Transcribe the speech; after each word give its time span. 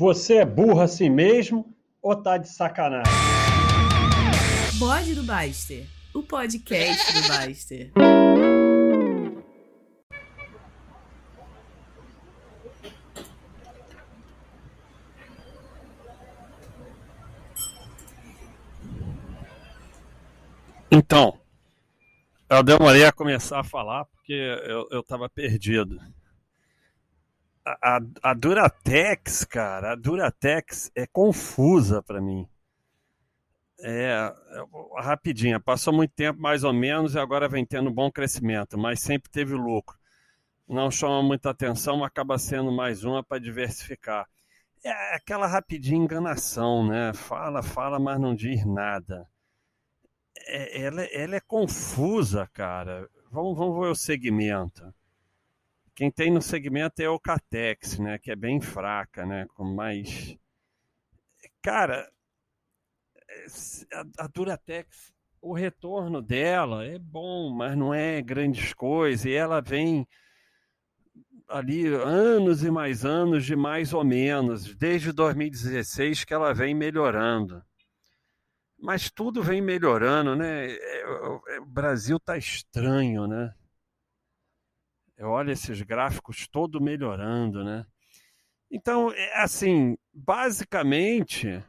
Você 0.00 0.36
é 0.36 0.46
burro 0.46 0.80
assim 0.80 1.10
mesmo 1.10 1.76
ou 2.00 2.16
tá 2.16 2.38
de 2.38 2.48
sacanagem? 2.48 3.12
Bode 4.78 5.14
do 5.14 5.22
Baster, 5.24 5.86
o 6.14 6.22
podcast 6.22 7.12
do 7.12 7.28
Baster. 7.28 7.92
Então, 20.90 21.38
eu 22.48 22.62
demorei 22.62 23.04
a 23.04 23.12
começar 23.12 23.60
a 23.60 23.64
falar 23.64 24.06
porque 24.06 24.32
eu 24.90 25.00
estava 25.00 25.28
perdido. 25.28 26.00
A, 27.64 28.00
a, 28.22 28.34
Duratex, 28.34 29.44
cara, 29.44 29.92
a 29.92 29.94
Duratex 29.94 30.90
é 30.94 31.06
confusa 31.06 32.02
para 32.02 32.20
mim. 32.20 32.48
É, 33.82 34.32
é, 34.50 35.02
rapidinha, 35.02 35.60
passou 35.60 35.92
muito 35.92 36.12
tempo 36.14 36.40
mais 36.40 36.64
ou 36.64 36.72
menos 36.72 37.14
e 37.14 37.18
agora 37.18 37.48
vem 37.48 37.64
tendo 37.64 37.90
bom 37.90 38.10
crescimento, 38.10 38.78
mas 38.78 39.00
sempre 39.00 39.30
teve 39.30 39.54
lucro. 39.54 39.98
Não 40.68 40.90
chama 40.90 41.22
muita 41.22 41.50
atenção, 41.50 42.04
acaba 42.04 42.38
sendo 42.38 42.70
mais 42.70 43.04
uma 43.04 43.22
para 43.22 43.40
diversificar. 43.40 44.26
É 44.84 45.14
aquela 45.14 45.46
rapidinha 45.46 46.02
enganação, 46.02 46.86
né? 46.86 47.12
Fala, 47.12 47.62
fala, 47.62 47.98
mas 47.98 48.18
não 48.20 48.34
diz 48.34 48.64
nada 48.64 49.28
é, 50.46 50.82
ela, 50.82 51.02
ela 51.04 51.36
é 51.36 51.40
confusa, 51.40 52.48
cara. 52.52 53.08
Vamos, 53.30 53.56
vamos 53.56 53.78
ver 53.78 53.90
o 53.90 53.94
segmento. 53.94 54.82
Quem 56.00 56.10
tem 56.10 56.30
no 56.30 56.40
segmento 56.40 57.02
é 57.02 57.10
o 57.10 57.20
Catex, 57.20 57.98
né? 57.98 58.18
Que 58.18 58.30
é 58.30 58.34
bem 58.34 58.58
fraca, 58.58 59.26
né? 59.26 59.46
Mais. 59.58 60.34
Cara, 61.60 62.10
a, 63.92 64.24
a 64.24 64.26
Duratex, 64.26 65.12
o 65.42 65.52
retorno 65.52 66.22
dela 66.22 66.86
é 66.86 66.98
bom, 66.98 67.50
mas 67.50 67.76
não 67.76 67.92
é 67.92 68.22
grandes 68.22 68.72
coisas. 68.72 69.26
E 69.26 69.32
ela 69.32 69.60
vem 69.60 70.08
ali 71.46 71.86
anos 71.88 72.64
e 72.64 72.70
mais 72.70 73.04
anos 73.04 73.44
de 73.44 73.54
mais 73.54 73.92
ou 73.92 74.02
menos, 74.02 74.74
desde 74.74 75.12
2016 75.12 76.24
que 76.24 76.32
ela 76.32 76.54
vem 76.54 76.74
melhorando. 76.74 77.62
Mas 78.78 79.10
tudo 79.10 79.42
vem 79.42 79.60
melhorando, 79.60 80.34
né? 80.34 80.72
É, 80.74 81.58
o 81.60 81.66
Brasil 81.66 82.18
tá 82.18 82.38
estranho, 82.38 83.26
né? 83.26 83.54
Eu 85.20 85.28
olho 85.28 85.52
esses 85.52 85.82
gráficos 85.82 86.48
todo 86.48 86.80
melhorando, 86.80 87.62
né? 87.62 87.84
Então, 88.70 89.12
é 89.12 89.42
assim, 89.42 89.94
basicamente, 90.14 91.62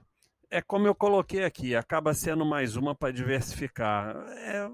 é 0.49 0.61
como 0.61 0.87
eu 0.87 0.95
coloquei 0.95 1.43
aqui, 1.43 1.75
acaba 1.75 2.13
sendo 2.13 2.45
mais 2.45 2.77
uma 2.77 2.95
para 2.95 3.11
diversificar. 3.11 4.15
É... 4.37 4.71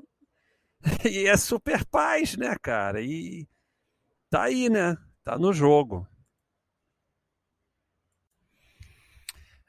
E 1.10 1.26
é 1.26 1.36
super 1.36 1.84
paz, 1.86 2.38
né, 2.38 2.56
cara? 2.62 3.02
E 3.02 3.48
tá 4.30 4.44
aí, 4.44 4.70
né? 4.70 4.96
Tá 5.24 5.40
no 5.40 5.52
jogo. 5.52 6.08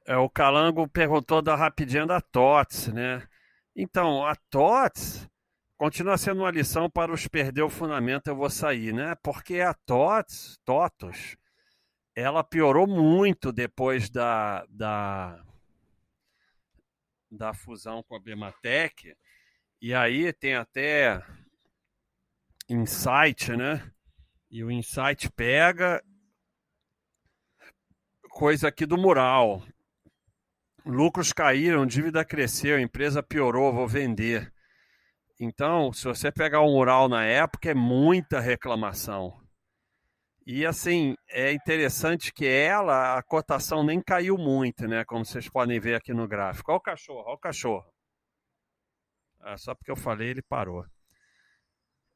É, 0.06 0.19
o 0.19 0.29
Calango 0.29 0.86
perguntou 0.86 1.41
da 1.41 1.56
rapidinha 1.56 2.05
da 2.06 2.20
TOTS, 2.20 2.89
né? 2.89 3.27
Então, 3.75 4.23
a 4.27 4.36
TOTS 4.51 5.27
continua 5.79 6.19
sendo 6.19 6.41
uma 6.41 6.51
lição 6.51 6.91
para 6.91 7.12
os 7.12 7.29
perder 7.29 7.62
o 7.62 7.71
fundamento, 7.71 8.27
eu 8.27 8.37
vou 8.37 8.51
sair, 8.51 8.93
né? 8.93 9.15
Porque 9.23 9.61
a 9.61 9.73
TOTS, 9.73 10.59
TOTOS, 10.65 11.37
ela 12.15 12.43
piorou 12.43 12.87
muito 12.87 13.53
depois 13.53 14.11
da, 14.11 14.67
da, 14.69 15.41
da 17.31 17.55
fusão 17.55 18.03
com 18.03 18.17
a 18.17 18.20
Bematec. 18.20 19.17
E 19.81 19.95
aí 19.95 20.33
tem 20.33 20.57
até 20.57 21.25
Insight, 22.69 23.57
né? 23.57 23.89
E 24.51 24.64
o 24.64 24.70
Insight 24.73 25.31
pega 25.31 26.02
coisa 28.31 28.67
aqui 28.67 28.85
do 28.85 28.98
mural. 28.98 29.63
Lucros 30.85 31.33
caíram, 31.33 31.86
dívida 31.86 32.25
cresceu, 32.25 32.81
empresa 32.81 33.23
piorou, 33.23 33.73
vou 33.73 33.86
vender. 33.86 34.52
Então, 35.41 35.93
se 35.93 36.05
você 36.05 36.33
pegar 36.33 36.61
o 36.63 36.73
mural 36.73 37.09
na 37.09 37.25
época, 37.25 37.71
é 37.71 37.75
muita 37.75 38.41
reclamação. 38.41 39.41
E 40.45 40.67
assim, 40.67 41.15
é 41.29 41.53
interessante 41.53 42.33
que 42.33 42.47
ela, 42.47 43.19
a 43.19 43.23
cotação 43.23 43.85
nem 43.85 44.01
caiu 44.01 44.37
muito, 44.37 44.89
né? 44.89 45.05
Como 45.05 45.25
vocês 45.25 45.49
podem 45.49 45.79
ver 45.79 45.95
aqui 45.95 46.13
no 46.13 46.27
gráfico. 46.27 46.73
Olha 46.73 46.79
o 46.79 46.81
cachorro, 46.81 47.25
olha 47.27 47.35
o 47.35 47.39
cachorro. 47.39 47.87
Ah, 49.41 49.57
só 49.57 49.75
porque 49.75 49.91
eu 49.91 49.97
falei, 49.97 50.31
ele 50.31 50.43
parou. 50.43 50.85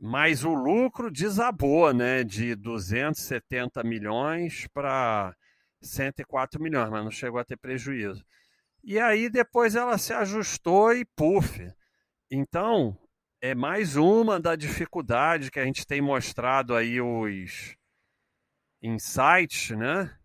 Mas 0.00 0.44
o 0.44 0.52
lucro 0.52 1.10
desabou, 1.10 1.92
né? 1.92 2.24
De 2.24 2.56
270 2.56 3.84
milhões 3.84 4.66
para 4.74 5.36
104 5.80 6.60
milhões, 6.60 6.90
mas 6.90 7.04
não 7.04 7.10
chegou 7.10 7.38
a 7.38 7.44
ter 7.44 7.56
prejuízo. 7.56 8.24
E 8.82 8.98
aí 8.98 9.30
depois 9.30 9.76
ela 9.76 9.96
se 9.98 10.12
ajustou 10.12 10.92
e 10.92 11.04
puf. 11.04 11.70
Então, 12.30 12.98
é 13.44 13.56
mais 13.56 13.96
uma 13.96 14.38
da 14.38 14.54
dificuldade 14.54 15.50
que 15.50 15.58
a 15.58 15.64
gente 15.64 15.84
tem 15.84 16.00
mostrado 16.00 16.76
aí 16.76 17.00
os 17.00 17.76
insights, 18.80 19.70
né? 19.76 20.16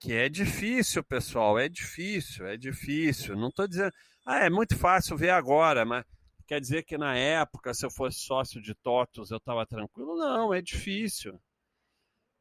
Que 0.00 0.14
é 0.14 0.28
difícil, 0.28 1.04
pessoal, 1.04 1.56
é 1.56 1.68
difícil, 1.68 2.44
é 2.44 2.56
difícil. 2.56 3.36
Não 3.36 3.50
estou 3.50 3.68
dizendo, 3.68 3.92
ah, 4.26 4.44
é 4.44 4.50
muito 4.50 4.76
fácil 4.76 5.16
ver 5.16 5.30
agora, 5.30 5.84
mas 5.84 6.04
quer 6.44 6.60
dizer 6.60 6.82
que 6.82 6.98
na 6.98 7.16
época, 7.16 7.72
se 7.72 7.86
eu 7.86 7.90
fosse 7.90 8.18
sócio 8.18 8.60
de 8.60 8.74
TOTOS, 8.74 9.30
eu 9.30 9.36
estava 9.36 9.64
tranquilo? 9.64 10.16
Não, 10.16 10.52
é 10.52 10.60
difícil. 10.60 11.40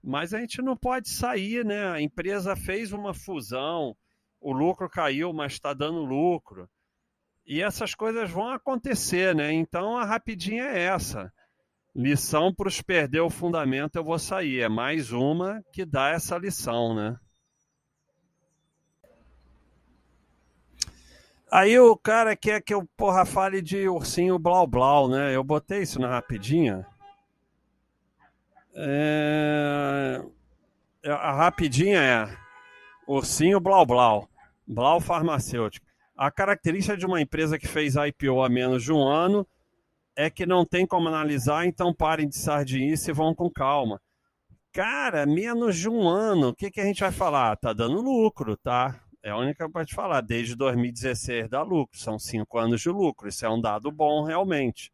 Mas 0.03 0.33
a 0.33 0.39
gente 0.39 0.59
não 0.59 0.75
pode 0.75 1.07
sair, 1.07 1.63
né? 1.63 1.87
A 1.91 2.01
empresa 2.01 2.55
fez 2.55 2.91
uma 2.91 3.13
fusão, 3.13 3.95
o 4.41 4.51
lucro 4.51 4.89
caiu, 4.89 5.31
mas 5.33 5.53
está 5.53 5.71
dando 5.71 6.03
lucro. 6.03 6.67
E 7.47 7.61
essas 7.61 7.95
coisas 7.95 8.29
vão 8.29 8.49
acontecer, 8.49 9.33
né? 9.33 9.51
Então 9.53 9.97
a 9.97 10.03
rapidinha 10.03 10.65
é 10.65 10.83
essa. 10.83 11.31
Lição 11.95 12.53
para 12.53 12.67
os 12.67 12.81
perder 12.81 13.21
o 13.21 13.29
fundamento, 13.29 13.95
eu 13.95 14.03
vou 14.03 14.19
sair. 14.19 14.59
É 14.59 14.69
mais 14.69 15.11
uma 15.11 15.63
que 15.71 15.85
dá 15.85 16.09
essa 16.09 16.37
lição, 16.37 16.93
né? 16.93 17.17
Aí 21.49 21.79
o 21.79 21.95
cara 21.95 22.35
quer 22.35 22.61
que 22.61 22.73
eu, 22.73 22.85
porra, 22.97 23.25
fale 23.25 23.61
de 23.61 23.87
ursinho 23.87 24.37
blau 24.37 24.67
blau, 24.67 25.09
né? 25.09 25.33
Eu 25.33 25.43
botei 25.43 25.81
isso 25.81 25.99
na 25.99 26.09
rapidinha. 26.09 26.85
É... 28.79 30.21
A 31.03 31.33
rapidinha 31.33 31.99
é 31.99 32.37
Ursinho 33.07 33.59
Blau 33.59 33.85
Blau. 33.85 34.29
Blau 34.67 34.99
Farmacêutico. 34.99 35.86
A 36.17 36.31
característica 36.31 36.97
de 36.97 37.05
uma 37.05 37.21
empresa 37.21 37.59
que 37.59 37.67
fez 37.67 37.93
IPO 37.95 38.41
há 38.41 38.49
menos 38.49 38.83
de 38.83 38.91
um 38.91 39.03
ano 39.07 39.47
é 40.15 40.31
que 40.31 40.47
não 40.47 40.65
tem 40.65 40.87
como 40.87 41.07
analisar, 41.07 41.67
então 41.67 41.93
parem 41.93 42.27
de 42.27 42.35
sardinice 42.35 43.11
e 43.11 43.13
vão 43.13 43.35
com 43.35 43.51
calma. 43.51 44.01
Cara, 44.73 45.27
menos 45.27 45.77
de 45.77 45.87
um 45.87 46.07
ano, 46.07 46.49
o 46.49 46.55
que, 46.55 46.71
que 46.71 46.81
a 46.81 46.85
gente 46.85 47.01
vai 47.01 47.11
falar? 47.11 47.55
Tá 47.57 47.71
dando 47.71 48.01
lucro, 48.01 48.57
tá? 48.57 48.99
É 49.21 49.29
a 49.29 49.37
única 49.37 49.65
que 49.67 49.71
pode 49.71 49.93
falar. 49.93 50.21
Desde 50.21 50.55
2016 50.55 51.49
dá 51.49 51.61
lucro, 51.61 51.99
são 51.99 52.17
cinco 52.17 52.57
anos 52.57 52.81
de 52.81 52.89
lucro. 52.89 53.27
Isso 53.27 53.45
é 53.45 53.49
um 53.49 53.61
dado 53.61 53.91
bom, 53.91 54.23
realmente. 54.23 54.91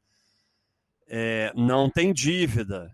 É, 1.08 1.54
não 1.56 1.90
tem 1.90 2.12
dívida. 2.12 2.94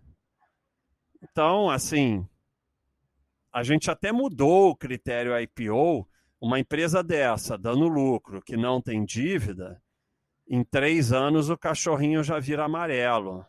Então, 1.23 1.69
assim, 1.69 2.27
a 3.51 3.63
gente 3.63 3.89
até 3.89 4.11
mudou 4.11 4.69
o 4.69 4.75
critério 4.75 5.31
IPO. 5.39 6.07
Uma 6.41 6.59
empresa 6.59 7.03
dessa, 7.03 7.57
dando 7.57 7.87
lucro, 7.87 8.41
que 8.41 8.55
não 8.55 8.81
tem 8.81 9.03
dívida, 9.03 9.81
em 10.47 10.63
três 10.63 11.11
anos 11.11 11.49
o 11.49 11.57
cachorrinho 11.57 12.23
já 12.23 12.39
vira 12.39 12.65
amarelo. 12.65 13.45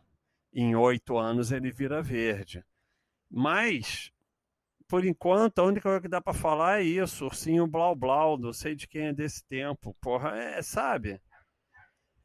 Em 0.52 0.74
oito 0.74 1.16
anos 1.16 1.50
ele 1.52 1.70
vira 1.70 2.02
verde. 2.02 2.64
Mas, 3.30 4.12
por 4.88 5.04
enquanto, 5.04 5.60
a 5.60 5.64
única 5.64 5.82
coisa 5.82 6.00
que 6.00 6.08
dá 6.08 6.20
para 6.20 6.34
falar 6.34 6.80
é 6.80 6.84
isso: 6.84 7.24
ursinho 7.24 7.66
blau 7.66 7.94
blau, 7.94 8.36
não 8.36 8.52
sei 8.52 8.74
de 8.74 8.86
quem 8.86 9.06
é 9.06 9.12
desse 9.12 9.42
tempo. 9.46 9.96
Porra, 10.00 10.36
é, 10.36 10.60
sabe? 10.60 11.20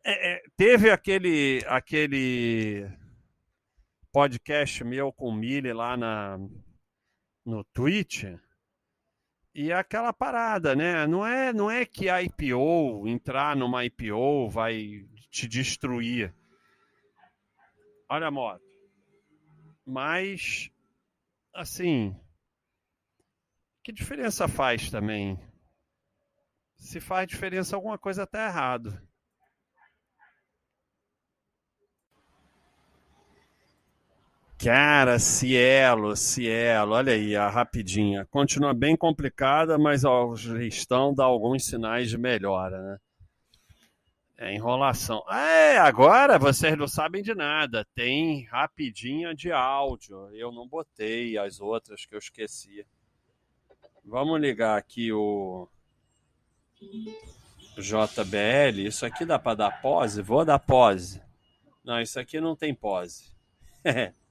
É, 0.04 0.34
é, 0.34 0.42
teve 0.58 0.90
aquele, 0.90 1.64
aquele 1.68 2.90
podcast 4.12 4.84
meu 4.84 5.12
com 5.14 5.30
o 5.30 5.36
Mille 5.36 5.72
lá 5.72 5.96
na, 5.96 6.38
no 7.46 7.64
Twitch. 7.74 8.26
E 9.58 9.72
aquela 9.72 10.12
parada, 10.12 10.76
né? 10.76 11.08
Não 11.08 11.26
é, 11.26 11.54
não 11.54 11.72
é 11.72 11.86
que 11.86 12.10
a 12.10 12.22
IPO, 12.22 13.08
entrar 13.08 13.56
numa 13.56 13.86
IPO 13.86 14.50
vai 14.50 15.08
te 15.32 15.48
destruir. 15.48 16.36
Olha 18.10 18.28
a 18.28 18.32
moto. 18.32 18.62
Mas, 19.86 20.70
assim, 21.54 22.14
Que 23.82 23.94
diferença 23.94 24.48
faz 24.48 24.92
também? 24.92 25.40
Se 26.76 27.00
faz 27.00 27.28
diferença, 27.28 27.78
alguma 27.78 27.98
coisa 27.98 28.24
está 28.24 28.48
errado. 28.48 29.00
Cara, 34.66 35.20
Cielo, 35.20 36.16
Cielo, 36.16 36.94
olha 36.94 37.14
aí 37.14 37.36
a 37.36 37.48
rapidinha. 37.48 38.26
Continua 38.26 38.74
bem 38.74 38.98
complicada, 38.98 39.78
mas 39.78 40.02
gestão 40.38 41.14
dá 41.14 41.24
alguns 41.24 41.66
sinais 41.66 42.10
de 42.10 42.18
melhora, 42.18 42.82
né? 42.82 42.98
É 44.40 44.56
enrolação. 44.56 45.24
É, 45.30 45.78
agora 45.78 46.40
vocês 46.40 46.76
não 46.76 46.88
sabem 46.88 47.22
de 47.22 47.36
nada. 47.36 47.86
Tem 47.94 48.46
rapidinha 48.46 49.36
de 49.36 49.52
áudio. 49.52 50.32
Eu 50.34 50.52
não 50.52 50.68
botei 50.68 51.38
as 51.38 51.62
outras 51.62 52.04
que 52.08 52.16
eu 52.16 52.20
esqueci. 52.20 52.84
Vamos 54.04 54.42
ligar 54.42 54.80
aqui 54.80 55.14
o 55.14 55.70
JBL. 57.78 58.80
Isso 58.80 59.06
aqui 59.06 59.26
dá 59.26 59.38
para 59.38 59.58
dar 59.58 59.80
pose? 59.80 60.24
Vou 60.24 60.44
dar 60.44 60.58
pose. 60.58 61.22
Não, 61.84 62.02
isso 62.02 62.20
aqui 62.20 62.42
não 62.42 62.56
tem 62.56 62.74
pose. 62.74 63.32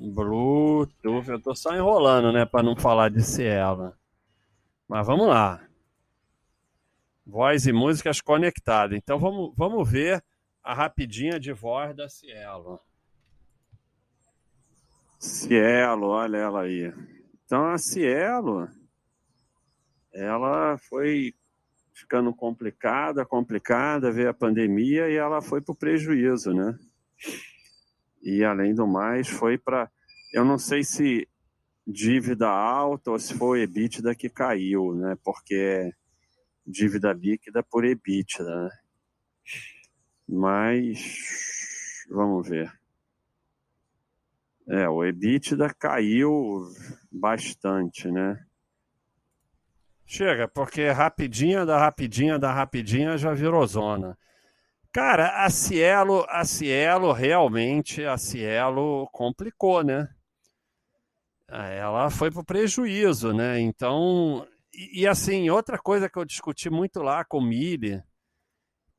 Bluetooth, 0.00 1.28
eu 1.28 1.40
tô 1.40 1.54
só 1.54 1.76
enrolando, 1.76 2.32
né, 2.32 2.46
para 2.46 2.62
não 2.62 2.74
falar 2.74 3.10
de 3.10 3.22
Cielo. 3.22 3.92
Mas 4.88 5.06
vamos 5.06 5.28
lá. 5.28 5.62
Voz 7.26 7.66
e 7.66 7.72
músicas 7.72 8.20
conectadas. 8.20 8.96
Então 8.96 9.18
vamos, 9.18 9.52
vamos 9.54 9.88
ver 9.88 10.24
a 10.64 10.72
rapidinha 10.72 11.38
de 11.38 11.52
voz 11.52 11.94
da 11.94 12.08
Cielo. 12.08 12.80
Cielo, 15.18 16.06
olha 16.06 16.38
ela 16.38 16.62
aí. 16.62 16.92
Então 17.44 17.66
a 17.66 17.76
Cielo, 17.76 18.68
ela 20.14 20.78
foi 20.78 21.34
ficando 21.92 22.34
complicada, 22.34 23.26
complicada, 23.26 24.10
veio 24.10 24.30
a 24.30 24.34
pandemia 24.34 25.10
e 25.10 25.16
ela 25.16 25.42
foi 25.42 25.60
para 25.60 25.72
o 25.72 25.76
prejuízo, 25.76 26.54
né? 26.54 26.78
E 28.22 28.44
além 28.44 28.74
do 28.74 28.86
mais, 28.86 29.28
foi 29.28 29.56
para. 29.56 29.90
Eu 30.32 30.44
não 30.44 30.58
sei 30.58 30.84
se 30.84 31.28
dívida 31.86 32.48
alta 32.48 33.10
ou 33.10 33.18
se 33.18 33.34
foi 33.34 33.62
EBITDA 33.62 34.14
que 34.14 34.28
caiu, 34.28 34.94
né? 34.94 35.16
Porque 35.24 35.54
é 35.54 35.90
dívida 36.66 37.12
líquida 37.12 37.62
por 37.62 37.84
EBITDA, 37.84 38.44
né? 38.44 38.70
Mas 40.28 42.04
vamos 42.10 42.48
ver. 42.48 42.72
É, 44.68 44.88
o 44.88 45.04
EBITDA 45.04 45.74
caiu 45.74 46.62
bastante, 47.10 48.08
né? 48.08 48.46
Chega, 50.06 50.46
porque 50.46 50.88
rapidinha 50.90 51.64
da 51.64 51.78
rapidinha 51.78 52.38
da 52.38 52.52
rapidinha 52.52 53.16
já 53.16 53.32
virou 53.32 53.66
zona. 53.66 54.18
Cara, 54.92 55.44
a 55.44 55.50
Cielo, 55.50 56.26
a 56.28 56.44
Cielo 56.44 57.12
realmente, 57.12 58.04
a 58.04 58.18
Cielo 58.18 59.08
complicou, 59.12 59.84
né? 59.84 60.08
Ela 61.48 62.10
foi 62.10 62.30
para 62.30 62.40
o 62.40 62.44
prejuízo, 62.44 63.32
né? 63.32 63.60
Então, 63.60 64.46
e, 64.72 65.02
e, 65.02 65.06
assim, 65.06 65.48
outra 65.48 65.78
coisa 65.78 66.08
que 66.08 66.18
eu 66.18 66.24
discuti 66.24 66.70
muito 66.70 67.02
lá 67.02 67.24
com 67.24 67.38
o 67.38 67.42
Mille, 67.42 68.02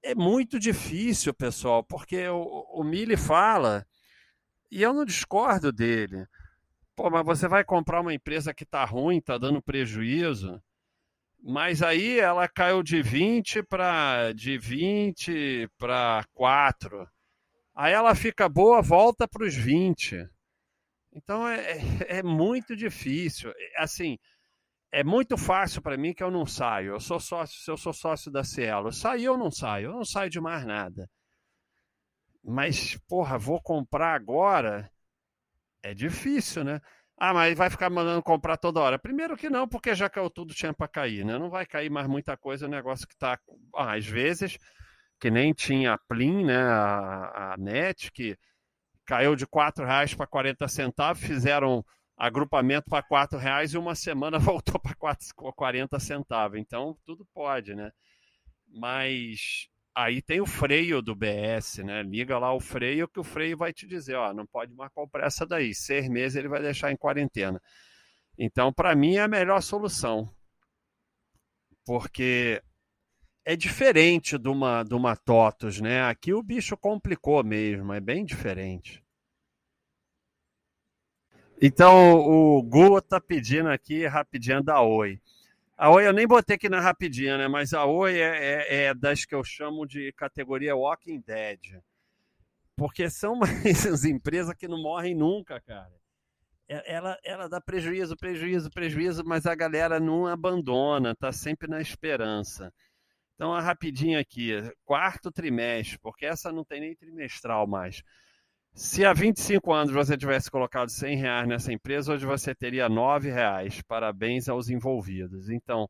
é 0.04 0.16
muito 0.16 0.60
difícil, 0.60 1.34
pessoal, 1.34 1.84
porque 1.84 2.28
o, 2.28 2.42
o 2.74 2.84
Mille 2.84 3.18
fala, 3.18 3.86
e 4.72 4.82
eu 4.82 4.94
não 4.94 5.06
discordo 5.06 5.72
dele. 5.72 6.26
Pô, 6.96 7.10
mas 7.10 7.26
você 7.26 7.48
vai 7.48 7.64
comprar 7.64 8.02
uma 8.02 8.14
empresa 8.14 8.54
que 8.54 8.64
está 8.64 8.86
ruim, 8.86 9.18
está 9.18 9.38
dando 9.38 9.62
prejuízo, 9.62 10.62
mas 11.42 11.82
aí 11.82 12.20
ela 12.20 12.48
caiu 12.48 12.84
de 12.84 13.02
20 13.02 13.64
para 13.64 14.32
de 14.34 14.58
20 14.58 15.68
para 15.78 16.24
4. 16.34 17.08
Aí 17.74 17.94
ela 17.94 18.14
fica 18.14 18.48
boa, 18.48 18.82
volta 18.82 19.28
para 19.28 19.46
os 19.46 19.56
20. 19.56 20.30
Então 21.14 21.48
é, 21.48 21.78
é, 21.78 22.20
é 22.20 22.24
muito 22.24 22.76
difícil. 22.76 23.52
Assim, 23.78 24.18
é 24.92 25.04
muito 25.04 25.38
fácil 25.38 25.82
para 25.82 25.98
mim 25.98 26.14
que 26.14 26.24
eu 26.24 26.30
não 26.30 26.46
saio. 26.46 26.94
Eu 26.94 27.00
sou 27.00 27.20
sócio, 27.20 27.60
se 27.60 27.72
eu 27.72 27.78
sou 27.78 27.94
sócio 27.94 28.32
da 28.32 28.44
Cielo, 28.44 28.90
eu 29.20 29.38
não 29.38 29.50
saio, 29.50 29.86
eu 29.86 29.94
não 29.94 30.06
saio 30.06 30.30
de 30.30 30.40
mais 30.40 30.66
nada. 30.66 31.10
Mas, 32.44 32.98
porra, 33.08 33.38
vou 33.38 33.62
comprar 33.62 34.14
agora 34.16 34.92
é 35.84 35.94
difícil, 35.94 36.64
né? 36.64 36.80
Ah, 37.24 37.36
mas 37.36 37.56
vai 37.56 37.70
ficar 37.70 37.88
mandando 37.88 38.24
comprar 38.24 38.58
toda 38.58 38.80
hora. 38.80 38.98
Primeiro 38.98 39.38
que 39.38 39.48
não, 39.48 39.68
porque 39.68 39.94
já 39.94 40.10
caiu 40.10 40.28
tudo, 40.28 40.56
tinha 40.56 40.74
para 40.74 40.88
cair, 40.88 41.24
né? 41.24 41.38
Não 41.38 41.52
vai 41.52 41.68
cair 41.68 41.88
mais 41.88 42.08
muita 42.08 42.36
coisa, 42.36 42.66
o 42.66 42.68
é 42.68 42.72
negócio 42.72 43.08
que 43.08 43.14
está 43.14 43.40
ah, 43.76 43.94
às 43.96 44.08
vezes, 44.08 44.58
que 45.20 45.30
nem 45.30 45.54
tinha 45.54 45.94
a 45.94 46.00
Plin, 46.00 46.46
né? 46.46 46.58
A, 46.58 47.54
a 47.54 47.58
NET, 47.60 48.12
que 48.12 48.36
caiu 49.06 49.36
de 49.36 49.44
R$ 49.44 49.86
reais 49.86 50.16
para 50.16 50.26
40 50.26 50.68
centavos, 50.68 51.22
fizeram 51.22 51.86
agrupamento 52.18 52.90
para 52.90 53.06
R$ 53.08 53.38
reais 53.38 53.76
e 53.76 53.78
uma 53.78 53.94
semana 53.94 54.40
voltou 54.42 54.80
para 54.80 54.96
40 55.54 56.00
centavos. 56.00 56.58
Então, 56.58 56.98
tudo 57.06 57.24
pode, 57.36 57.76
né? 57.76 57.92
Mas 58.68 59.70
Aí 59.94 60.22
tem 60.22 60.40
o 60.40 60.46
freio 60.46 61.02
do 61.02 61.14
BS, 61.14 61.84
né? 61.84 62.02
Liga 62.04 62.38
lá 62.40 62.54
o 62.54 62.60
freio 62.60 63.08
que 63.08 63.20
o 63.20 63.24
freio 63.24 63.58
vai 63.58 63.74
te 63.74 63.86
dizer, 63.86 64.16
ó, 64.16 64.34
não 64.34 64.46
pode 64.46 64.74
mais 64.74 64.92
comprar 64.94 65.28
essa 65.28 65.46
daí. 65.46 65.74
Seis 65.76 66.08
meses 66.10 66.38
ele 66.38 66.48
vai 66.48 66.62
deixar 66.62 66.92
em 66.92 66.98
quarentena. 66.98 67.62
Então, 68.38 68.72
para 68.72 68.96
mim 68.96 69.16
é 69.16 69.22
a 69.22 69.28
melhor 69.28 69.62
solução, 69.62 70.34
porque 71.86 72.62
é 73.46 73.56
diferente 73.56 74.38
de 74.38 74.50
uma, 74.50 74.84
de 74.84 74.94
uma 74.94 75.16
TOTOS, 75.16 75.82
né? 75.82 76.04
Aqui 76.04 76.34
o 76.34 76.44
bicho 76.44 76.78
complicou 76.78 77.44
mesmo, 77.44 77.92
é 77.94 78.00
bem 78.00 78.24
diferente. 78.24 79.04
Então 81.62 82.16
o 82.16 82.64
Gu 82.64 83.00
tá 83.02 83.22
pedindo 83.22 83.70
aqui 83.70 84.08
rapidinho 84.08 84.64
da 84.64 84.82
Oi. 84.82 85.21
A 85.82 85.90
Oi 85.90 86.06
eu 86.06 86.14
nem 86.14 86.28
botei 86.28 86.58
aqui 86.58 86.70
na 86.70 86.80
rapidinha, 86.80 87.40
né? 87.40 87.48
Mas 87.48 87.74
a 87.74 87.86
Oi 87.86 88.20
é, 88.20 88.66
é, 88.70 88.84
é 88.84 88.94
das 88.94 89.26
que 89.26 89.34
eu 89.34 89.44
chamo 89.44 89.84
de 89.88 90.14
categoria 90.14 90.76
Walking 90.76 91.20
Dead. 91.22 91.82
Porque 92.76 93.10
são 93.10 93.40
essas 93.66 94.06
empresas 94.06 94.54
que 94.54 94.68
não 94.68 94.80
morrem 94.80 95.16
nunca, 95.16 95.60
cara. 95.60 95.92
É, 96.70 96.94
ela, 96.94 97.18
ela 97.24 97.50
dá 97.50 97.60
prejuízo, 97.60 98.16
prejuízo, 98.16 98.70
prejuízo, 98.70 99.24
mas 99.26 99.48
a 99.48 99.56
galera 99.56 100.00
não 100.00 100.28
abandona, 100.28 101.16
tá 101.16 101.32
sempre 101.32 101.68
na 101.68 101.82
esperança. 101.82 102.72
Então, 103.34 103.52
a 103.52 103.60
rapidinha 103.60 104.20
aqui, 104.20 104.52
quarto 104.86 105.32
trimestre, 105.32 105.98
porque 105.98 106.28
essa 106.28 106.52
não 106.52 106.64
tem 106.64 106.80
nem 106.80 106.96
trimestral 106.96 107.66
mais. 107.66 108.04
Se 108.74 109.04
há 109.06 109.12
25 109.14 109.74
anos 109.74 109.94
você 109.94 110.18
tivesse 110.18 110.50
colocado 110.50 110.90
100 110.90 111.18
reais 111.18 111.48
nessa 111.48 111.74
empresa, 111.74 112.14
hoje 112.14 112.26
você 112.26 112.56
teria 112.56 112.88
9 112.88 113.30
reais. 113.30 113.82
Parabéns 113.82 114.48
aos 114.48 114.70
envolvidos. 114.70 115.50
Então, 115.50 115.90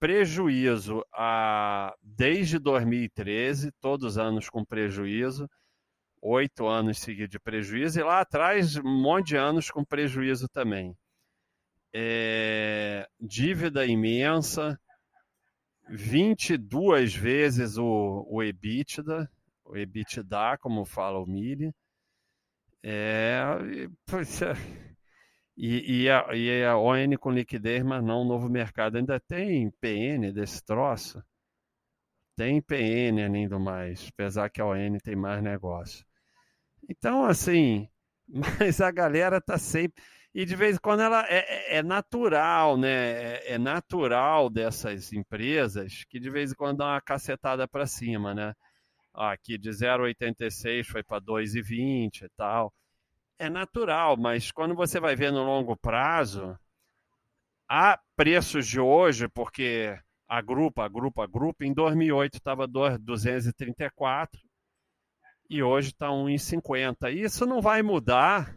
prejuízo 0.00 1.04
a, 1.12 1.94
desde 2.02 2.58
2013, 2.58 3.70
todos 3.80 4.12
os 4.12 4.18
anos 4.18 4.48
com 4.48 4.64
prejuízo, 4.64 5.48
oito 6.22 6.66
anos 6.66 6.98
seguidos 6.98 7.30
de 7.30 7.38
prejuízo, 7.38 8.00
e 8.00 8.02
lá 8.02 8.20
atrás 8.20 8.76
um 8.76 9.02
monte 9.02 9.28
de 9.28 9.36
anos 9.36 9.70
com 9.70 9.84
prejuízo 9.84 10.48
também. 10.48 10.96
É, 11.92 13.06
dívida 13.20 13.84
imensa, 13.86 14.80
22 15.90 17.14
vezes 17.14 17.76
o, 17.76 18.26
o 18.28 18.42
EBITDA, 18.42 19.30
o 19.64 19.76
EBITDA, 19.76 20.56
como 20.58 20.84
fala 20.86 21.18
o 21.18 21.26
Mili. 21.26 21.72
É, 22.82 23.42
e, 25.56 26.02
e, 26.04 26.10
a, 26.10 26.34
e 26.34 26.64
a 26.64 26.76
ON 26.76 27.16
com 27.18 27.32
liquidez, 27.32 27.82
mas 27.82 28.02
não 28.02 28.24
novo 28.24 28.48
mercado. 28.48 28.96
Ainda 28.96 29.18
tem 29.18 29.70
PN 29.80 30.32
desse 30.32 30.64
troço? 30.64 31.22
Tem 32.36 32.62
PN 32.62 33.24
além 33.24 33.48
do 33.48 33.58
mais, 33.58 34.08
apesar 34.12 34.48
que 34.48 34.60
a 34.60 34.66
ON 34.66 34.98
tem 35.02 35.16
mais 35.16 35.42
negócio. 35.42 36.06
Então, 36.88 37.24
assim, 37.24 37.88
mas 38.28 38.80
a 38.80 38.90
galera 38.90 39.40
tá 39.40 39.58
sempre. 39.58 40.02
E 40.34 40.44
de 40.44 40.54
vez 40.54 40.76
em 40.76 40.78
quando 40.78 41.00
ela 41.00 41.26
é, 41.28 41.74
é, 41.74 41.78
é 41.78 41.82
natural, 41.82 42.76
né? 42.76 42.88
É, 42.90 43.54
é, 43.54 43.58
natural 43.58 44.48
dessas 44.50 45.12
empresas 45.12 46.04
que 46.04 46.20
de 46.20 46.30
vez 46.30 46.52
em 46.52 46.54
quando 46.54 46.78
dá 46.78 46.86
uma 46.86 47.00
cacetada 47.00 47.66
para 47.66 47.86
cima, 47.86 48.34
né? 48.34 48.54
Aqui 49.18 49.58
de 49.58 49.70
0,86 49.70 50.84
foi 50.84 51.02
para 51.02 51.20
2,20 51.20 52.22
e 52.22 52.28
tal. 52.36 52.72
É 53.38 53.48
natural, 53.48 54.16
mas 54.16 54.50
quando 54.50 54.74
você 54.74 54.98
vai 54.98 55.14
ver 55.14 55.32
no 55.32 55.44
longo 55.44 55.76
prazo, 55.76 56.58
há 57.68 57.98
preços 58.16 58.66
de 58.66 58.80
hoje, 58.80 59.28
porque 59.28 59.98
a 60.28 60.40
grupo, 60.40 60.80
a 60.80 60.88
grupo, 60.88 61.22
a 61.22 61.26
grupo, 61.26 61.64
em 61.64 61.72
2008 61.72 62.34
estava 62.34 62.66
234 62.66 64.40
e 65.48 65.62
hoje 65.62 65.88
está 65.88 66.08
1,50. 66.08 67.12
Isso 67.12 67.46
não 67.46 67.60
vai 67.60 67.82
mudar 67.82 68.56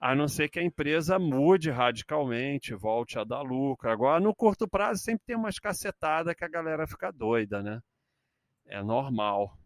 a 0.00 0.16
não 0.16 0.26
ser 0.26 0.48
que 0.48 0.58
a 0.58 0.64
empresa 0.64 1.16
mude 1.16 1.70
radicalmente, 1.70 2.74
volte 2.74 3.18
a 3.20 3.24
dar 3.24 3.42
lucro. 3.42 3.88
Agora, 3.88 4.18
no 4.18 4.34
curto 4.34 4.66
prazo, 4.66 5.00
sempre 5.00 5.24
tem 5.24 5.36
umas 5.36 5.60
cacetadas 5.60 6.34
que 6.34 6.44
a 6.44 6.48
galera 6.48 6.88
fica 6.88 7.12
doida, 7.12 7.62
né? 7.62 7.80
É 8.66 8.82
normal. 8.82 9.56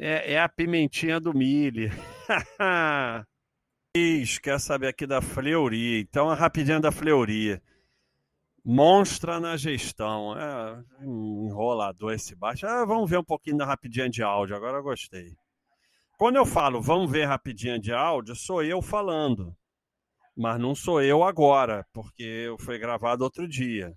É, 0.00 0.32
é 0.32 0.40
a 0.40 0.48
pimentinha 0.48 1.20
do 1.20 1.34
milho. 1.34 1.90
Quer 4.42 4.58
saber 4.58 4.88
aqui 4.88 5.06
da 5.06 5.20
Fleury. 5.20 6.00
Então, 6.00 6.30
a 6.30 6.34
rapidinha 6.34 6.80
da 6.80 6.90
Fleury. 6.90 7.60
Monstra 8.64 9.38
na 9.38 9.56
gestão. 9.56 10.34
É, 10.38 10.82
enrolador 11.02 12.12
esse 12.12 12.34
baixo. 12.34 12.66
Ah, 12.66 12.84
vamos 12.86 13.10
ver 13.10 13.18
um 13.18 13.24
pouquinho 13.24 13.58
da 13.58 13.66
rapidinha 13.66 14.08
de 14.08 14.22
áudio. 14.22 14.56
Agora 14.56 14.78
eu 14.78 14.82
gostei. 14.82 15.36
Quando 16.18 16.36
eu 16.36 16.46
falo 16.46 16.80
vamos 16.80 17.10
ver 17.10 17.26
rapidinha 17.26 17.78
de 17.78 17.92
áudio, 17.92 18.34
sou 18.34 18.62
eu 18.62 18.80
falando 18.80 19.54
mas 20.40 20.58
não 20.58 20.74
sou 20.74 21.02
eu 21.02 21.22
agora, 21.22 21.86
porque 21.92 22.48
foi 22.60 22.78
gravado 22.78 23.24
outro 23.24 23.46
dia. 23.46 23.94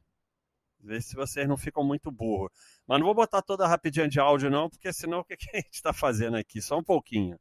Vê 0.77 0.99
se 0.99 1.15
vocês 1.15 1.47
não 1.47 1.55
ficam 1.55 1.85
muito 1.85 2.11
burros. 2.11 2.51
Mas 2.87 2.99
não 2.99 3.05
vou 3.05 3.15
botar 3.15 3.41
toda 3.41 3.67
rapidinha 3.67 4.07
de 4.07 4.19
áudio, 4.19 4.49
não, 4.49 4.69
porque 4.69 4.91
senão 4.91 5.19
o 5.19 5.23
que, 5.23 5.33
a 5.33 5.57
gente 5.57 5.73
está 5.73 5.93
fazendo 5.93 6.35
aqui? 6.35 6.61
Só 6.61 6.77
um 6.77 6.83
pouquinho. 6.83 7.39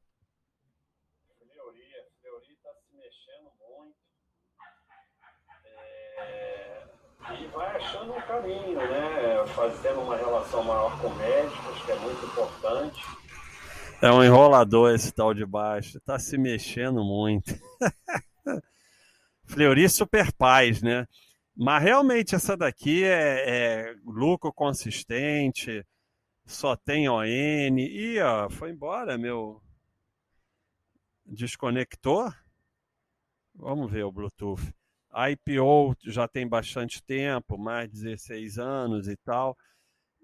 É... 6.18 6.86
E 7.40 7.46
vai 7.48 7.76
achando 7.76 8.12
um 8.12 8.20
caminho, 8.20 8.78
né? 8.78 9.46
Fazendo 9.54 10.00
uma 10.00 10.16
relação 10.16 10.62
maior 10.62 11.00
com 11.00 11.08
médicos, 11.10 11.84
que 11.84 11.92
é 11.92 11.96
muito 11.96 12.24
importante. 12.24 13.02
É 14.00 14.10
um 14.10 14.22
enrolador 14.22 14.94
esse 14.94 15.12
tal 15.12 15.32
de 15.34 15.46
baixo. 15.46 15.98
Está 15.98 16.18
se 16.18 16.36
mexendo 16.38 17.04
muito. 17.04 17.52
Fleury 19.44 19.88
Super 19.88 20.32
Paz, 20.32 20.82
né? 20.82 21.06
Mas 21.54 21.82
realmente 21.82 22.34
essa 22.34 22.56
daqui 22.56 23.04
é, 23.04 23.90
é 23.90 23.94
lucro 24.04 24.52
consistente, 24.52 25.84
só 26.46 26.76
tem 26.76 27.08
ON. 27.08 27.24
Ih, 27.24 28.20
ó, 28.20 28.50
foi 28.50 28.70
embora, 28.70 29.18
meu. 29.18 29.62
Desconectou? 31.26 32.32
Vamos 33.54 33.90
ver 33.90 34.04
o 34.04 34.12
Bluetooth. 34.12 34.74
A 35.10 35.30
IPO 35.30 35.94
já 36.04 36.26
tem 36.26 36.48
bastante 36.48 37.02
tempo, 37.02 37.58
mais 37.58 37.88
de 37.90 38.02
16 38.02 38.58
anos 38.58 39.08
e 39.08 39.16
tal. 39.18 39.56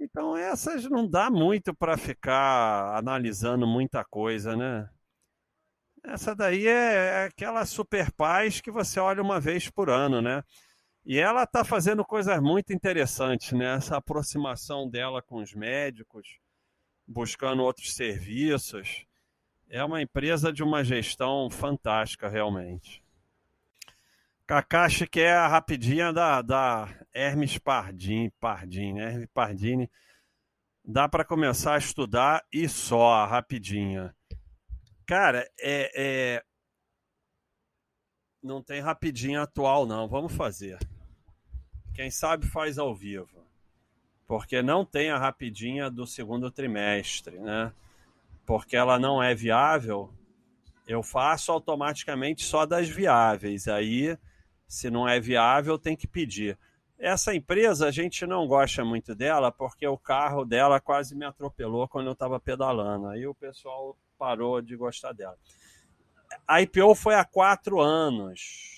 Então 0.00 0.36
essas 0.36 0.84
não 0.84 1.08
dá 1.08 1.30
muito 1.30 1.74
para 1.74 1.96
ficar 1.98 2.96
analisando 2.96 3.66
muita 3.66 4.04
coisa, 4.04 4.56
né? 4.56 4.88
Essa 6.04 6.34
daí 6.34 6.66
é, 6.66 7.24
é 7.24 7.24
aquela 7.24 7.66
super 7.66 8.10
paz 8.12 8.60
que 8.60 8.70
você 8.70 8.98
olha 9.00 9.22
uma 9.22 9.40
vez 9.40 9.68
por 9.68 9.90
ano, 9.90 10.22
né? 10.22 10.42
E 11.08 11.18
ela 11.18 11.44
está 11.44 11.64
fazendo 11.64 12.04
coisas 12.04 12.38
muito 12.38 12.70
interessantes, 12.70 13.52
né? 13.52 13.76
Essa 13.76 13.96
aproximação 13.96 14.86
dela 14.86 15.22
com 15.22 15.36
os 15.36 15.54
médicos, 15.54 16.38
buscando 17.06 17.62
outros 17.62 17.94
serviços. 17.94 19.06
É 19.70 19.82
uma 19.82 20.02
empresa 20.02 20.52
de 20.52 20.62
uma 20.62 20.84
gestão 20.84 21.48
fantástica, 21.48 22.28
realmente. 22.28 23.02
Kakashi, 24.46 25.06
que 25.06 25.20
é 25.20 25.32
a 25.32 25.48
rapidinha 25.48 26.12
da, 26.12 26.42
da 26.42 26.94
Hermes 27.14 27.56
Pardini, 27.56 28.30
Pardini, 28.38 28.92
né? 28.92 29.12
Hermes 29.12 29.30
Pardini. 29.32 29.90
Dá 30.84 31.08
para 31.08 31.24
começar 31.24 31.76
a 31.76 31.78
estudar 31.78 32.44
e 32.52 32.68
só, 32.68 33.24
rapidinha. 33.24 34.14
Cara, 35.06 35.50
é, 35.58 35.90
é... 35.96 36.44
não 38.42 38.62
tem 38.62 38.82
rapidinho 38.82 39.40
atual, 39.40 39.86
não. 39.86 40.06
Vamos 40.06 40.34
fazer. 40.34 40.78
Quem 41.98 42.12
sabe 42.12 42.46
faz 42.46 42.78
ao 42.78 42.94
vivo. 42.94 43.44
Porque 44.24 44.62
não 44.62 44.84
tem 44.84 45.10
a 45.10 45.18
rapidinha 45.18 45.90
do 45.90 46.06
segundo 46.06 46.48
trimestre, 46.48 47.40
né? 47.40 47.72
Porque 48.46 48.76
ela 48.76 49.00
não 49.00 49.20
é 49.20 49.34
viável. 49.34 50.08
Eu 50.86 51.02
faço 51.02 51.50
automaticamente 51.50 52.44
só 52.44 52.64
das 52.64 52.88
viáveis. 52.88 53.66
Aí, 53.66 54.16
se 54.68 54.88
não 54.88 55.08
é 55.08 55.18
viável, 55.18 55.76
tem 55.76 55.96
que 55.96 56.06
pedir. 56.06 56.56
Essa 56.96 57.34
empresa 57.34 57.88
a 57.88 57.90
gente 57.90 58.24
não 58.24 58.46
gosta 58.46 58.84
muito 58.84 59.12
dela 59.12 59.50
porque 59.50 59.84
o 59.84 59.98
carro 59.98 60.44
dela 60.44 60.78
quase 60.78 61.16
me 61.16 61.24
atropelou 61.24 61.88
quando 61.88 62.06
eu 62.06 62.12
estava 62.12 62.38
pedalando. 62.38 63.08
Aí 63.08 63.26
o 63.26 63.34
pessoal 63.34 63.98
parou 64.16 64.62
de 64.62 64.76
gostar 64.76 65.12
dela. 65.12 65.36
A 66.46 66.62
IPO 66.62 66.94
foi 66.94 67.16
há 67.16 67.24
quatro 67.24 67.80
anos. 67.80 68.77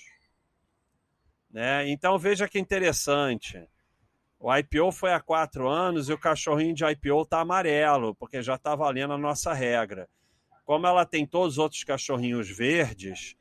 Né? 1.51 1.89
Então 1.89 2.17
veja 2.17 2.47
que 2.47 2.59
interessante. 2.59 3.67
O 4.39 4.55
IPO 4.55 4.91
foi 4.91 5.13
há 5.13 5.19
quatro 5.19 5.67
anos 5.67 6.09
e 6.09 6.13
o 6.13 6.17
cachorrinho 6.17 6.73
de 6.73 6.83
IPO 6.83 7.21
está 7.21 7.41
amarelo, 7.41 8.15
porque 8.15 8.41
já 8.41 8.55
está 8.55 8.75
valendo 8.75 9.13
a 9.13 9.17
nossa 9.17 9.53
regra. 9.53 10.09
Como 10.65 10.87
ela 10.87 11.05
tem 11.05 11.27
todos 11.27 11.53
os 11.53 11.57
outros 11.59 11.83
cachorrinhos 11.83 12.49
verdes, 12.49 13.35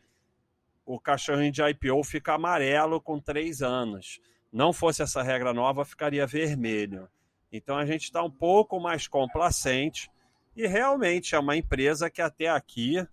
o 0.84 0.98
cachorrinho 1.00 1.52
de 1.52 1.62
IPO 1.62 2.02
fica 2.04 2.34
amarelo 2.34 3.00
com 3.00 3.20
três 3.20 3.62
anos. 3.62 4.20
Não 4.52 4.72
fosse 4.72 5.02
essa 5.02 5.22
regra 5.22 5.54
nova, 5.54 5.84
ficaria 5.84 6.26
vermelho. 6.26 7.08
Então 7.52 7.78
a 7.78 7.86
gente 7.86 8.04
está 8.04 8.22
um 8.22 8.30
pouco 8.30 8.78
mais 8.80 9.06
complacente 9.06 10.10
e 10.54 10.66
realmente 10.66 11.34
é 11.34 11.38
uma 11.38 11.56
empresa 11.56 12.10
que 12.10 12.20
até 12.20 12.48
aqui 12.48 13.06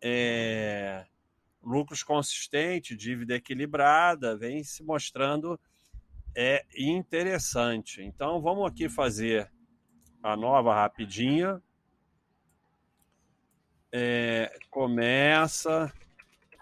é, 0.00 1.04
lucros 1.62 2.02
consistentes, 2.02 2.96
dívida 2.96 3.36
equilibrada, 3.36 4.36
vem 4.36 4.64
se 4.64 4.82
mostrando 4.82 5.58
é 6.34 6.64
interessante. 6.76 8.02
Então 8.02 8.40
vamos 8.40 8.66
aqui 8.66 8.88
fazer 8.88 9.50
a 10.22 10.36
nova 10.36 10.74
rapidinha. 10.74 11.60
É, 13.92 14.56
começa 14.70 15.92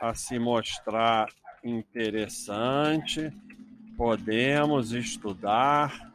a 0.01 0.15
se 0.15 0.39
mostrar 0.39 1.29
interessante. 1.63 3.31
Podemos 3.97 4.93
estudar 4.93 6.13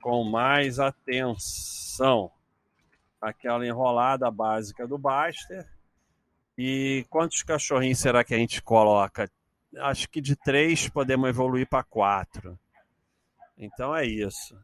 com 0.00 0.24
mais 0.24 0.78
atenção 0.78 2.30
aquela 3.20 3.66
enrolada 3.66 4.30
básica 4.30 4.86
do 4.86 4.98
Baster. 4.98 5.66
E 6.56 7.04
quantos 7.10 7.42
cachorrinhos 7.42 7.98
será 7.98 8.22
que 8.22 8.34
a 8.34 8.38
gente 8.38 8.62
coloca? 8.62 9.30
Acho 9.78 10.08
que 10.08 10.20
de 10.20 10.36
três 10.36 10.88
podemos 10.88 11.28
evoluir 11.28 11.68
para 11.68 11.82
quatro. 11.82 12.58
Então 13.58 13.94
é 13.94 14.06
isso. 14.06 14.56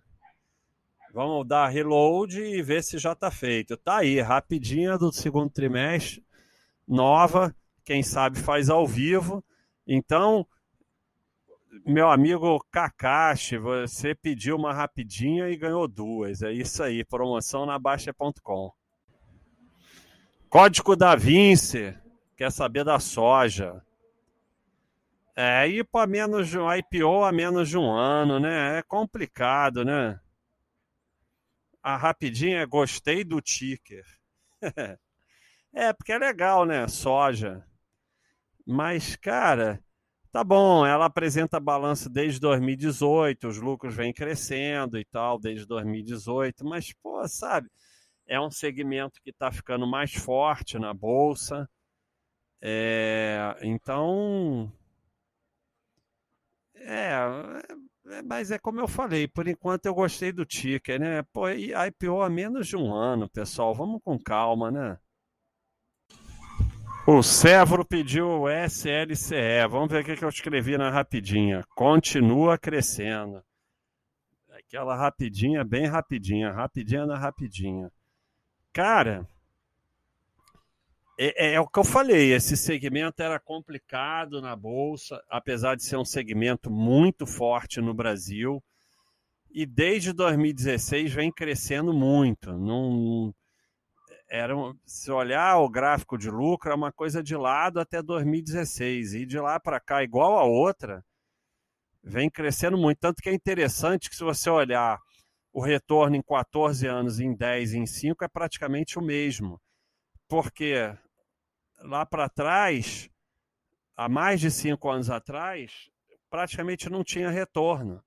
Vamos 1.12 1.46
dar 1.46 1.66
reload 1.68 2.40
e 2.40 2.62
ver 2.62 2.84
se 2.84 2.96
já 2.96 3.12
está 3.12 3.30
feito. 3.30 3.76
Tá 3.76 3.98
aí, 3.98 4.20
rapidinha 4.20 4.96
do 4.96 5.12
segundo 5.12 5.50
trimestre, 5.50 6.24
nova, 6.86 7.54
quem 7.84 8.02
sabe 8.02 8.38
faz 8.38 8.70
ao 8.70 8.86
vivo. 8.86 9.44
Então, 9.84 10.46
meu 11.84 12.08
amigo 12.08 12.64
Kakashi, 12.70 13.58
você 13.58 14.14
pediu 14.14 14.56
uma 14.56 14.72
rapidinha 14.72 15.48
e 15.48 15.56
ganhou 15.56 15.88
duas. 15.88 16.42
É 16.42 16.52
isso 16.52 16.80
aí, 16.82 17.04
promoção 17.04 17.66
na 17.66 17.76
Baixa.com. 17.76 18.72
Código 20.50 20.96
da 20.96 21.14
Vinci, 21.14 21.96
quer 22.36 22.50
saber 22.50 22.82
da 22.82 22.98
soja. 22.98 23.80
É, 25.36 25.68
ir 25.68 25.84
para 25.84 26.08
menos 26.08 26.48
de 26.48 26.58
um 26.58 26.66
IPO 26.74 27.22
a 27.22 27.30
menos 27.30 27.68
de 27.68 27.78
um 27.78 27.88
ano, 27.88 28.40
né? 28.40 28.78
É 28.78 28.82
complicado, 28.82 29.84
né? 29.84 30.18
A 31.80 31.96
rapidinha, 31.96 32.66
gostei 32.66 33.22
do 33.22 33.40
ticker. 33.40 34.04
é, 35.72 35.92
porque 35.92 36.10
é 36.10 36.18
legal, 36.18 36.66
né? 36.66 36.88
Soja. 36.88 37.64
Mas, 38.66 39.14
cara, 39.14 39.80
Tá 40.32 40.44
bom, 40.44 40.86
ela 40.86 41.06
apresenta 41.06 41.58
balanço 41.58 42.08
desde 42.08 42.38
2018, 42.38 43.48
os 43.48 43.58
lucros 43.58 43.96
vêm 43.96 44.12
crescendo 44.12 44.96
e 44.96 45.04
tal, 45.04 45.40
desde 45.40 45.66
2018, 45.66 46.64
mas, 46.64 46.92
pô, 46.92 47.26
sabe, 47.26 47.68
é 48.30 48.40
um 48.40 48.50
segmento 48.50 49.20
que 49.20 49.30
está 49.30 49.50
ficando 49.50 49.84
mais 49.88 50.14
forte 50.14 50.78
na 50.78 50.94
bolsa. 50.94 51.68
É, 52.62 53.56
então, 53.60 54.72
é, 56.76 57.10
é, 58.06 58.22
mas 58.22 58.52
é 58.52 58.58
como 58.58 58.80
eu 58.80 58.86
falei, 58.86 59.26
por 59.26 59.48
enquanto 59.48 59.86
eu 59.86 59.94
gostei 59.94 60.30
do 60.30 60.46
ticker, 60.46 61.00
né? 61.00 61.22
Pô, 61.32 61.48
IPO 61.50 62.22
há 62.22 62.30
menos 62.30 62.68
de 62.68 62.76
um 62.76 62.94
ano, 62.94 63.28
pessoal, 63.28 63.74
vamos 63.74 64.00
com 64.04 64.16
calma, 64.16 64.70
né? 64.70 64.96
O 67.06 67.22
Severo 67.22 67.84
pediu 67.84 68.28
o 68.28 68.48
SLCE. 68.48 69.66
Vamos 69.68 69.90
ver 69.90 70.02
o 70.02 70.16
que 70.16 70.24
eu 70.24 70.28
escrevi 70.28 70.78
na 70.78 70.90
rapidinha. 70.90 71.64
Continua 71.74 72.56
crescendo. 72.56 73.42
Aquela 74.50 74.94
rapidinha, 74.94 75.64
bem 75.64 75.86
rapidinha. 75.86 76.52
Rapidinha 76.52 77.06
na 77.06 77.18
rapidinha. 77.18 77.90
Cara, 78.72 79.26
é, 81.22 81.54
é, 81.54 81.60
o 81.60 81.66
que 81.66 81.78
eu 81.78 81.84
falei, 81.84 82.32
esse 82.32 82.56
segmento 82.56 83.22
era 83.22 83.38
complicado 83.38 84.40
na 84.40 84.56
Bolsa, 84.56 85.22
apesar 85.28 85.76
de 85.76 85.84
ser 85.84 85.98
um 85.98 86.04
segmento 86.04 86.70
muito 86.70 87.26
forte 87.26 87.78
no 87.78 87.92
Brasil. 87.92 88.62
E 89.50 89.66
desde 89.66 90.14
2016 90.14 91.12
vem 91.12 91.30
crescendo 91.30 91.92
muito. 91.92 92.56
Não, 92.56 93.34
era, 94.30 94.54
se 94.86 95.10
olhar 95.10 95.58
o 95.58 95.68
gráfico 95.68 96.16
de 96.16 96.30
lucro, 96.30 96.70
é 96.70 96.74
uma 96.74 96.90
coisa 96.90 97.22
de 97.22 97.36
lado 97.36 97.80
até 97.80 98.00
2016. 98.00 99.14
E 99.14 99.26
de 99.26 99.38
lá 99.38 99.60
para 99.60 99.78
cá, 99.78 100.02
igual 100.02 100.38
a 100.38 100.44
outra, 100.44 101.04
vem 102.02 102.30
crescendo 102.30 102.78
muito. 102.78 102.98
Tanto 102.98 103.20
que 103.20 103.28
é 103.28 103.34
interessante 103.34 104.08
que 104.08 104.16
se 104.16 104.24
você 104.24 104.48
olhar 104.48 104.98
o 105.52 105.60
retorno 105.60 106.16
em 106.16 106.22
14 106.22 106.86
anos, 106.86 107.20
em 107.20 107.34
10, 107.34 107.74
em 107.74 107.86
5, 107.86 108.24
é 108.24 108.28
praticamente 108.28 108.98
o 108.98 109.02
mesmo. 109.02 109.60
Porque 110.28 110.74
lá 111.78 112.06
para 112.06 112.28
trás, 112.28 113.10
há 113.96 114.08
mais 114.08 114.40
de 114.40 114.50
5 114.50 114.88
anos 114.88 115.10
atrás, 115.10 115.90
praticamente 116.28 116.88
não 116.88 117.02
tinha 117.02 117.30
retorno. 117.30 118.02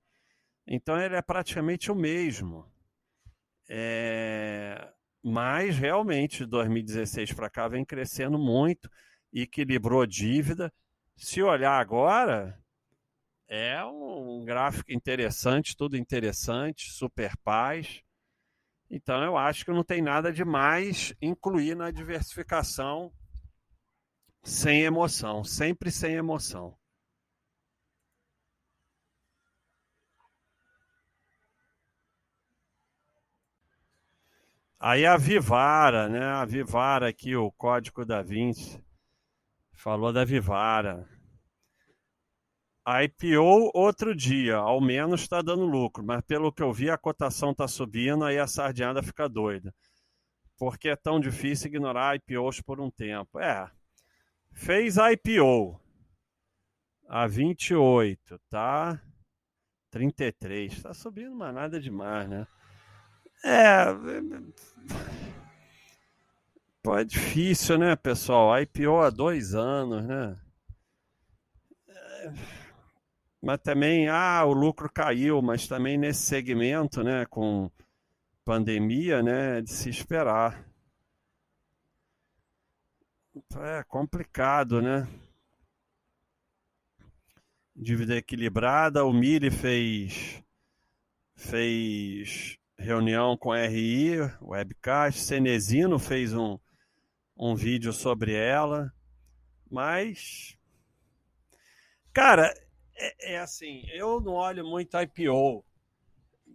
Então 0.65 0.99
ele 0.99 1.15
é 1.15 1.21
praticamente 1.21 1.91
o 1.91 1.95
mesmo. 1.95 2.65
É... 3.69 4.89
Mas 5.21 5.77
realmente, 5.77 6.39
de 6.39 6.47
2016 6.47 7.33
para 7.33 7.49
cá, 7.49 7.67
vem 7.67 7.85
crescendo 7.85 8.37
muito, 8.37 8.89
equilibrou 9.31 10.05
dívida. 10.05 10.71
Se 11.15 11.41
olhar 11.41 11.79
agora, 11.79 12.61
é 13.47 13.83
um 13.85 14.43
gráfico 14.45 14.91
interessante, 14.91 15.75
tudo 15.77 15.97
interessante, 15.97 16.91
super 16.91 17.35
paz. 17.37 18.01
Então 18.89 19.23
eu 19.23 19.37
acho 19.37 19.65
que 19.65 19.71
não 19.71 19.83
tem 19.83 20.01
nada 20.01 20.31
de 20.31 20.45
mais 20.45 21.13
incluir 21.21 21.75
na 21.75 21.91
diversificação 21.91 23.11
sem 24.43 24.83
emoção, 24.83 25.43
sempre 25.43 25.91
sem 25.91 26.15
emoção. 26.15 26.77
Aí 34.79 35.05
a 35.05 35.15
Vivara, 35.15 36.09
né? 36.09 36.25
A 36.25 36.45
Vivara 36.45 37.07
aqui, 37.07 37.35
o 37.35 37.49
código 37.51 38.05
da 38.05 38.21
Vinci, 38.21 38.83
falou 39.71 40.13
da 40.13 40.25
Vivara. 40.25 41.07
IPO 42.85 43.71
outro 43.73 44.13
dia, 44.13 44.57
ao 44.57 44.81
menos 44.81 45.21
está 45.21 45.41
dando 45.41 45.65
lucro, 45.65 46.03
mas 46.03 46.21
pelo 46.21 46.51
que 46.51 46.61
eu 46.61 46.73
vi 46.73 46.89
a 46.89 46.97
cotação 46.97 47.51
está 47.51 47.67
subindo, 47.67 48.25
aí 48.25 48.37
a 48.37 48.45
sardinhada 48.45 49.01
fica 49.01 49.29
doida. 49.29 49.73
Porque 50.57 50.89
é 50.89 50.95
tão 50.95 51.19
difícil 51.19 51.67
ignorar 51.67 52.15
IPOs 52.17 52.59
por 52.61 52.81
um 52.81 52.91
tempo. 52.91 53.39
É, 53.39 53.71
fez 54.51 54.97
IPO 54.97 55.79
a 57.07 57.25
28, 57.25 58.39
tá? 58.49 59.01
33, 59.89 60.73
está 60.73 60.93
subindo, 60.93 61.35
mas 61.35 61.53
nada 61.53 61.79
demais, 61.79 62.27
né? 62.27 62.47
É. 63.45 63.85
Pô, 66.81 66.97
é 66.97 67.03
difícil, 67.05 67.77
né, 67.77 67.95
pessoal? 67.95 68.59
IPO 68.61 68.99
há 68.99 69.09
dois 69.09 69.53
anos, 69.55 70.03
né? 70.03 70.37
É, 71.87 72.62
mas 73.43 73.59
também, 73.59 74.07
ah, 74.07 74.45
o 74.45 74.53
lucro 74.53 74.89
caiu, 74.89 75.41
mas 75.41 75.67
também 75.67 75.97
nesse 75.97 76.21
segmento, 76.21 77.03
né, 77.03 77.25
com 77.25 77.69
pandemia, 78.45 79.21
né, 79.21 79.61
de 79.61 79.69
se 79.69 79.89
esperar. 79.89 80.65
É 83.57 83.83
complicado, 83.83 84.81
né? 84.81 85.05
Dívida 87.75 88.15
equilibrada, 88.15 89.03
o 89.03 89.11
Mili 89.11 89.51
fez 89.51 90.41
fez 91.35 92.57
reunião 92.77 93.35
com 93.35 93.51
a 93.51 93.67
RI, 93.67 94.19
webcast, 94.41 95.19
Cenezino 95.19 95.99
fez 95.99 96.33
um, 96.33 96.57
um 97.35 97.55
vídeo 97.55 97.91
sobre 97.91 98.33
ela, 98.33 98.93
mas 99.69 100.57
cara, 102.13 102.53
é, 102.95 103.33
é 103.33 103.39
assim, 103.39 103.83
eu 103.93 104.19
não 104.21 104.33
olho 104.33 104.65
muito 104.65 104.97
IPO, 104.97 105.63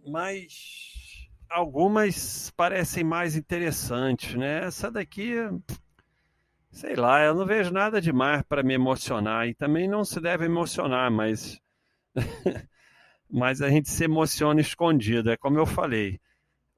mas 0.07 1.29
algumas 1.49 2.51
parecem 2.51 3.03
mais 3.03 3.35
interessantes, 3.35 4.35
né? 4.35 4.65
Essa 4.65 4.91
daqui, 4.91 5.35
sei 6.71 6.95
lá, 6.95 7.21
eu 7.23 7.35
não 7.35 7.45
vejo 7.45 7.71
nada 7.71 7.99
demais 8.01 8.43
para 8.43 8.63
me 8.63 8.73
emocionar 8.73 9.47
e 9.47 9.53
também 9.53 9.87
não 9.87 10.05
se 10.05 10.19
deve 10.19 10.45
emocionar, 10.45 11.11
mas 11.11 11.59
mas 13.29 13.61
a 13.61 13.69
gente 13.69 13.89
se 13.89 14.03
emociona 14.03 14.61
escondido, 14.61 15.31
é 15.31 15.37
como 15.37 15.57
eu 15.57 15.65
falei. 15.65 16.19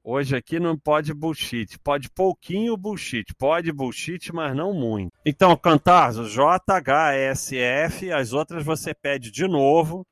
Hoje 0.04 0.34
aqui 0.34 0.58
não 0.58 0.76
pode 0.76 1.14
bullshit, 1.14 1.78
pode 1.78 2.10
pouquinho 2.10 2.76
bullshit, 2.76 3.32
pode 3.38 3.70
bullshit, 3.70 4.32
mas 4.32 4.54
não 4.56 4.74
muito. 4.74 5.12
Então, 5.24 5.56
Cantarzo, 5.56 6.24
JHSF, 6.24 8.10
as 8.10 8.32
outras 8.32 8.64
você 8.64 8.92
pede 8.92 9.30
de 9.30 9.46
novo, 9.46 10.04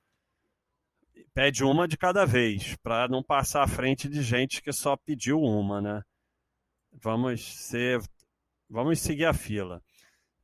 pede 1.35 1.65
uma 1.65 1.89
de 1.89 1.97
cada 1.97 2.25
vez, 2.25 2.77
para 2.85 3.09
não 3.09 3.21
passar 3.21 3.65
à 3.65 3.67
frente 3.67 4.09
de 4.09 4.23
gente 4.23 4.63
que 4.63 4.73
só 4.73 4.97
pediu 4.97 5.41
uma, 5.41 5.81
né? 5.81 6.03
Vamos 6.93 7.43
ser, 7.67 8.01
vamos 8.69 9.01
seguir 9.01 9.25
a 9.25 9.35
fila. 9.35 9.83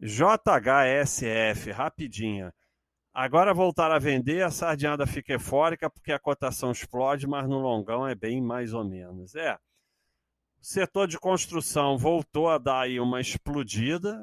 JHSF, 0.01 1.71
rapidinha. 1.71 2.53
Agora 3.19 3.55
voltar 3.55 3.91
a 3.91 3.99
vender, 3.99 4.45
a 4.45 4.51
sardinhada 4.51 5.07
fica 5.07 5.33
eufórica 5.33 5.89
porque 5.89 6.13
a 6.13 6.19
cotação 6.19 6.71
explode, 6.71 7.27
mas 7.27 7.49
no 7.49 7.59
longão 7.59 8.07
é 8.07 8.15
bem 8.15 8.43
mais 8.43 8.75
ou 8.75 8.85
menos. 8.85 9.35
É. 9.35 9.55
O 9.55 9.59
setor 10.61 11.09
de 11.09 11.19
construção 11.19 11.97
voltou 11.97 12.51
a 12.51 12.59
dar 12.59 12.81
aí 12.81 13.01
uma 13.01 13.19
explodida, 13.19 14.23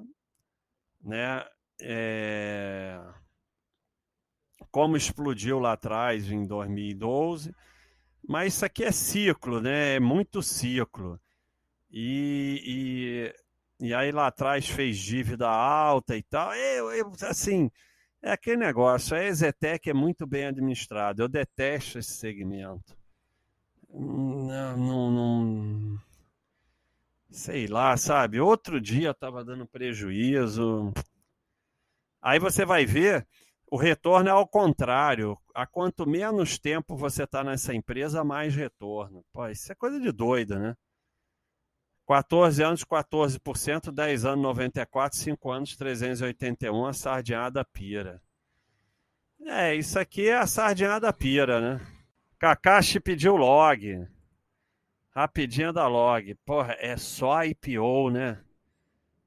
né? 1.02 1.44
É... 1.82 3.02
Como 4.70 4.96
explodiu 4.96 5.58
lá 5.58 5.72
atrás 5.72 6.30
em 6.32 6.46
2012. 6.46 7.52
Mas 8.30 8.54
isso 8.54 8.66
aqui 8.66 8.84
é 8.84 8.92
ciclo, 8.92 9.60
né? 9.60 9.96
É 9.96 10.00
muito 10.00 10.44
ciclo. 10.44 11.20
E, 11.90 13.34
e, 13.82 13.88
e 13.88 13.92
aí 13.92 14.12
lá 14.12 14.28
atrás 14.28 14.68
fez 14.68 15.00
dívida 15.00 15.50
alta 15.50 16.16
e 16.16 16.22
tal. 16.22 16.54
Eu, 16.54 16.92
eu 16.92 17.12
assim, 17.24 17.72
é 18.24 18.32
aquele 18.32 18.58
negócio, 18.58 19.16
a 19.16 19.24
Exetec 19.24 19.90
é 19.90 19.94
muito 19.94 20.26
bem 20.26 20.46
administrada. 20.46 21.22
Eu 21.22 21.28
detesto 21.28 22.00
esse 22.00 22.14
segmento. 22.14 22.98
Não, 23.90 24.78
não, 24.78 25.12
não, 25.12 26.00
sei 27.30 27.68
lá, 27.68 27.98
sabe? 27.98 28.40
Outro 28.40 28.80
dia 28.80 29.12
estava 29.12 29.44
dando 29.44 29.68
prejuízo. 29.68 30.94
Aí 32.22 32.40
você 32.40 32.66
vai 32.66 32.86
ver, 32.86 33.28
o 33.70 33.76
retorno 33.76 34.30
é 34.30 34.32
ao 34.32 34.48
contrário. 34.48 35.38
A 35.54 35.68
quanto 35.68 36.08
menos 36.08 36.58
tempo 36.58 36.96
você 36.96 37.24
está 37.24 37.44
nessa 37.44 37.74
empresa, 37.74 38.24
mais 38.24 38.56
retorno. 38.56 39.24
Pô, 39.34 39.48
isso 39.48 39.72
é 39.72 39.76
coisa 39.76 40.00
de 40.00 40.12
doido, 40.12 40.58
né? 40.58 40.76
14 42.06 42.62
anos, 42.62 42.84
14%, 42.84 43.92
10 43.92 44.26
anos, 44.26 44.58
94%, 44.58 45.14
5 45.14 45.52
anos, 45.52 45.78
381%, 45.78 46.90
a 46.90 46.94
sardinhada 46.94 47.64
pira. 47.64 48.22
É, 49.46 49.76
isso 49.76 49.98
aqui 49.98 50.28
é 50.30 50.38
a 50.38 50.48
sardinhada 50.48 51.12
pira, 51.14 51.60
né? 51.60 51.86
Kakashi 52.40 53.00
pediu 53.00 53.36
log. 53.36 54.06
Rapidinha 55.16 55.72
da 55.72 55.88
log. 55.88 56.36
Porra, 56.46 56.76
é 56.80 56.98
só 56.98 57.44
IPO, 57.46 58.10
né? 58.10 58.42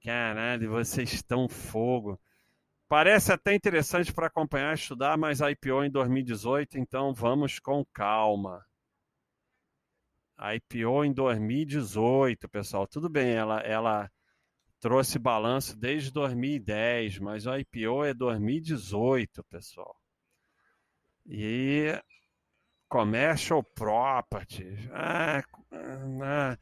Caralho, 0.05 0.71
vocês 0.71 1.13
estão 1.13 1.49
fogo. 1.49 2.21
Parece 2.89 3.33
até 3.33 3.55
interessante 3.55 4.13
para 4.13 4.27
acompanhar 4.27 4.73
e 4.73 4.75
estudar, 4.75 5.17
mas 5.17 5.41
IPO 5.41 5.85
em 5.85 5.91
2018, 5.91 6.79
então 6.79 7.15
vamos 7.15 7.59
com 7.59 7.85
calma. 7.87 8.66
A 10.37 10.55
IPO 10.55 11.05
em 11.05 11.13
2018, 11.13 12.49
pessoal. 12.49 12.87
Tudo 12.87 13.09
bem, 13.09 13.33
ela, 13.33 13.61
ela 13.61 14.11
trouxe 14.81 15.19
balanço 15.19 15.77
desde 15.77 16.13
2010, 16.13 17.19
mas 17.19 17.47
a 17.47 17.59
IPO 17.59 18.05
é 18.05 18.13
2018, 18.13 19.43
pessoal. 19.45 19.97
E 21.27 21.99
commercial 22.89 23.63
property, 23.63 24.77
ah, 24.93 25.43
ah, 25.73 26.59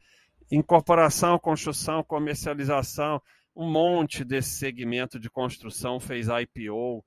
incorporação, 0.51 1.37
construção, 1.37 2.03
comercialização, 2.03 3.21
um 3.55 3.69
monte 3.69 4.23
desse 4.23 4.57
segmento 4.57 5.19
de 5.19 5.29
construção 5.29 5.99
fez 5.99 6.27
IPO, 6.27 7.05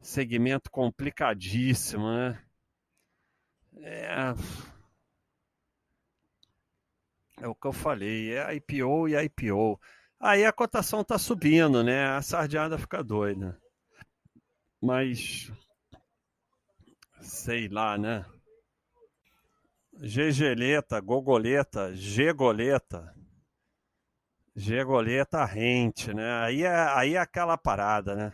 segmento 0.00 0.70
complicadíssimo, 0.70 2.10
né? 2.10 2.42
É, 3.82 4.34
é 7.40 7.48
o 7.48 7.54
que 7.54 7.66
eu 7.66 7.72
falei, 7.72 8.36
é 8.36 8.54
IPO 8.54 9.08
e 9.08 9.16
IPO. 9.24 9.80
Aí 10.18 10.44
a 10.44 10.52
cotação 10.52 11.00
está 11.00 11.18
subindo, 11.18 11.82
né? 11.82 12.06
A 12.08 12.20
sardeada 12.20 12.76
fica 12.78 13.02
doida. 13.02 13.58
Mas 14.80 15.50
sei 17.20 17.68
lá, 17.68 17.96
né? 17.96 18.24
Gegeleta, 20.02 21.00
gogoleta, 21.00 21.94
gegoleta. 21.94 23.14
Gegoleta 24.54 25.44
rente, 25.44 26.12
né? 26.12 26.32
Aí 26.42 26.62
é, 26.62 26.74
aí 26.94 27.14
é 27.14 27.18
aquela 27.18 27.56
parada, 27.56 28.14
né? 28.14 28.32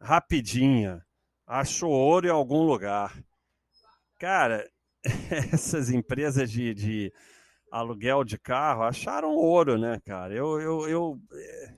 Rapidinha. 0.00 1.04
Achou 1.46 1.90
ouro 1.90 2.26
em 2.26 2.30
algum 2.30 2.62
lugar. 2.62 3.22
Cara, 4.18 4.70
essas 5.52 5.90
empresas 5.90 6.50
de, 6.50 6.74
de 6.74 7.12
aluguel 7.70 8.24
de 8.24 8.38
carro 8.38 8.82
acharam 8.82 9.34
ouro, 9.34 9.78
né, 9.78 10.00
cara? 10.04 10.34
Eu, 10.34 10.60
eu, 10.60 10.88
eu 10.88 11.20
é, 11.32 11.74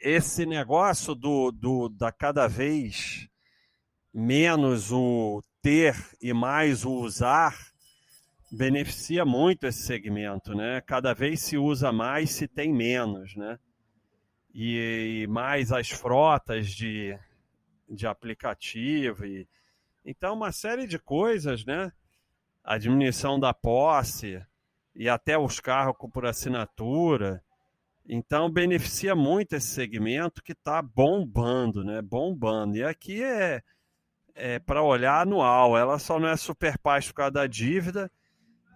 esse 0.00 0.46
negócio 0.46 1.14
do, 1.14 1.50
do 1.50 1.88
da 1.88 2.12
cada 2.12 2.46
vez 2.46 3.28
menos 4.12 4.92
o 4.92 5.42
ter 5.60 5.96
e 6.22 6.32
mais 6.32 6.84
o 6.84 6.92
usar 6.92 7.56
beneficia 8.50 9.24
muito 9.24 9.66
esse 9.66 9.82
segmento, 9.82 10.54
né? 10.54 10.80
Cada 10.82 11.12
vez 11.12 11.40
se 11.40 11.58
usa 11.58 11.90
mais, 11.90 12.30
se 12.30 12.46
tem 12.46 12.72
menos, 12.72 13.34
né? 13.34 13.58
E, 14.54 15.22
e 15.22 15.26
mais 15.26 15.72
as 15.72 15.90
frotas 15.90 16.68
de, 16.68 17.18
de 17.88 18.06
aplicativo 18.06 19.24
e 19.26 19.48
então 20.06 20.34
uma 20.34 20.52
série 20.52 20.86
de 20.86 20.98
coisas, 20.98 21.64
né? 21.64 21.90
A 22.64 22.78
diminuição 22.78 23.38
da 23.38 23.52
posse 23.52 24.42
e 24.94 25.08
até 25.08 25.38
os 25.38 25.60
carros 25.60 25.94
por 26.12 26.26
assinatura. 26.26 27.42
Então 28.08 28.50
beneficia 28.50 29.14
muito 29.14 29.54
esse 29.54 29.68
segmento 29.68 30.42
que 30.42 30.52
está 30.52 30.80
bombando, 30.80 31.84
né? 31.84 32.00
Bombando. 32.02 32.76
E 32.76 32.82
aqui 32.82 33.22
é 33.22 33.62
é, 34.34 34.58
para 34.58 34.82
olhar 34.82 35.22
anual. 35.22 35.76
Ela 35.76 35.98
só 35.98 36.18
não 36.18 36.28
é 36.28 36.36
super 36.36 36.78
paz 36.78 37.06
por 37.06 37.14
causa 37.14 37.32
da 37.32 37.46
dívida, 37.46 38.10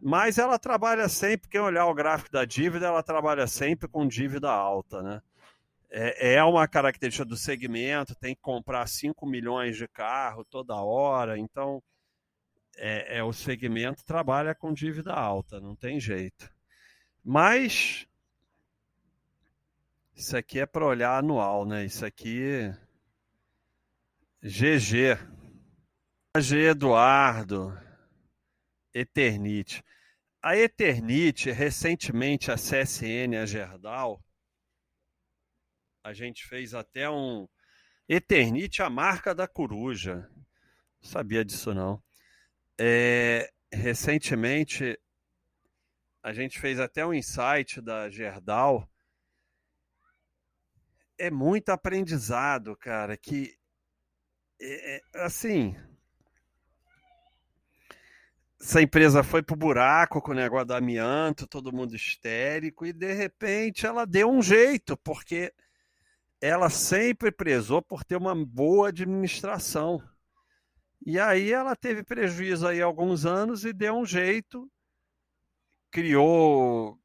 mas 0.00 0.38
ela 0.38 0.58
trabalha 0.58 1.08
sempre, 1.08 1.48
quem 1.50 1.60
olhar 1.60 1.86
o 1.86 1.94
gráfico 1.94 2.30
da 2.30 2.44
dívida, 2.44 2.86
ela 2.86 3.02
trabalha 3.02 3.46
sempre 3.46 3.88
com 3.88 4.06
dívida 4.06 4.50
alta, 4.50 5.02
né? 5.02 5.22
É, 5.90 6.34
é 6.34 6.44
uma 6.44 6.68
característica 6.68 7.24
do 7.24 7.36
segmento, 7.36 8.14
tem 8.14 8.34
que 8.34 8.42
comprar 8.42 8.86
5 8.86 9.26
milhões 9.26 9.76
de 9.76 9.88
carro 9.88 10.44
toda 10.44 10.74
hora, 10.74 11.38
então 11.38 11.82
é, 12.78 13.18
é, 13.18 13.22
o 13.22 13.32
segmento 13.32 14.04
trabalha 14.04 14.54
com 14.54 14.72
dívida 14.72 15.12
alta, 15.12 15.60
não 15.60 15.74
tem 15.74 16.00
jeito. 16.00 16.50
Mas 17.24 18.06
isso 20.14 20.36
aqui 20.36 20.60
é 20.60 20.66
para 20.66 20.86
olhar 20.86 21.18
anual, 21.18 21.66
né? 21.66 21.84
Isso 21.84 22.04
aqui 22.04 22.72
GG. 24.42 25.18
G. 26.40 26.68
Eduardo, 26.68 27.76
Eternite. 28.94 29.82
A 30.40 30.56
Eternite, 30.56 31.50
recentemente, 31.50 32.50
a 32.50 32.54
CSN, 32.54 33.36
a 33.42 33.44
Gerdau, 33.44 34.22
a 36.04 36.12
gente 36.12 36.46
fez 36.46 36.74
até 36.74 37.10
um. 37.10 37.48
Eternite, 38.08 38.82
a 38.82 38.88
marca 38.88 39.34
da 39.34 39.46
coruja. 39.46 40.28
Não 41.02 41.10
sabia 41.10 41.44
disso, 41.44 41.74
não. 41.74 42.02
É, 42.80 43.50
recentemente, 43.72 44.98
a 46.22 46.32
gente 46.32 46.58
fez 46.60 46.78
até 46.78 47.04
um 47.04 47.12
insight 47.12 47.80
da 47.80 48.08
Gerdau. 48.08 48.88
É 51.18 51.30
muito 51.30 51.70
aprendizado, 51.70 52.76
cara, 52.76 53.16
que. 53.16 53.56
É, 54.60 54.96
é 54.96 55.24
assim, 55.24 55.76
essa 58.60 58.82
empresa 58.82 59.22
foi 59.22 59.40
pro 59.40 59.54
buraco 59.54 60.20
com 60.20 60.32
o 60.32 60.34
negócio 60.34 60.66
do 60.66 60.74
amianto, 60.74 61.46
todo 61.46 61.72
mundo 61.72 61.94
histérico, 61.94 62.84
e 62.84 62.92
de 62.92 63.12
repente 63.12 63.86
ela 63.86 64.04
deu 64.04 64.28
um 64.28 64.42
jeito, 64.42 64.96
porque 64.96 65.52
ela 66.40 66.68
sempre 66.68 67.30
prezou 67.30 67.80
por 67.80 68.04
ter 68.04 68.16
uma 68.16 68.34
boa 68.34 68.88
administração. 68.88 70.02
E 71.04 71.18
aí 71.18 71.52
ela 71.52 71.76
teve 71.76 72.02
prejuízo 72.02 72.66
aí 72.66 72.82
alguns 72.82 73.24
anos 73.24 73.64
e 73.64 73.72
deu 73.72 73.94
um 73.94 74.04
jeito, 74.04 74.70
criou 75.90 76.98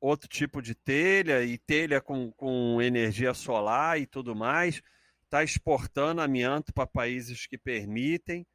outro 0.00 0.28
tipo 0.28 0.62
de 0.62 0.74
telha 0.74 1.42
e 1.42 1.58
telha 1.58 2.00
com, 2.00 2.30
com 2.32 2.80
energia 2.80 3.34
solar 3.34 3.98
e 4.00 4.06
tudo 4.06 4.34
mais, 4.34 4.80
está 5.24 5.42
exportando 5.42 6.20
amianto 6.20 6.72
para 6.72 6.86
países 6.86 7.46
que 7.46 7.58
permitem. 7.58 8.46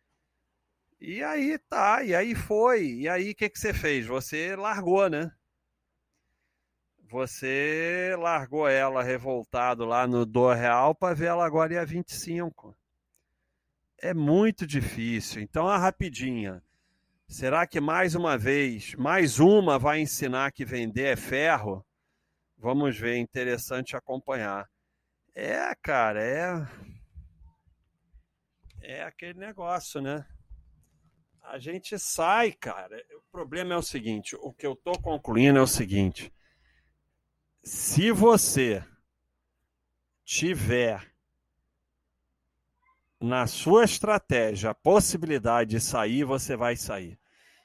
E 1.00 1.22
aí 1.22 1.60
tá, 1.70 2.02
e 2.04 2.16
aí 2.16 2.34
foi. 2.34 2.86
E 2.86 3.10
aí 3.10 3.32
o 3.32 3.36
que, 3.36 3.50
que 3.50 3.60
você 3.60 3.74
fez? 3.74 4.06
Você 4.08 4.56
largou, 4.56 5.10
né? 5.10 5.32
Você 7.10 8.16
largou 8.18 8.68
ela 8.68 9.04
revoltado 9.04 9.86
lá 9.86 10.08
no 10.08 10.26
do 10.26 10.52
real 10.52 10.96
para 10.96 11.14
ver 11.14 11.28
ela 11.28 11.46
agora 11.46 11.74
ia 11.74 11.86
25. 11.86 12.76
É 14.04 14.14
muito 14.14 14.68
difícil. 14.68 15.42
Então 15.42 15.66
a 15.66 15.78
rapidinha. 15.78 16.62
Será 17.26 17.66
que 17.66 17.80
mais 17.80 18.16
uma 18.16 18.38
vez, 18.38 18.94
mais 18.96 19.40
uma 19.40 19.80
vai 19.80 20.02
ensinar 20.02 20.52
que 20.52 20.66
vender 20.66 21.14
é 21.14 21.16
ferro? 21.16 21.86
Vamos 22.58 22.98
ver, 22.98 23.16
interessante 23.16 23.96
acompanhar. 23.96 24.70
É, 25.34 25.74
cara, 25.82 26.22
é 26.22 26.68
é 28.82 29.04
aquele 29.04 29.40
negócio, 29.40 30.02
né? 30.02 30.26
a 31.44 31.58
gente 31.58 31.98
sai, 31.98 32.52
cara. 32.52 33.02
O 33.16 33.32
problema 33.32 33.74
é 33.74 33.78
o 33.78 33.82
seguinte: 33.82 34.36
o 34.36 34.52
que 34.52 34.68
eu 34.68 34.74
estou 34.74 35.00
concluindo 35.02 35.60
é 35.60 35.62
o 35.62 35.68
seguinte. 35.68 36.30
Se 37.64 38.12
você 38.12 38.84
tiver 40.26 41.13
na 43.24 43.48
sua 43.48 43.86
estratégia 43.86 44.72
a 44.72 44.76
possibilidade 44.76 45.70
de 45.70 45.80
sair, 45.80 46.26
você 46.26 46.58
vai 46.58 46.76
sair. 46.76 47.18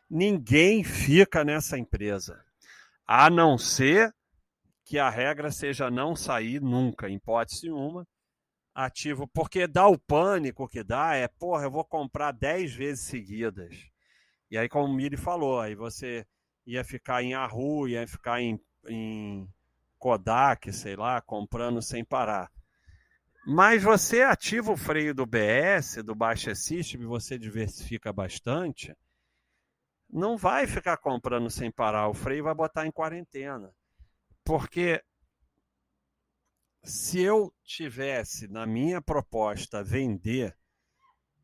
Ninguém 0.08 0.84
fica 0.84 1.42
nessa 1.42 1.76
empresa, 1.76 2.40
a 3.04 3.28
não 3.28 3.58
ser 3.58 4.14
que 4.84 5.00
a 5.00 5.10
regra 5.10 5.50
seja 5.50 5.90
não 5.90 6.14
sair 6.14 6.62
nunca, 6.62 7.10
em 7.10 7.16
hipótese 7.16 7.72
uma 7.72 8.06
ativo, 8.72 9.26
porque 9.26 9.66
dá 9.66 9.88
o 9.88 9.98
pânico 9.98 10.68
que 10.68 10.84
dá 10.84 11.16
é, 11.16 11.26
porra, 11.26 11.64
eu 11.64 11.70
vou 11.72 11.84
comprar 11.84 12.30
10 12.30 12.74
vezes 12.74 13.06
seguidas. 13.06 13.74
E 14.48 14.56
aí, 14.56 14.68
como 14.68 14.84
o 14.84 14.94
Miri 14.94 15.16
falou, 15.16 15.60
aí 15.60 15.74
você 15.74 16.24
ia 16.64 16.84
ficar 16.84 17.24
em 17.24 17.32
Yahoo, 17.32 17.88
ia 17.88 18.06
ficar 18.06 18.40
em, 18.40 18.60
em 18.86 19.48
Kodak, 19.98 20.72
sei 20.72 20.94
lá, 20.94 21.20
comprando 21.20 21.82
sem 21.82 22.04
parar. 22.04 22.48
Mas 23.50 23.82
você 23.82 24.20
ativa 24.20 24.70
o 24.70 24.76
freio 24.76 25.14
do 25.14 25.24
BS, 25.24 26.02
do 26.02 26.14
Baixa 26.14 26.54
System, 26.54 27.06
você 27.06 27.38
diversifica 27.38 28.12
bastante, 28.12 28.94
não 30.06 30.36
vai 30.36 30.66
ficar 30.66 30.98
comprando 30.98 31.48
sem 31.48 31.70
parar. 31.70 32.10
O 32.10 32.14
freio 32.14 32.44
vai 32.44 32.54
botar 32.54 32.86
em 32.86 32.90
quarentena. 32.90 33.74
Porque 34.44 35.02
se 36.82 37.22
eu 37.22 37.50
tivesse 37.64 38.48
na 38.48 38.66
minha 38.66 39.00
proposta 39.00 39.82
vender, 39.82 40.54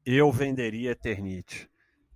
eu 0.04 0.30
venderia 0.30 0.90
Eternite, 0.90 1.70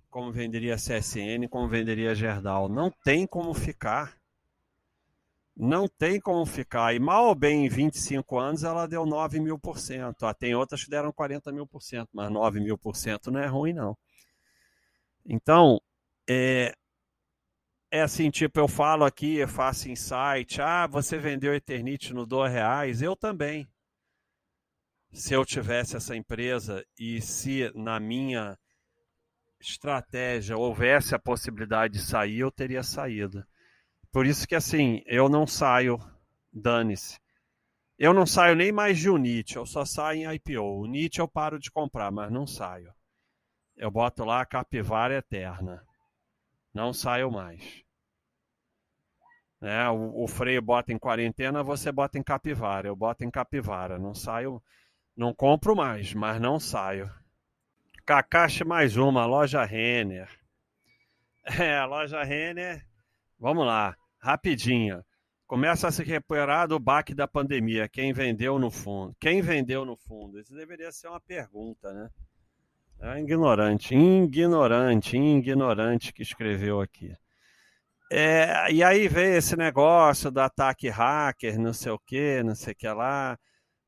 como 0.07 0.31
venderia 0.31 0.75
CSN, 0.75 1.47
como 1.49 1.67
venderia 1.67 2.13
Gerdau. 2.13 2.69
Não 2.69 2.91
tem 3.03 3.25
como 3.25 3.55
ficar. 3.55 4.18
Não 5.61 5.89
tem 5.89 6.21
como 6.21 6.45
ficar. 6.45 6.95
E 6.95 6.99
mal 6.99 7.25
ou 7.27 7.35
bem 7.35 7.65
em 7.65 7.69
25 7.69 8.39
anos 8.39 8.63
ela 8.63 8.87
deu 8.87 9.05
9 9.05 9.41
mil 9.41 9.59
por 9.59 9.77
cento. 9.77 10.25
Ah, 10.25 10.33
tem 10.33 10.55
outras 10.55 10.85
que 10.85 10.89
deram 10.89 11.11
40 11.11 11.51
mil 11.51 11.67
por 11.67 11.81
cento, 11.81 12.07
mas 12.13 12.31
9 12.31 12.61
mil 12.61 12.77
por 12.77 12.95
cento 12.95 13.29
não 13.29 13.41
é 13.41 13.45
ruim, 13.45 13.73
não. 13.73 13.97
Então, 15.25 15.81
é, 16.29 16.73
é 17.91 18.01
assim, 18.01 18.29
tipo, 18.29 18.57
eu 18.57 18.69
falo 18.69 19.03
aqui, 19.03 19.35
eu 19.35 19.49
faço 19.49 19.89
insight, 19.89 20.61
ah, 20.61 20.87
você 20.87 21.17
vendeu 21.17 21.53
Eternite 21.53 22.13
no 22.13 22.25
2 22.25 22.49
reais, 22.53 23.01
eu 23.01 23.13
também. 23.13 23.67
Se 25.11 25.33
eu 25.33 25.43
tivesse 25.43 25.97
essa 25.97 26.15
empresa 26.15 26.85
e 26.97 27.19
se 27.21 27.69
na 27.75 27.99
minha 27.99 28.57
estratégia 29.59 30.55
houvesse 30.55 31.13
a 31.13 31.19
possibilidade 31.19 31.95
de 31.95 31.99
sair, 31.99 32.39
eu 32.39 32.51
teria 32.51 32.81
saído. 32.81 33.43
Por 34.11 34.25
isso 34.25 34.47
que 34.47 34.55
assim, 34.55 35.03
eu 35.05 35.29
não 35.29 35.45
saio, 35.45 35.99
dane-se. 36.51 37.19
Eu 37.97 38.13
não 38.13 38.25
saio 38.25 38.55
nem 38.55 38.71
mais 38.71 38.97
de 38.97 39.09
Unite, 39.09 39.57
eu 39.57 39.65
só 39.65 39.83
saio 39.85 40.21
em 40.21 40.35
IPO. 40.35 40.81
Unite 40.81 41.19
eu 41.19 41.27
paro 41.27 41.59
de 41.59 41.69
comprar, 41.69 42.09
mas 42.11 42.31
não 42.31 42.47
saio. 42.47 42.93
Eu 43.75 43.91
boto 43.91 44.23
lá 44.23 44.41
a 44.41 44.45
capivara 44.45 45.15
eterna. 45.15 45.85
Não 46.73 46.93
saio 46.93 47.29
mais. 47.31 47.83
Né? 49.59 49.89
O, 49.89 50.23
o 50.23 50.27
freio 50.27 50.61
bota 50.61 50.93
em 50.93 50.97
quarentena, 50.97 51.61
você 51.61 51.91
bota 51.91 52.17
em 52.17 52.23
capivara. 52.23 52.87
Eu 52.87 52.95
boto 52.95 53.23
em 53.23 53.29
capivara. 53.29 53.99
Não 53.99 54.13
saio, 54.13 54.63
não 55.15 55.33
compro 55.33 55.75
mais, 55.75 56.13
mas 56.13 56.39
não 56.39 56.59
saio. 56.59 57.11
Kakashi 58.05 58.63
mais 58.63 58.97
uma, 58.97 59.25
loja 59.25 59.63
Renner. 59.63 60.29
É, 61.59 61.83
loja 61.83 62.21
Renner, 62.21 62.85
vamos 63.39 63.65
lá, 63.65 63.95
rapidinho. 64.19 65.03
Começa 65.47 65.87
a 65.87 65.91
se 65.91 66.03
recuperar 66.03 66.67
do 66.67 66.77
baque 66.77 67.15
da 67.15 67.27
pandemia. 67.27 67.89
Quem 67.89 68.13
vendeu 68.13 68.59
no 68.59 68.69
fundo? 68.69 69.15
Quem 69.19 69.41
vendeu 69.41 69.83
no 69.83 69.95
fundo? 69.95 70.39
Isso 70.39 70.53
deveria 70.53 70.91
ser 70.91 71.07
uma 71.07 71.19
pergunta, 71.19 71.91
né? 71.91 72.09
É 73.01 73.19
ignorante, 73.19 73.95
ignorante, 73.95 75.17
ignorante 75.17 76.13
que 76.13 76.21
escreveu 76.21 76.81
aqui. 76.81 77.15
É, 78.11 78.71
e 78.71 78.83
aí 78.83 79.07
veio 79.07 79.37
esse 79.37 79.55
negócio 79.55 80.29
do 80.29 80.39
ataque 80.41 80.89
hacker, 80.89 81.59
não 81.59 81.73
sei 81.73 81.91
o 81.91 81.99
que, 81.99 82.43
não 82.43 82.55
sei 82.55 82.73
o 82.73 82.75
que 82.75 82.87
lá, 82.89 83.37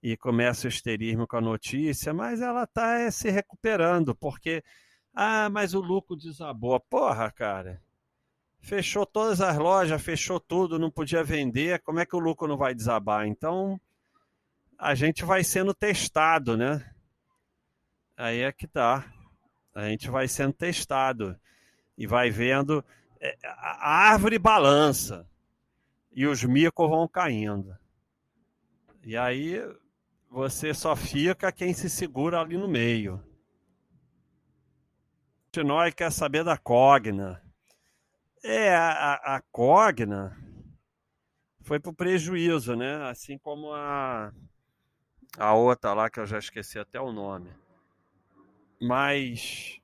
e 0.01 0.15
começa 0.15 0.67
o 0.67 0.69
histerismo 0.69 1.27
com 1.27 1.37
a 1.37 1.41
notícia, 1.41 2.13
mas 2.13 2.41
ela 2.41 2.63
está 2.63 2.99
é, 2.99 3.11
se 3.11 3.29
recuperando, 3.29 4.15
porque, 4.15 4.63
ah, 5.13 5.49
mas 5.49 5.73
o 5.73 5.81
lucro 5.81 6.15
desabou. 6.15 6.79
Porra, 6.79 7.31
cara, 7.31 7.81
fechou 8.61 9.05
todas 9.05 9.41
as 9.41 9.57
lojas, 9.57 10.01
fechou 10.01 10.39
tudo, 10.39 10.79
não 10.79 10.89
podia 10.89 11.23
vender, 11.23 11.81
como 11.81 11.99
é 11.99 12.05
que 12.05 12.15
o 12.15 12.19
lucro 12.19 12.47
não 12.47 12.57
vai 12.57 12.73
desabar? 12.73 13.27
Então, 13.27 13.79
a 14.77 14.95
gente 14.95 15.25
vai 15.25 15.43
sendo 15.43 15.73
testado, 15.73 16.55
né? 16.55 16.83
Aí 18.15 18.41
é 18.41 18.51
que 18.51 18.67
tá. 18.67 19.11
A 19.73 19.89
gente 19.89 20.09
vai 20.09 20.27
sendo 20.27 20.53
testado 20.53 21.39
e 21.97 22.05
vai 22.05 22.29
vendo 22.29 22.83
é, 23.19 23.37
a 23.43 24.09
árvore 24.11 24.37
balança 24.37 25.27
e 26.11 26.25
os 26.25 26.43
micos 26.43 26.89
vão 26.89 27.07
caindo. 27.07 27.75
E 29.03 29.17
aí 29.17 29.59
você 30.29 30.73
só 30.73 30.95
fica 30.95 31.51
quem 31.51 31.73
se 31.73 31.89
segura 31.89 32.39
ali 32.39 32.57
no 32.57 32.67
meio. 32.67 33.23
Nós 35.65 35.93
quer 35.93 36.11
saber 36.11 36.43
da 36.43 36.57
Cogna. 36.57 37.41
É, 38.43 38.75
a, 38.75 39.35
a 39.35 39.41
Cogna 39.51 40.37
foi 41.61 41.79
para 41.79 41.91
o 41.91 41.95
prejuízo, 41.95 42.75
né? 42.75 43.09
Assim 43.09 43.37
como 43.37 43.71
a, 43.73 44.31
a 45.37 45.53
outra 45.53 45.93
lá, 45.93 46.09
que 46.09 46.19
eu 46.19 46.25
já 46.25 46.39
esqueci 46.39 46.79
até 46.79 46.99
o 46.99 47.11
nome. 47.11 47.51
Mas 48.81 49.81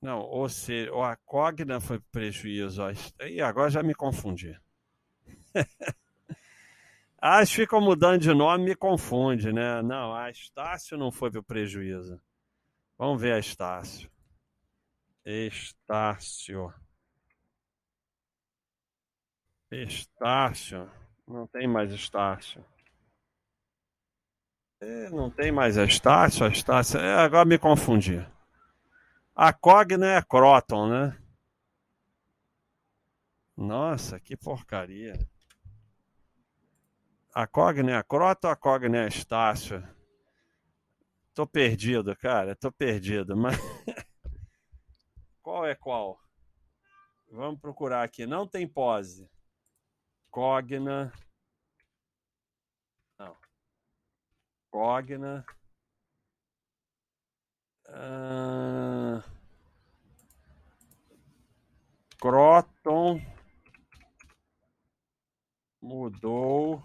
não, 0.00 0.20
ou 0.20 0.48
seja, 0.48 0.92
a 1.04 1.16
Cogna 1.16 1.80
foi 1.80 1.98
prejuízo. 2.12 2.82
E 3.28 3.40
agora 3.42 3.70
já 3.70 3.82
me 3.82 3.94
confundi. 3.94 4.56
As 7.20 7.50
ficam 7.50 7.80
mudando 7.80 8.20
de 8.20 8.32
nome, 8.32 8.64
me 8.64 8.76
confunde, 8.76 9.52
né? 9.52 9.82
Não, 9.82 10.14
a 10.14 10.30
Estácio 10.30 10.96
não 10.96 11.10
foi 11.10 11.32
para 11.32 11.40
o 11.40 11.42
prejuízo. 11.42 12.20
Vamos 12.96 13.20
ver 13.20 13.32
a 13.32 13.40
Estácio. 13.40 14.08
Estácio. 15.30 16.72
Estácio. 19.70 20.90
Não 21.26 21.46
tem 21.46 21.68
mais 21.68 21.92
Estácio. 21.92 22.64
É, 24.80 25.10
não 25.10 25.30
tem 25.30 25.52
mais 25.52 25.76
Estácio, 25.76 26.46
a 26.46 26.48
Estácio. 26.48 26.98
É, 26.98 27.12
agora 27.16 27.44
me 27.44 27.58
confundi. 27.58 28.26
A 29.36 29.52
Cogna 29.52 30.14
é 30.14 30.22
Croton, 30.22 30.88
né? 30.88 31.18
Nossa, 33.54 34.18
que 34.18 34.34
porcaria. 34.34 35.12
A 37.34 37.46
Cogna 37.46 37.90
é 37.90 37.96
a 37.96 38.02
Croton 38.02 38.48
a 38.48 38.56
Cogna 38.56 38.96
é 38.96 39.04
a 39.04 39.08
Estácio? 39.08 39.86
Tô 41.34 41.46
perdido, 41.46 42.16
cara, 42.16 42.56
tô 42.56 42.72
perdido, 42.72 43.36
mas 43.36 43.56
qual 45.48 45.64
é 45.64 45.74
qual? 45.74 46.20
Vamos 47.30 47.58
procurar 47.58 48.02
aqui. 48.02 48.26
Não 48.26 48.46
tem 48.46 48.68
pose. 48.68 49.26
Cogna. 50.30 51.10
Não. 53.18 53.34
Cogna. 54.70 55.46
Uh, 57.86 59.24
Croton 62.20 63.18
mudou 65.80 66.84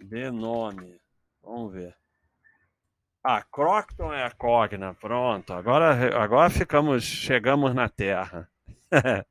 de 0.00 0.28
nome. 0.32 1.00
Vamos 1.40 1.72
ver. 1.72 1.96
Ah, 3.28 3.42
Croton 3.42 4.12
é 4.12 4.22
a 4.24 4.30
Cogna. 4.30 4.94
Pronto. 4.94 5.52
Agora, 5.52 6.16
agora 6.16 6.48
ficamos, 6.48 7.02
chegamos 7.02 7.74
na 7.74 7.88
Terra. 7.88 8.48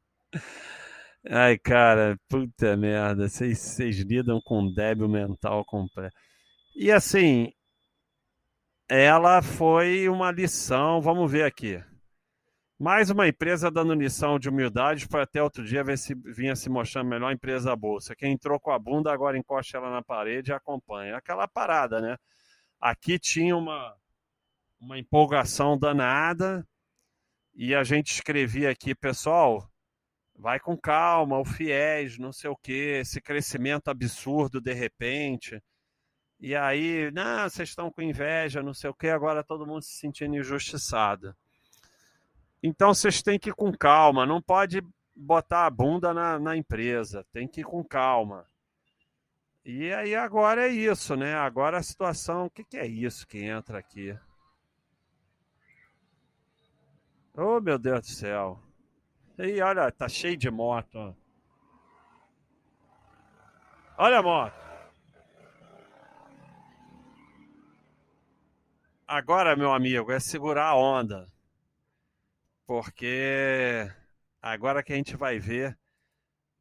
Ai, 1.32 1.58
cara, 1.58 2.20
puta 2.28 2.76
merda. 2.76 3.30
Vocês 3.30 4.00
lidam 4.00 4.42
com 4.44 4.70
débil 4.74 5.08
mental 5.08 5.64
completo. 5.64 6.14
E 6.76 6.92
assim, 6.92 7.54
ela 8.90 9.42
foi 9.42 10.10
uma 10.10 10.30
lição. 10.30 11.00
Vamos 11.02 11.32
ver 11.32 11.46
aqui. 11.46 11.82
Mais 12.78 13.10
uma 13.10 13.30
empresa 13.30 13.72
dando 13.72 13.94
lição 13.94 14.38
de 14.38 14.50
humildade 14.50 15.08
para 15.08 15.24
até 15.24 15.42
outro 15.42 15.64
dia 15.64 15.86
ver 15.86 15.98
se 15.98 16.14
vinha 16.14 16.54
se 16.58 16.70
mostrando 16.70 17.08
melhor 17.10 17.32
empresa 17.32 17.70
da 17.70 17.76
bolsa. 17.78 18.14
Quem 18.14 18.34
entrou 18.34 18.60
com 18.60 18.72
a 18.72 18.78
bunda 18.78 19.14
agora 19.14 19.38
encosta 19.38 19.78
ela 19.78 19.90
na 19.90 20.04
parede 20.04 20.52
e 20.52 20.54
acompanha. 20.54 21.16
Aquela 21.16 21.48
parada, 21.48 22.02
né? 22.02 22.18
Aqui 22.88 23.18
tinha 23.18 23.58
uma, 23.58 23.98
uma 24.80 25.00
empolgação 25.00 25.76
danada 25.76 26.64
e 27.56 27.74
a 27.74 27.84
gente 27.84 28.12
escrevia 28.12 28.70
aqui, 28.70 28.94
pessoal, 28.94 29.68
vai 30.36 30.60
com 30.60 30.78
calma, 30.78 31.40
o 31.40 31.44
fiéis, 31.44 32.20
não 32.20 32.32
sei 32.32 32.48
o 32.48 32.56
que, 32.56 33.00
esse 33.00 33.20
crescimento 33.20 33.88
absurdo 33.88 34.62
de 34.62 34.72
repente. 34.72 35.60
E 36.40 36.56
aí, 36.56 37.10
não, 37.10 37.50
vocês 37.50 37.70
estão 37.70 37.90
com 37.90 38.04
inveja, 38.04 38.62
não 38.62 38.76
sei 38.76 38.92
o 38.92 38.94
que, 38.94 39.08
agora 39.08 39.44
todo 39.44 39.66
mundo 39.66 39.82
se 39.82 39.94
sentindo 39.94 40.36
injustiçado. 40.36 41.36
Então 42.62 42.94
vocês 42.94 43.24
têm 43.24 43.40
que 43.40 43.50
ir 43.50 43.56
com 43.56 43.76
calma, 43.76 44.28
não 44.28 44.40
pode 44.40 44.84
botar 45.16 45.66
a 45.66 45.72
bunda 45.72 46.14
na, 46.14 46.38
na 46.38 46.56
empresa, 46.56 47.26
tem 47.34 47.48
que 47.48 47.62
ir 47.62 47.66
com 47.66 47.84
calma. 47.84 48.48
E 49.66 49.92
aí 49.92 50.14
agora 50.16 50.68
é 50.68 50.70
isso, 50.70 51.16
né? 51.16 51.34
Agora 51.34 51.80
a 51.80 51.84
situação, 51.84 52.46
o 52.46 52.50
que, 52.52 52.64
que 52.64 52.78
é 52.78 52.86
isso 52.86 53.26
que 53.26 53.44
entra 53.44 53.80
aqui? 53.80 54.16
Oh, 57.34 57.60
meu 57.60 57.80
Deus 57.80 58.02
do 58.02 58.12
céu. 58.12 58.64
E 59.40 59.60
olha, 59.62 59.92
tá 59.92 60.08
cheio 60.08 60.38
de 60.38 60.52
moto. 60.52 61.18
Olha 63.98 64.20
a 64.20 64.24
moto. 64.24 64.56
Agora, 69.08 69.56
meu 69.56 69.74
amigo, 69.74 70.12
é 70.12 70.20
segurar 70.20 70.68
a 70.68 70.76
onda. 70.76 71.28
Porque 72.68 73.92
agora 74.42 74.84
que 74.84 74.94
a 74.94 74.96
gente 74.96 75.16
vai 75.16 75.40
ver 75.40 75.78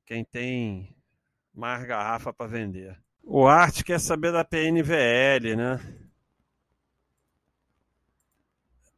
quem 0.07 0.25
tem 0.25 0.94
mais 1.55 1.87
garrafa 1.87 2.33
para 2.33 2.47
vender. 2.47 2.99
O 3.23 3.47
Arte 3.47 3.85
quer 3.85 4.01
saber 4.01 4.33
da 4.33 4.45
PNVL, 4.45 5.57
né? 5.57 5.81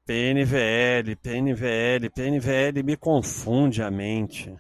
PNVL, 0.05 1.17
PNVL, 1.17 2.11
PNVL 2.15 2.83
me 2.85 2.97
confunde 2.97 3.83
a 3.83 3.91
mente. 3.91 4.57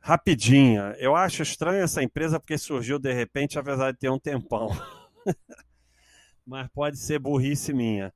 Rapidinha, 0.00 0.94
eu 0.98 1.16
acho 1.16 1.42
estranho 1.42 1.82
essa 1.82 2.02
empresa 2.02 2.38
porque 2.38 2.58
surgiu 2.58 2.98
de 2.98 3.10
repente, 3.12 3.58
apesar 3.58 3.90
de 3.92 3.98
ter 3.98 4.10
um 4.10 4.18
tempão. 4.18 4.68
mas 6.46 6.68
pode 6.68 6.98
ser 6.98 7.18
burrice 7.18 7.72
minha. 7.72 8.12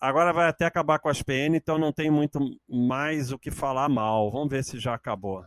Agora 0.00 0.32
vai 0.32 0.48
até 0.48 0.64
acabar 0.64 0.98
com 0.98 1.08
as 1.08 1.22
PN, 1.22 1.54
então 1.54 1.76
não 1.76 1.92
tem 1.92 2.10
muito 2.10 2.38
mais 2.66 3.30
o 3.30 3.38
que 3.38 3.50
falar 3.50 3.88
mal. 3.88 4.30
Vamos 4.30 4.48
ver 4.48 4.64
se 4.64 4.78
já 4.78 4.94
acabou. 4.94 5.44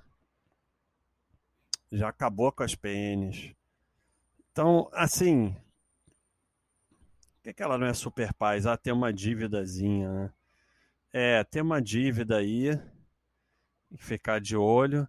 Já 1.92 2.10
acabou 2.10 2.52
com 2.52 2.64
as 2.64 2.74
PNs. 2.76 3.56
Então, 4.52 4.90
assim, 4.94 5.56
por 7.36 7.44
que, 7.44 7.54
que 7.54 7.64
ela 7.64 7.78
não 7.78 7.88
é 7.88 7.94
super 7.94 8.34
paz? 8.34 8.66
Ah, 8.66 8.78
tem 8.78 8.94
uma 8.94 9.12
dívidazinha, 9.12 10.12
né? 10.12 10.34
É, 11.14 11.44
tem 11.44 11.62
uma 11.62 11.82
dívida 11.82 12.38
aí, 12.38 12.80
ficar 13.98 14.40
de 14.40 14.56
olho. 14.56 15.08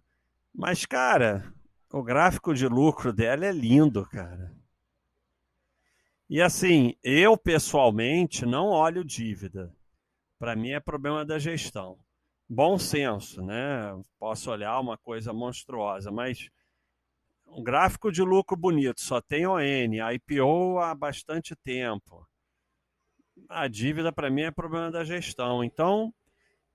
Mas, 0.53 0.85
cara, 0.85 1.53
o 1.91 2.03
gráfico 2.03 2.53
de 2.53 2.67
lucro 2.67 3.13
dela 3.13 3.45
é 3.45 3.51
lindo, 3.51 4.05
cara. 4.05 4.51
E 6.29 6.41
assim, 6.41 6.95
eu 7.03 7.37
pessoalmente 7.37 8.45
não 8.45 8.69
olho 8.69 9.03
dívida. 9.03 9.71
Para 10.39 10.55
mim 10.55 10.71
é 10.71 10.79
problema 10.79 11.23
da 11.23 11.37
gestão. 11.37 11.99
bom 12.49 12.77
senso, 12.77 13.41
né? 13.41 13.93
Posso 14.19 14.51
olhar 14.51 14.79
uma 14.79 14.97
coisa 14.97 15.31
monstruosa, 15.31 16.11
mas 16.11 16.49
um 17.55 17.63
gráfico 17.63 18.11
de 18.11 18.21
lucro 18.23 18.57
bonito, 18.57 19.01
só 19.01 19.21
tem 19.21 19.45
ON, 19.45 19.59
IPO 20.13 20.79
há 20.79 20.93
bastante 20.95 21.55
tempo. 21.55 22.27
A 23.47 23.67
dívida 23.67 24.11
para 24.11 24.29
mim 24.29 24.41
é 24.41 24.51
problema 24.51 24.91
da 24.91 25.03
gestão. 25.03 25.63
Então, 25.63 26.13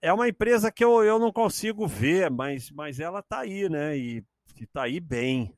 é 0.01 0.13
uma 0.13 0.29
empresa 0.29 0.71
que 0.71 0.85
eu, 0.85 1.03
eu 1.03 1.19
não 1.19 1.33
consigo 1.33 1.87
ver, 1.87 2.31
mas, 2.31 2.71
mas 2.71 3.01
ela 3.01 3.21
está 3.21 3.41
aí, 3.41 3.69
né? 3.69 3.97
E 3.97 4.25
está 4.61 4.85
aí 4.85 5.01
bem. 5.01 5.53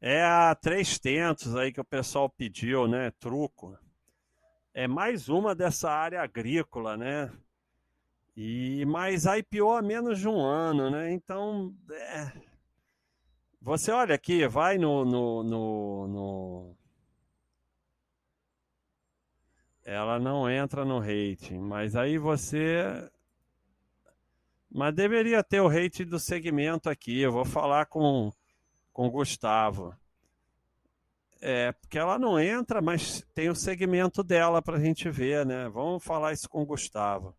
É 0.00 0.22
a 0.22 0.54
três 0.54 0.98
tentos 0.98 1.56
aí 1.56 1.72
que 1.72 1.80
o 1.80 1.84
pessoal 1.84 2.28
pediu, 2.28 2.86
né? 2.86 3.10
Truco. 3.12 3.78
É 4.74 4.86
mais 4.86 5.28
uma 5.28 5.54
dessa 5.54 5.90
área 5.90 6.20
agrícola, 6.20 6.96
né? 6.96 7.32
E 8.36 8.84
mais 8.84 9.24
IPO 9.24 9.72
há 9.72 9.82
menos 9.82 10.18
de 10.18 10.28
um 10.28 10.40
ano, 10.40 10.90
né? 10.90 11.12
Então, 11.12 11.74
é... 11.90 12.32
você 13.60 13.90
olha 13.90 14.14
aqui, 14.14 14.46
vai 14.46 14.76
no, 14.76 15.04
no, 15.04 15.42
no, 15.42 16.06
no, 16.08 16.76
ela 19.84 20.18
não 20.18 20.50
entra 20.50 20.84
no 20.84 20.98
rating, 20.98 21.58
mas 21.60 21.96
aí 21.96 22.18
você 22.18 23.08
mas 24.68 24.94
deveria 24.94 25.42
ter 25.42 25.60
o 25.60 25.68
rating 25.68 26.04
do 26.04 26.18
segmento 26.18 26.90
aqui. 26.90 27.20
Eu 27.20 27.32
vou 27.32 27.44
falar 27.44 27.86
com 27.86 28.30
com 28.92 29.06
o 29.06 29.10
Gustavo. 29.10 29.94
É, 31.40 31.70
porque 31.72 31.98
ela 31.98 32.18
não 32.18 32.40
entra, 32.40 32.80
mas 32.80 33.22
tem 33.34 33.48
o 33.50 33.54
segmento 33.54 34.24
dela 34.24 34.62
para 34.62 34.78
a 34.78 34.80
gente 34.80 35.08
ver, 35.10 35.46
né? 35.46 35.68
Vamos 35.68 36.02
falar 36.02 36.32
isso 36.32 36.48
com 36.48 36.62
o 36.62 36.66
Gustavo. 36.66 37.34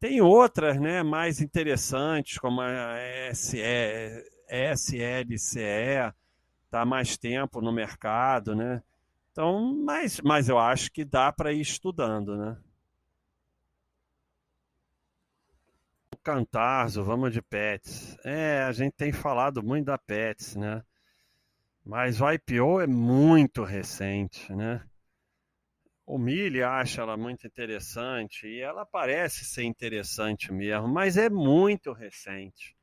Tem 0.00 0.20
outras, 0.22 0.80
né, 0.80 1.02
mais 1.02 1.40
interessantes, 1.42 2.38
como 2.38 2.62
a 2.62 2.96
SLCE, 3.30 4.94
está 6.64 6.86
mais 6.86 7.18
tempo 7.18 7.60
no 7.60 7.70
mercado, 7.70 8.56
né? 8.56 8.82
Então, 9.30 9.74
mas, 9.84 10.18
mas 10.22 10.48
eu 10.48 10.58
acho 10.58 10.90
que 10.90 11.04
dá 11.04 11.30
para 11.30 11.52
ir 11.52 11.60
estudando, 11.60 12.34
né? 12.36 12.56
Cantarzo, 16.22 17.04
vamos 17.04 17.32
de 17.32 17.42
Pets. 17.42 18.16
É, 18.24 18.62
a 18.62 18.72
gente 18.72 18.92
tem 18.94 19.12
falado 19.12 19.62
muito 19.62 19.86
da 19.86 19.98
Pets, 19.98 20.56
né? 20.56 20.82
Mas 21.84 22.20
o 22.20 22.30
IPO 22.30 22.80
é 22.80 22.86
muito 22.86 23.64
recente, 23.64 24.50
né? 24.54 24.82
O 26.10 26.18
Mille 26.18 26.60
acha 26.60 27.02
ela 27.02 27.16
muito 27.16 27.46
interessante 27.46 28.44
e 28.44 28.58
ela 28.58 28.84
parece 28.84 29.44
ser 29.44 29.62
interessante 29.62 30.52
mesmo, 30.52 30.88
mas 30.88 31.16
é 31.16 31.30
muito 31.30 31.92
recente. 31.92 32.76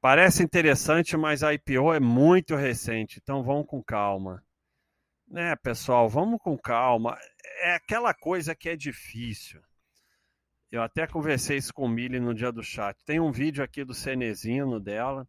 Parece 0.00 0.42
interessante, 0.42 1.14
mas 1.14 1.42
a 1.42 1.52
IPO 1.52 1.92
é 1.92 2.00
muito 2.00 2.56
recente, 2.56 3.20
então 3.22 3.42
vamos 3.42 3.66
com 3.66 3.82
calma. 3.82 4.42
Né, 5.28 5.54
pessoal, 5.56 6.08
vamos 6.08 6.40
com 6.40 6.56
calma. 6.56 7.18
É 7.60 7.74
aquela 7.74 8.14
coisa 8.14 8.54
que 8.54 8.70
é 8.70 8.76
difícil. 8.76 9.60
Eu 10.72 10.80
até 10.80 11.06
conversei 11.06 11.58
isso 11.58 11.74
com 11.74 11.84
o 11.84 11.88
Mili 11.88 12.18
no 12.18 12.32
dia 12.32 12.50
do 12.50 12.62
chat. 12.62 12.96
Tem 13.04 13.20
um 13.20 13.30
vídeo 13.30 13.62
aqui 13.62 13.84
do 13.84 13.92
Cenezino 13.92 14.80
dela. 14.80 15.28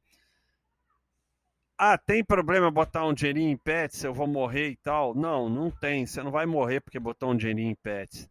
Ah, 1.78 1.98
tem 1.98 2.24
problema 2.24 2.72
botar 2.72 3.06
um 3.06 3.14
dinheirinho 3.14 3.52
em 3.52 3.58
pets? 3.58 4.04
Eu 4.04 4.14
vou 4.14 4.28
morrer 4.28 4.70
e 4.70 4.76
tal? 4.78 5.14
Não, 5.14 5.50
não 5.50 5.70
tem. 5.70 6.06
Você 6.06 6.24
não 6.24 6.32
vai 6.32 6.46
morrer 6.46 6.80
porque 6.80 7.00
botou 7.00 7.32
um 7.32 7.36
dinheirinho 7.36 7.72
em 7.72 7.76
pets. 7.76 8.30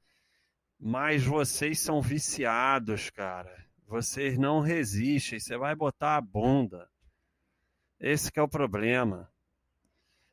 Mas 0.81 1.25
vocês 1.25 1.79
são 1.81 2.01
viciados, 2.01 3.11
cara. 3.11 3.65
Vocês 3.87 4.39
não 4.39 4.61
resistem. 4.61 5.39
Você 5.39 5.57
vai 5.57 5.75
botar 5.75 6.17
a 6.17 6.21
bunda. 6.21 6.89
Esse 8.01 8.31
é 8.35 8.43
o 8.43 8.49
problema. 8.49 9.31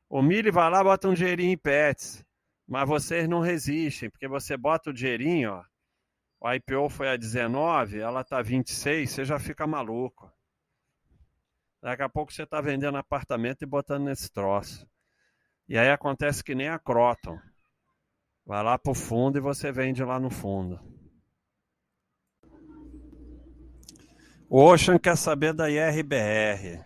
O 0.09 0.21
Mili 0.21 0.51
vai 0.51 0.69
lá 0.69 0.83
bota 0.83 1.07
um 1.07 1.13
dinheirinho 1.13 1.53
em 1.53 1.57
pets. 1.57 2.25
Mas 2.67 2.87
vocês 2.87 3.27
não 3.27 3.41
resistem, 3.41 4.09
porque 4.09 4.27
você 4.27 4.55
bota 4.55 4.89
o 4.89 4.93
dinheirinho, 4.93 5.51
ó 5.51 5.65
o 6.41 6.51
IPO 6.51 6.89
foi 6.89 7.07
a 7.07 7.15
19, 7.15 7.99
ela 7.99 8.21
está 8.21 8.41
26, 8.41 9.11
você 9.11 9.23
já 9.23 9.37
fica 9.37 9.67
maluco. 9.67 10.33
Daqui 11.81 12.03
a 12.03 12.09
pouco 12.09 12.31
você 12.31 12.43
está 12.43 12.61
vendendo 12.61 12.97
apartamento 12.97 13.63
e 13.63 13.65
botando 13.65 14.05
nesse 14.05 14.31
troço. 14.31 14.87
E 15.67 15.77
aí 15.77 15.89
acontece 15.89 16.43
que 16.43 16.53
nem 16.53 16.69
a 16.69 16.77
Croton. 16.77 17.39
Vai 18.45 18.63
lá 18.63 18.77
para 18.77 18.91
o 18.91 18.95
fundo 18.95 19.37
e 19.37 19.41
você 19.41 19.71
vende 19.71 20.03
lá 20.03 20.19
no 20.19 20.29
fundo. 20.29 20.79
O 24.49 24.63
Ocean 24.63 24.99
quer 24.99 25.15
saber 25.15 25.53
da 25.53 25.69
IRBR. 25.69 26.83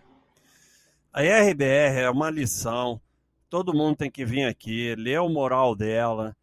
A 1.11 1.23
IRBR 1.23 1.99
é 2.01 2.09
uma 2.09 2.29
lição. 2.29 3.01
Todo 3.49 3.73
mundo 3.73 3.97
tem 3.97 4.11
que 4.11 4.23
vir 4.23 4.45
aqui, 4.45 4.95
ler 4.95 5.19
o 5.19 5.29
moral 5.29 5.75
dela 5.75 6.35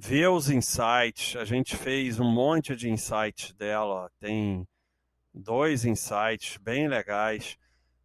ver 0.00 0.28
os 0.28 0.48
insights. 0.48 1.34
A 1.34 1.44
gente 1.44 1.76
fez 1.76 2.20
um 2.20 2.30
monte 2.30 2.76
de 2.76 2.88
insights 2.88 3.52
dela, 3.52 4.08
tem 4.20 4.66
dois 5.34 5.84
insights 5.84 6.56
bem 6.58 6.86
legais. 6.86 7.58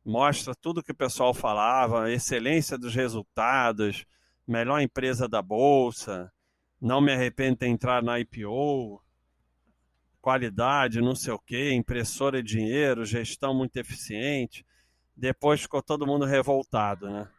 Mostra 0.05 0.53
tudo 0.53 0.83
que 0.83 0.91
o 0.91 0.95
pessoal 0.95 1.33
falava, 1.33 2.11
excelência 2.11 2.77
dos 2.77 2.93
resultados, 2.93 4.05
melhor 4.45 4.81
empresa 4.81 5.27
da 5.27 5.41
bolsa, 5.41 6.31
não 6.81 6.99
me 6.99 7.13
arrependo 7.13 7.59
de 7.59 7.67
entrar 7.67 8.03
na 8.03 8.19
IPO, 8.19 9.01
qualidade, 10.21 11.01
não 11.01 11.15
sei 11.15 11.33
o 11.33 11.39
que, 11.39 11.73
impressora 11.73 12.43
de 12.43 12.57
dinheiro, 12.57 13.05
gestão 13.05 13.53
muito 13.53 13.77
eficiente. 13.77 14.65
Depois 15.15 15.61
ficou 15.61 15.81
todo 15.81 16.07
mundo 16.07 16.25
revoltado, 16.25 17.09
né? 17.09 17.29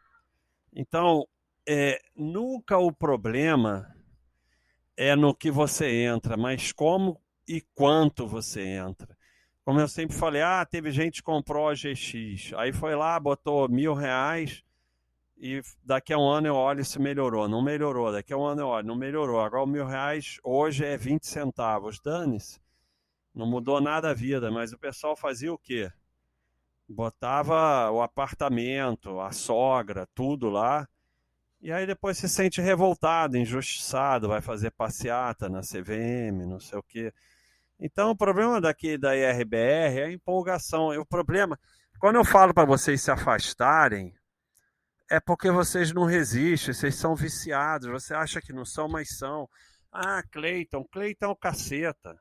Então, 0.73 1.27
é, 1.67 1.99
nunca 2.15 2.77
o 2.77 2.91
problema 2.91 3.95
é 4.97 5.15
no 5.15 5.35
que 5.35 5.51
você 5.51 6.03
entra, 6.03 6.37
mas 6.37 6.71
como 6.71 7.21
e 7.47 7.61
quanto 7.73 8.27
você 8.27 8.61
entra. 8.61 9.14
Como 9.65 9.79
eu 9.79 9.87
sempre 9.87 10.15
falei, 10.15 10.41
ah, 10.41 10.65
teve 10.65 10.91
gente 10.91 11.17
que 11.17 11.23
comprou 11.23 11.67
a 11.67 11.73
GX, 11.73 12.53
aí 12.55 12.71
foi 12.71 12.95
lá, 12.95 13.19
botou 13.19 13.67
mil 13.67 13.93
reais 13.93 14.63
e 15.37 15.61
daqui 15.83 16.13
a 16.13 16.17
um 16.17 16.29
ano 16.29 16.47
eu 16.47 16.55
olho 16.55 16.85
se 16.85 17.01
melhorou. 17.01 17.49
Não 17.49 17.61
melhorou, 17.61 18.11
daqui 18.11 18.31
a 18.31 18.37
um 18.37 18.45
ano 18.45 18.61
eu 18.61 18.67
olho, 18.67 18.87
não 18.87 18.95
melhorou. 18.95 19.41
Agora 19.41 19.63
o 19.63 19.67
mil 19.67 19.85
reais 19.85 20.39
hoje 20.43 20.85
é 20.85 20.95
20 20.95 21.25
centavos. 21.25 21.99
Dane-se, 21.99 22.61
não 23.33 23.47
mudou 23.47 23.81
nada 23.81 24.11
a 24.11 24.13
vida, 24.13 24.51
mas 24.51 24.71
o 24.71 24.77
pessoal 24.77 25.15
fazia 25.15 25.51
o 25.51 25.57
quê? 25.57 25.91
Botava 26.87 27.89
o 27.89 28.01
apartamento, 28.01 29.19
a 29.19 29.31
sogra, 29.31 30.07
tudo 30.13 30.47
lá 30.47 30.87
e 31.65 31.71
aí 31.71 31.87
depois 31.87 32.15
se 32.15 32.29
sente 32.29 32.61
revoltado, 32.61 33.35
injustiçado, 33.35 34.27
vai 34.27 34.39
fazer 34.39 34.69
passeata 34.69 35.49
na 35.49 35.61
CVM, 35.61 36.45
não 36.47 36.59
sei 36.59 36.77
o 36.77 36.83
quê. 36.83 37.11
Então 37.79 38.11
o 38.11 38.15
problema 38.15 38.61
daqui 38.61 38.97
da 38.97 39.15
IRBR 39.15 39.99
é 39.99 40.05
a 40.05 40.11
empolgação. 40.11 40.93
E 40.93 40.97
o 40.97 41.05
problema, 41.05 41.59
quando 41.99 42.15
eu 42.15 42.25
falo 42.25 42.53
para 42.53 42.65
vocês 42.65 43.01
se 43.01 43.11
afastarem, 43.11 44.13
é 45.09 45.19
porque 45.19 45.51
vocês 45.51 45.91
não 45.91 46.05
resistem, 46.05 46.73
vocês 46.73 46.95
são 46.95 47.15
viciados, 47.15 47.87
você 47.87 48.13
acha 48.13 48.41
que 48.41 48.53
não 48.53 48.65
são, 48.65 48.87
mas 48.87 49.17
são. 49.17 49.49
Ah, 49.91 50.23
Cleiton, 50.31 50.83
Cleiton 50.85 51.25
é 51.25 51.29
o 51.29 51.35
caceta. 51.35 52.19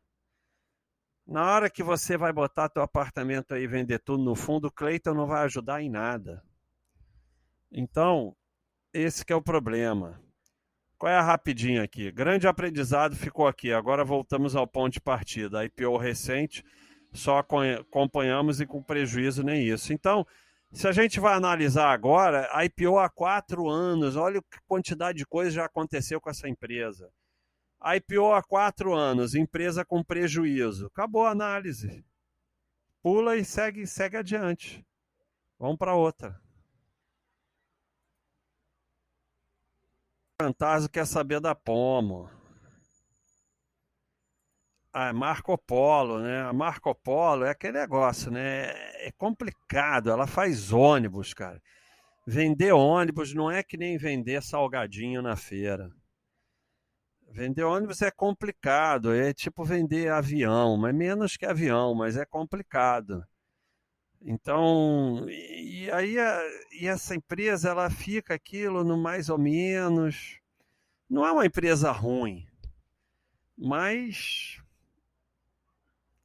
Na 1.27 1.51
hora 1.51 1.71
que 1.71 1.83
você 1.83 2.19
vai 2.19 2.33
botar 2.33 2.69
teu 2.69 2.83
apartamento 2.83 3.55
aí 3.55 3.63
e 3.63 3.67
vender 3.67 3.99
tudo 4.01 4.23
no 4.23 4.35
fundo, 4.35 4.69
o 4.69 4.73
Cleiton 4.73 5.15
não 5.15 5.27
vai 5.27 5.45
ajudar 5.45 5.81
em 5.81 5.89
nada. 5.89 6.45
Então, 7.73 8.37
esse 8.93 9.25
que 9.25 9.33
é 9.33 9.37
o 9.37 9.43
problema. 9.43 10.23
Qual 11.05 11.13
é 11.13 11.19
a 11.19 11.21
rapidinha 11.21 11.83
aqui? 11.83 12.11
Grande 12.11 12.49
aprendizado 12.49 13.15
ficou 13.15 13.47
aqui. 13.47 13.71
Agora 13.71 14.03
voltamos 14.03 14.57
ao 14.57 14.67
ponto 14.67 14.95
de 14.95 15.03
partida. 15.03 15.61
A 15.61 15.65
IPO 15.67 15.99
recente, 15.99 16.65
só 17.13 17.41
acompanhamos 17.41 18.59
e 18.59 18.65
com 18.65 18.83
prejuízo 18.83 19.43
nem 19.43 19.69
isso. 19.69 19.93
Então, 19.93 20.27
se 20.73 20.89
a 20.89 20.93
gente 20.93 21.21
vai 21.21 21.35
analisar 21.35 21.93
agora, 21.93 22.49
a 22.51 22.65
IPO 22.65 22.99
há 22.99 23.11
quatro 23.11 23.69
anos, 23.69 24.17
olha 24.17 24.41
a 24.41 24.59
quantidade 24.67 25.19
de 25.19 25.27
coisa 25.27 25.51
já 25.51 25.67
aconteceu 25.67 26.19
com 26.23 26.31
essa 26.31 26.49
empresa. 26.49 27.11
A 27.79 27.97
IPO 27.97 28.33
há 28.33 28.43
quatro 28.43 28.95
anos, 28.95 29.35
empresa 29.35 29.85
com 29.85 30.03
prejuízo. 30.03 30.87
Acabou 30.87 31.27
a 31.27 31.33
análise. 31.33 32.03
Pula 33.03 33.37
e 33.37 33.45
segue, 33.45 33.87
segue 33.87 34.17
adiante. 34.17 34.83
Vamos 35.59 35.77
para 35.77 35.95
outra. 35.95 36.44
Fantasma 40.45 40.91
quer 40.91 41.07
saber 41.07 41.41
da 41.41 41.55
Pomo. 41.55 42.29
A 44.93 45.11
Marco 45.11 45.57
Polo, 45.57 46.19
né? 46.19 46.43
A 46.43 46.53
Marco 46.53 46.95
Polo 46.95 47.45
é 47.45 47.51
aquele 47.51 47.79
negócio, 47.79 48.31
né? 48.31 48.67
É 49.07 49.11
complicado. 49.17 50.11
Ela 50.11 50.27
faz 50.27 50.71
ônibus, 50.71 51.33
cara. 51.33 51.61
Vender 52.27 52.73
ônibus 52.73 53.33
não 53.33 53.51
é 53.51 53.63
que 53.63 53.79
nem 53.79 53.97
vender 53.97 54.43
salgadinho 54.43 55.23
na 55.23 55.35
feira. 55.35 55.91
Vender 57.31 57.65
ônibus 57.65 58.03
é 58.03 58.11
complicado, 58.11 59.15
é 59.15 59.33
tipo 59.33 59.65
vender 59.65 60.13
avião, 60.13 60.77
mas 60.77 60.95
menos 60.95 61.37
que 61.39 61.47
avião, 61.47 61.95
mas 61.95 62.19
é 62.19 62.25
complicado. 62.27 63.25
Então, 64.27 65.27
e 65.29 65.91
aí 65.93 66.19
a, 66.19 66.41
e 66.73 66.89
essa 66.89 67.15
empresa 67.15 67.69
ela 67.69 67.91
fica 67.91 68.33
aquilo 68.33 68.83
no 68.83 68.97
mais 68.97 69.29
ou 69.29 69.37
menos. 69.37 70.41
Não 71.11 71.27
é 71.27 71.31
uma 71.31 71.45
empresa 71.45 71.93
ruim, 71.93 72.47
mas 73.57 74.59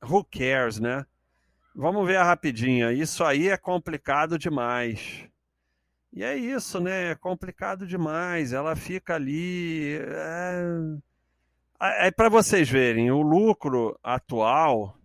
who 0.01 0.23
cares, 0.23 0.79
né? 0.79 1.05
Vamos 1.75 2.07
ver 2.07 2.15
a 2.15 2.23
rapidinha. 2.23 2.93
Isso 2.93 3.21
aí 3.21 3.49
é 3.49 3.57
complicado 3.57 4.39
demais. 4.39 5.27
E 6.13 6.23
é 6.23 6.37
isso, 6.37 6.79
né? 6.79 7.11
É 7.11 7.15
complicado 7.15 7.85
demais. 7.85 8.53
Ela 8.53 8.77
fica 8.77 9.15
ali. 9.15 9.97
É, 11.81 12.07
é 12.07 12.11
para 12.11 12.29
vocês 12.29 12.69
verem, 12.69 13.11
o 13.11 13.21
lucro 13.21 13.99
atual 14.01 14.97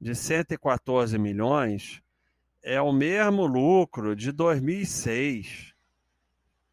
de 0.00 0.14
114 0.14 1.18
milhões 1.18 2.03
é 2.64 2.80
o 2.80 2.90
mesmo 2.92 3.44
lucro 3.46 4.16
de 4.16 4.32
2006, 4.32 5.74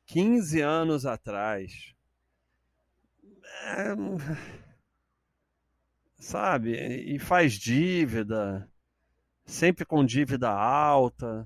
15 0.05 0.61
anos 0.61 1.05
atrás. 1.05 1.93
É, 3.65 3.93
sabe? 6.17 6.71
E 7.13 7.19
faz 7.19 7.53
dívida, 7.53 8.67
sempre 9.45 9.85
com 9.85 10.05
dívida 10.05 10.49
alta. 10.49 11.45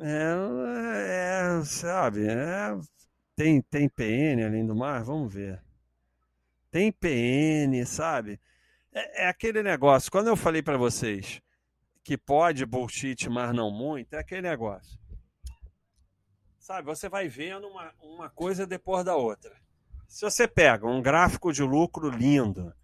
É, 0.00 1.60
é, 1.60 1.64
sabe, 1.64 2.26
é, 2.26 2.76
tem, 3.36 3.62
tem 3.62 3.88
PN 3.88 4.44
além 4.44 4.66
do 4.66 4.74
mar? 4.74 5.04
Vamos 5.04 5.32
ver. 5.32 5.62
Tem 6.72 6.90
PN, 6.90 7.86
sabe? 7.86 8.40
É, 8.92 9.24
é 9.24 9.28
aquele 9.28 9.62
negócio, 9.62 10.10
quando 10.10 10.26
eu 10.26 10.36
falei 10.36 10.60
para 10.60 10.76
vocês 10.76 11.40
que 12.08 12.16
pode 12.16 12.64
bullshit, 12.64 13.28
mas 13.28 13.54
não 13.54 13.70
muito, 13.70 14.14
é 14.14 14.18
aquele 14.20 14.40
negócio. 14.40 14.98
Sabe, 16.58 16.86
você 16.86 17.06
vai 17.06 17.28
vendo 17.28 17.68
uma, 17.68 17.92
uma 18.00 18.30
coisa 18.30 18.66
depois 18.66 19.04
da 19.04 19.14
outra. 19.14 19.54
Se 20.06 20.22
você 20.22 20.48
pega 20.48 20.86
um 20.86 21.02
gráfico 21.02 21.52
de 21.52 21.62
lucro 21.62 22.08
lindo, 22.08 22.74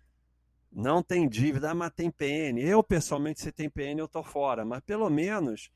não 0.71 1.03
tem 1.03 1.27
dívida, 1.27 1.75
mas 1.75 1.95
tem 1.95 2.11
PN. 2.11 2.61
Eu, 2.61 2.83
pessoalmente, 2.85 3.41
se 3.41 3.51
tem 3.51 3.71
PN, 3.71 3.99
eu 3.99 4.07
tô 4.07 4.23
fora, 4.23 4.63
mas 4.63 4.83
pelo 4.83 5.09
menos 5.09 5.71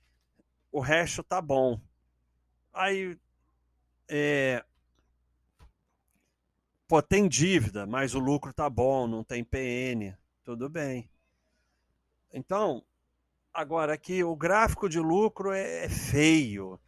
o 0.70 0.80
resto 0.80 1.22
tá 1.22 1.40
bom. 1.40 1.80
Aí, 2.70 3.18
é... 4.10 4.62
pô, 6.86 7.00
tem 7.00 7.26
dívida, 7.26 7.86
mas 7.86 8.14
o 8.14 8.18
lucro 8.18 8.52
tá 8.52 8.68
bom, 8.68 9.06
não 9.06 9.24
tem 9.24 9.42
PN, 9.42 10.14
tudo 10.44 10.68
bem. 10.68 11.08
Então, 12.30 12.84
agora 13.52 13.94
aqui 13.94 14.22
o 14.22 14.36
gráfico 14.36 14.88
de 14.88 14.98
lucro 14.98 15.52
é, 15.52 15.84
é 15.84 15.88
feio, 15.88 16.78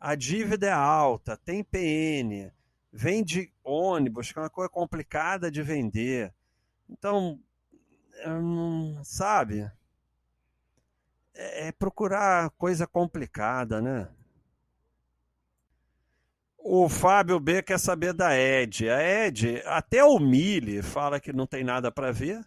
a 0.00 0.14
dívida 0.14 0.66
é 0.68 0.72
alta, 0.72 1.36
tem 1.36 1.62
PN, 1.62 2.52
vende 2.92 3.52
ônibus, 3.64 4.32
que 4.32 4.38
é 4.38 4.42
uma 4.42 4.50
coisa 4.50 4.68
complicada 4.68 5.50
de 5.50 5.62
vender. 5.62 6.32
Então, 6.88 7.40
sabe? 9.04 9.70
é, 11.34 11.68
é 11.68 11.72
procurar 11.72 12.50
coisa 12.50 12.86
complicada, 12.86 13.80
né? 13.80 14.08
O 16.58 16.88
Fábio 16.88 17.40
B 17.40 17.62
quer 17.62 17.78
saber 17.78 18.12
da 18.12 18.38
Ed. 18.38 18.88
A 18.88 19.02
Ed, 19.02 19.62
até 19.66 20.04
o 20.04 20.18
Mille 20.20 20.80
fala 20.80 21.18
que 21.18 21.32
não 21.32 21.46
tem 21.46 21.64
nada 21.64 21.90
para 21.90 22.12
ver. 22.12 22.40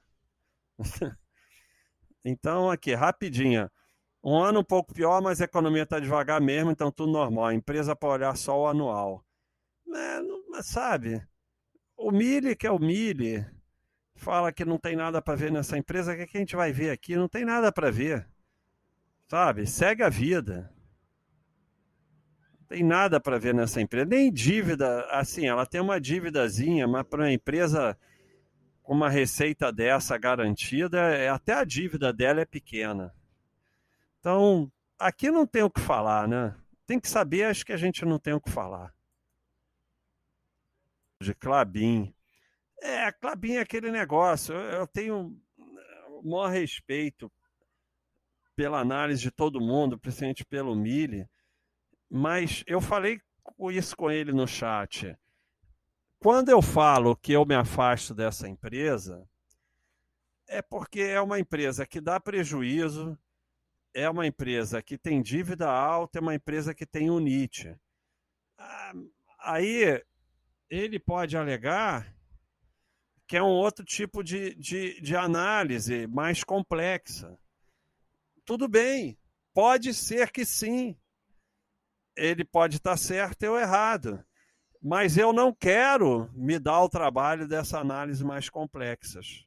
então, 2.25 2.71
aqui, 2.71 2.95
rapidinho. 2.95 3.69
Um 4.23 4.41
ano 4.41 4.61
um 4.61 4.63
pouco 4.63 4.91
pior, 4.91 5.21
mas 5.21 5.39
a 5.39 5.45
economia 5.45 5.83
está 5.83 5.99
devagar 5.99 6.41
mesmo, 6.41 6.71
então 6.71 6.91
tudo 6.91 7.11
normal. 7.11 7.45
A 7.45 7.53
empresa 7.53 7.95
para 7.95 8.09
olhar 8.09 8.35
só 8.35 8.59
o 8.59 8.67
anual. 8.67 9.23
É, 9.87 10.19
não, 10.21 10.63
sabe? 10.63 11.21
O 11.95 12.11
Mille, 12.11 12.55
que 12.55 12.65
é 12.65 12.71
o 12.71 12.79
Mille, 12.79 13.45
fala 14.15 14.51
que 14.51 14.65
não 14.65 14.79
tem 14.79 14.95
nada 14.95 15.21
para 15.21 15.35
ver 15.35 15.51
nessa 15.51 15.77
empresa. 15.77 16.13
O 16.13 16.15
que, 16.15 16.23
é 16.23 16.27
que 16.27 16.37
a 16.37 16.39
gente 16.39 16.55
vai 16.55 16.73
ver 16.73 16.89
aqui? 16.89 17.15
Não 17.15 17.27
tem 17.27 17.45
nada 17.45 17.71
para 17.71 17.91
ver. 17.91 18.27
Sabe? 19.27 19.67
Segue 19.67 20.01
a 20.01 20.09
vida. 20.09 20.73
Não 22.59 22.67
tem 22.67 22.83
nada 22.83 23.19
para 23.19 23.37
ver 23.37 23.53
nessa 23.53 23.79
empresa. 23.79 24.07
Nem 24.07 24.33
dívida, 24.33 25.05
assim, 25.11 25.45
ela 25.45 25.67
tem 25.67 25.79
uma 25.79 26.01
dívidazinha, 26.01 26.87
mas 26.87 27.03
para 27.03 27.21
uma 27.21 27.31
empresa 27.31 27.95
uma 28.87 29.09
receita 29.09 29.71
dessa 29.71 30.17
garantida, 30.17 30.99
é, 30.99 31.29
até 31.29 31.53
a 31.53 31.63
dívida 31.63 32.13
dela 32.13 32.41
é 32.41 32.45
pequena. 32.45 33.13
Então, 34.19 34.71
aqui 34.97 35.29
não 35.31 35.45
tem 35.45 35.63
o 35.63 35.69
que 35.69 35.81
falar, 35.81 36.27
né? 36.27 36.55
Tem 36.85 36.99
que 36.99 37.09
saber, 37.09 37.43
acho 37.43 37.65
que 37.65 37.73
a 37.73 37.77
gente 37.77 38.05
não 38.05 38.19
tem 38.19 38.33
o 38.33 38.41
que 38.41 38.51
falar. 38.51 38.93
De 41.19 41.33
Clabin. 41.33 42.13
É, 42.81 43.11
Clabin 43.11 43.53
é 43.53 43.61
aquele 43.61 43.91
negócio. 43.91 44.53
Eu 44.53 44.85
tenho 44.85 45.35
o 46.09 46.29
maior 46.29 46.49
respeito 46.49 47.31
pela 48.55 48.79
análise 48.79 49.21
de 49.21 49.31
todo 49.31 49.59
mundo, 49.59 49.97
principalmente 49.97 50.45
pelo 50.45 50.75
Mille, 50.75 51.27
mas 52.09 52.63
eu 52.67 52.79
falei 52.79 53.19
isso 53.71 53.95
com 53.95 54.09
ele 54.09 54.31
no 54.31 54.47
chat. 54.47 55.17
Quando 56.19 56.49
eu 56.49 56.61
falo 56.61 57.15
que 57.15 57.33
eu 57.33 57.45
me 57.45 57.55
afasto 57.55 58.13
dessa 58.13 58.47
empresa, 58.47 59.27
é 60.47 60.61
porque 60.61 61.01
é 61.01 61.21
uma 61.21 61.39
empresa 61.39 61.85
que 61.85 62.01
dá 62.01 62.19
prejuízo, 62.19 63.17
é 63.93 64.09
uma 64.09 64.25
empresa 64.25 64.81
que 64.81 64.97
tem 64.97 65.21
dívida 65.21 65.69
alta, 65.69 66.19
é 66.19 66.21
uma 66.21 66.35
empresa 66.35 66.73
que 66.73 66.85
tem 66.85 67.09
UNIT. 67.09 67.75
Ah, 68.57 68.93
aí 69.39 70.03
ele 70.69 70.99
pode 70.99 71.37
alegar 71.37 72.13
que 73.27 73.37
é 73.37 73.41
um 73.41 73.47
outro 73.47 73.83
tipo 73.83 74.23
de, 74.23 74.53
de, 74.55 75.01
de 75.01 75.15
análise 75.15 76.05
mais 76.07 76.43
complexa 76.43 77.37
tudo 78.45 78.67
bem, 78.67 79.17
pode 79.53 79.93
ser 79.93 80.31
que 80.31 80.45
sim. 80.45 80.95
Ele 82.15 82.45
pode 82.45 82.77
estar 82.77 82.95
certo 82.95 83.43
ou 83.43 83.59
errado. 83.59 84.23
Mas 84.81 85.17
eu 85.17 85.33
não 85.33 85.53
quero 85.53 86.29
me 86.33 86.59
dar 86.59 86.81
o 86.81 86.89
trabalho 86.89 87.47
dessa 87.47 87.79
análise 87.79 88.23
mais 88.23 88.49
complexas. 88.49 89.45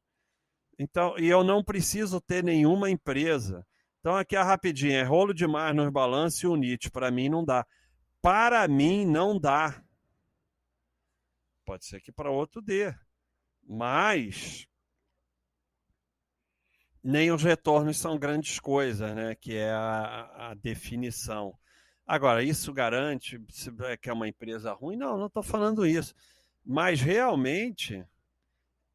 Então, 0.79 1.19
e 1.19 1.27
eu 1.27 1.43
não 1.43 1.63
preciso 1.63 2.21
ter 2.21 2.43
nenhuma 2.43 2.91
empresa. 2.91 3.67
Então, 4.01 4.17
aqui 4.17 4.37
é 4.37 4.43
rapidinho, 4.43 4.95
é 4.95 5.03
rolo 5.03 5.35
demais 5.35 5.75
nos 5.75 5.91
balanços 5.91 6.43
e 6.43 6.47
o 6.47 6.57
NIT. 6.57 6.91
Para 6.91 7.11
mim 7.11 7.29
não 7.29 7.45
dá. 7.45 7.67
Para 8.23 8.67
mim 8.69 9.05
não 9.05 9.39
dá. 9.39 9.83
Pode 11.65 11.85
ser 11.85 12.01
que 12.01 12.13
para 12.13 12.31
outro 12.31 12.63
dê. 12.63 12.95
Mas 13.63 14.67
nem 17.03 17.31
os 17.31 17.43
retornos 17.43 17.99
são 17.99 18.19
grandes 18.19 18.59
coisas, 18.59 19.15
né? 19.15 19.35
Que 19.35 19.57
é 19.57 19.71
a, 19.71 20.51
a 20.51 20.55
definição. 20.55 21.57
Agora, 22.09 22.43
isso 22.43 22.73
garante 22.73 23.39
é 23.85 23.95
que 23.95 24.09
é 24.09 24.13
uma 24.15 24.27
empresa 24.27 24.73
ruim? 24.73 24.97
Não, 24.97 25.19
não 25.19 25.27
estou 25.27 25.43
falando 25.43 25.87
isso. 25.87 26.15
Mas 26.65 27.03
realmente 27.03 28.03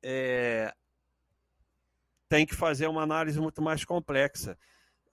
é, 0.01 0.73
tem 2.27 2.43
que 2.43 2.55
fazer 2.55 2.87
uma 2.87 3.03
análise 3.03 3.39
muito 3.39 3.61
mais 3.61 3.85
complexa. 3.85 4.57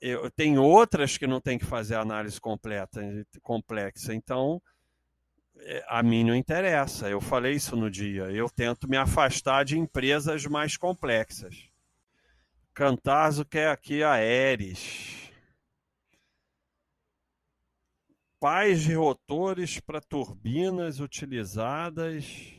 Eu, 0.00 0.30
tem 0.30 0.58
outras 0.58 1.18
que 1.18 1.26
não 1.26 1.42
tem 1.42 1.58
que 1.58 1.66
fazer 1.66 1.96
análise 1.96 2.40
completa, 2.40 3.02
complexa. 3.42 4.14
Então, 4.14 4.62
é, 5.58 5.84
a 5.86 6.02
mim 6.02 6.24
não 6.24 6.34
interessa. 6.34 7.06
Eu 7.10 7.20
falei 7.20 7.52
isso 7.52 7.76
no 7.76 7.90
dia. 7.90 8.30
Eu 8.30 8.48
tento 8.48 8.88
me 8.88 8.96
afastar 8.96 9.62
de 9.62 9.78
empresas 9.78 10.46
mais 10.46 10.74
complexas. 10.78 11.68
Cantarzo 12.72 13.44
quer 13.44 13.68
aqui 13.68 14.02
a 14.02 14.18
Eres. 14.18 15.29
Pais 18.40 18.80
de 18.80 18.94
rotores 18.94 19.78
para 19.78 20.00
turbinas 20.00 20.98
utilizadas. 20.98 22.58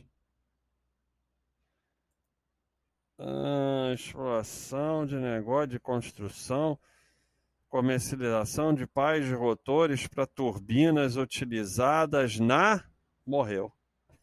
Ah, 3.18 3.92
exploração 3.92 5.04
de 5.04 5.16
negócio 5.16 5.66
de 5.66 5.80
construção. 5.80 6.78
Comercialização 7.68 8.72
de 8.72 8.86
pais 8.86 9.24
de 9.24 9.34
rotores 9.34 10.06
para 10.06 10.24
turbinas 10.24 11.16
utilizadas 11.16 12.38
na. 12.38 12.88
Morreu. 13.26 13.72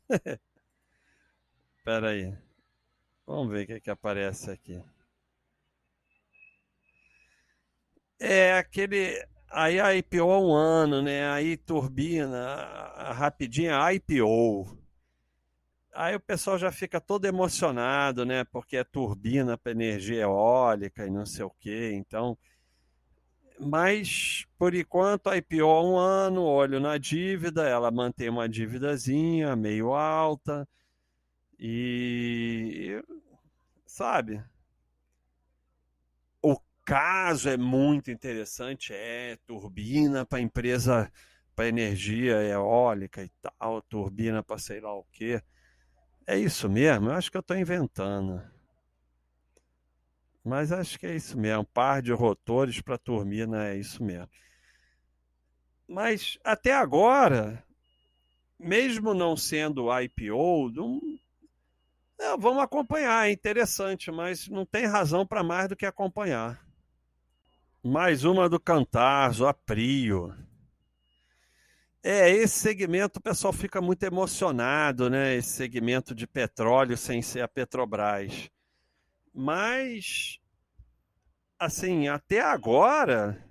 Espera 1.78 2.12
aí. 2.12 2.38
Vamos 3.28 3.52
ver 3.52 3.64
o 3.64 3.68
que, 3.68 3.82
que 3.82 3.90
aparece 3.90 4.50
aqui. 4.50 4.82
É 8.18 8.54
aquele. 8.54 9.28
Aí 9.52 9.80
a 9.80 9.96
IPO 9.96 10.32
há 10.32 10.40
um 10.40 10.54
ano, 10.54 11.02
né? 11.02 11.30
Aí 11.32 11.58
turbina, 11.58 12.38
a 12.38 13.14
rapidinha 13.14 13.78
IPO. 13.94 14.78
Aí 15.94 16.16
o 16.16 16.20
pessoal 16.20 16.58
já 16.58 16.72
fica 16.72 17.02
todo 17.02 17.26
emocionado, 17.26 18.26
né? 18.26 18.44
Porque 18.46 18.78
é 18.78 18.84
turbina 18.84 19.58
para 19.58 19.72
energia 19.72 20.22
eólica 20.22 21.06
e 21.06 21.10
não 21.10 21.26
sei 21.26 21.44
o 21.46 21.50
quê. 21.60 21.92
Então, 21.94 22.38
mas 23.60 24.46
por 24.58 24.74
enquanto 24.74 25.28
a 25.28 25.38
IPO 25.38 25.92
um 25.92 25.98
ano, 25.98 26.44
olho 26.44 26.80
na 26.80 26.98
dívida, 26.98 27.68
ela 27.68 27.92
mantém 27.92 28.30
uma 28.30 28.48
dívidazinha 28.48 29.56
meio 29.56 29.94
alta 29.94 30.68
e 31.60 33.04
sabe? 33.86 34.44
Caso 36.90 37.48
é 37.48 37.56
muito 37.56 38.10
interessante, 38.10 38.92
é 38.96 39.38
turbina 39.46 40.26
para 40.26 40.42
empresa 40.42 41.12
para 41.56 41.68
energia 41.68 42.42
eólica 42.42 43.24
e 43.24 43.30
tal, 43.40 43.80
turbina 43.84 44.42
para 44.42 44.58
sei 44.58 44.82
lá 44.82 44.92
o 44.96 45.06
quê. 45.12 45.40
É 46.26 46.36
isso 46.36 46.68
mesmo? 46.68 47.10
Eu 47.10 47.14
acho 47.14 47.30
que 47.30 47.38
eu 47.38 47.42
estou 47.42 47.56
inventando. 47.56 48.42
Mas 50.44 50.72
acho 50.72 50.98
que 50.98 51.06
é 51.06 51.16
isso 51.16 51.38
mesmo. 51.38 51.62
Um 51.62 51.64
par 51.64 52.02
de 52.02 52.12
rotores 52.12 52.82
para 52.82 52.98
turbina 52.98 53.68
é 53.68 53.78
isso 53.78 54.04
mesmo. 54.04 54.32
Mas 55.88 56.40
até 56.44 56.74
agora, 56.74 57.64
mesmo 58.58 59.14
não 59.14 59.38
sendo 59.38 59.96
IPO, 59.96 60.72
não... 60.72 61.00
Não, 62.18 62.36
vamos 62.40 62.64
acompanhar, 62.64 63.30
é 63.30 63.32
interessante, 63.32 64.10
mas 64.10 64.48
não 64.48 64.66
tem 64.66 64.88
razão 64.88 65.24
para 65.24 65.44
mais 65.44 65.70
do 65.70 65.76
que 65.76 65.86
acompanhar. 65.86 66.68
Mais 67.84 68.26
uma 68.26 68.50
do 68.50 68.60
Cantarzo, 68.60 69.48
a 69.48 69.54
Prio. 69.54 70.36
É, 72.04 72.30
esse 72.30 72.60
segmento 72.60 73.20
o 73.20 73.22
pessoal 73.22 73.54
fica 73.54 73.80
muito 73.80 74.04
emocionado, 74.04 75.10
né? 75.10 75.36
Esse 75.36 75.52
segmento 75.52 76.14
de 76.14 76.28
petróleo 76.28 76.98
sem 76.98 77.22
ser 77.22 77.40
a 77.40 77.48
Petrobras. 77.48 78.50
Mas, 79.34 80.40
assim, 81.58 82.10
até 82.10 82.42
agora, 82.42 83.42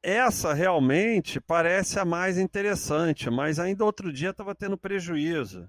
essa 0.00 0.52
realmente 0.52 1.40
parece 1.40 1.98
a 1.98 2.04
mais 2.04 2.38
interessante, 2.38 3.28
mas 3.30 3.58
ainda 3.58 3.84
outro 3.84 4.12
dia 4.12 4.30
estava 4.30 4.54
tendo 4.54 4.78
prejuízo. 4.78 5.68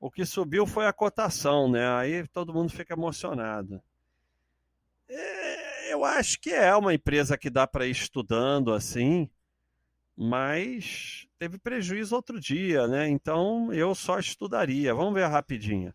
O 0.00 0.10
que 0.10 0.26
subiu 0.26 0.66
foi 0.66 0.86
a 0.88 0.92
cotação, 0.92 1.70
né? 1.70 1.88
Aí 1.94 2.26
todo 2.28 2.52
mundo 2.52 2.72
fica 2.72 2.94
emocionado. 2.94 3.80
É, 5.08 5.69
eu 5.90 6.04
acho 6.04 6.40
que 6.40 6.50
é 6.50 6.74
uma 6.74 6.94
empresa 6.94 7.36
que 7.36 7.50
dá 7.50 7.66
para 7.66 7.86
ir 7.86 7.90
estudando 7.90 8.72
assim 8.72 9.28
mas 10.22 11.26
teve 11.38 11.58
prejuízo 11.58 12.14
outro 12.14 12.38
dia, 12.38 12.86
né? 12.86 13.08
Então 13.08 13.72
eu 13.72 13.94
só 13.94 14.18
estudaria. 14.18 14.94
Vamos 14.94 15.14
ver 15.14 15.26
rapidinho. 15.26 15.94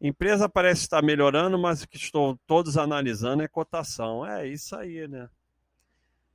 Empresa 0.00 0.48
parece 0.48 0.80
estar 0.80 1.00
melhorando, 1.02 1.56
mas 1.56 1.84
o 1.84 1.88
que 1.88 1.96
estou 1.96 2.36
todos 2.48 2.76
analisando 2.76 3.44
é 3.44 3.48
cotação. 3.48 4.26
É 4.26 4.44
isso 4.44 4.74
aí, 4.74 5.06
né? 5.06 5.30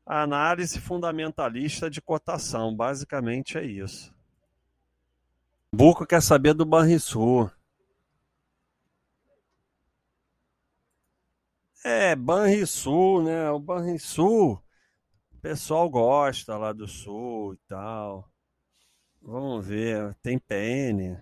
Análise 0.05 0.79
fundamentalista 0.79 1.89
de 1.89 2.01
cotação, 2.01 2.73
basicamente 2.73 3.57
é 3.57 3.65
isso. 3.65 4.15
Buco 5.73 6.05
quer 6.05 6.21
saber 6.21 6.53
do 6.53 6.63
Banrisul. 6.63 7.51
É, 11.87 12.15
Banrisul, 12.15 13.21
né? 13.21 13.51
O 13.51 13.59
Banrisul 13.59 14.59
pessoal 15.39 15.87
gosta 15.87 16.57
lá 16.57 16.73
do 16.73 16.87
sul 16.87 17.53
e 17.53 17.57
tal. 17.67 18.27
Vamos 19.21 19.67
ver, 19.67 20.15
tem 20.23 20.39
PN. 20.39 21.15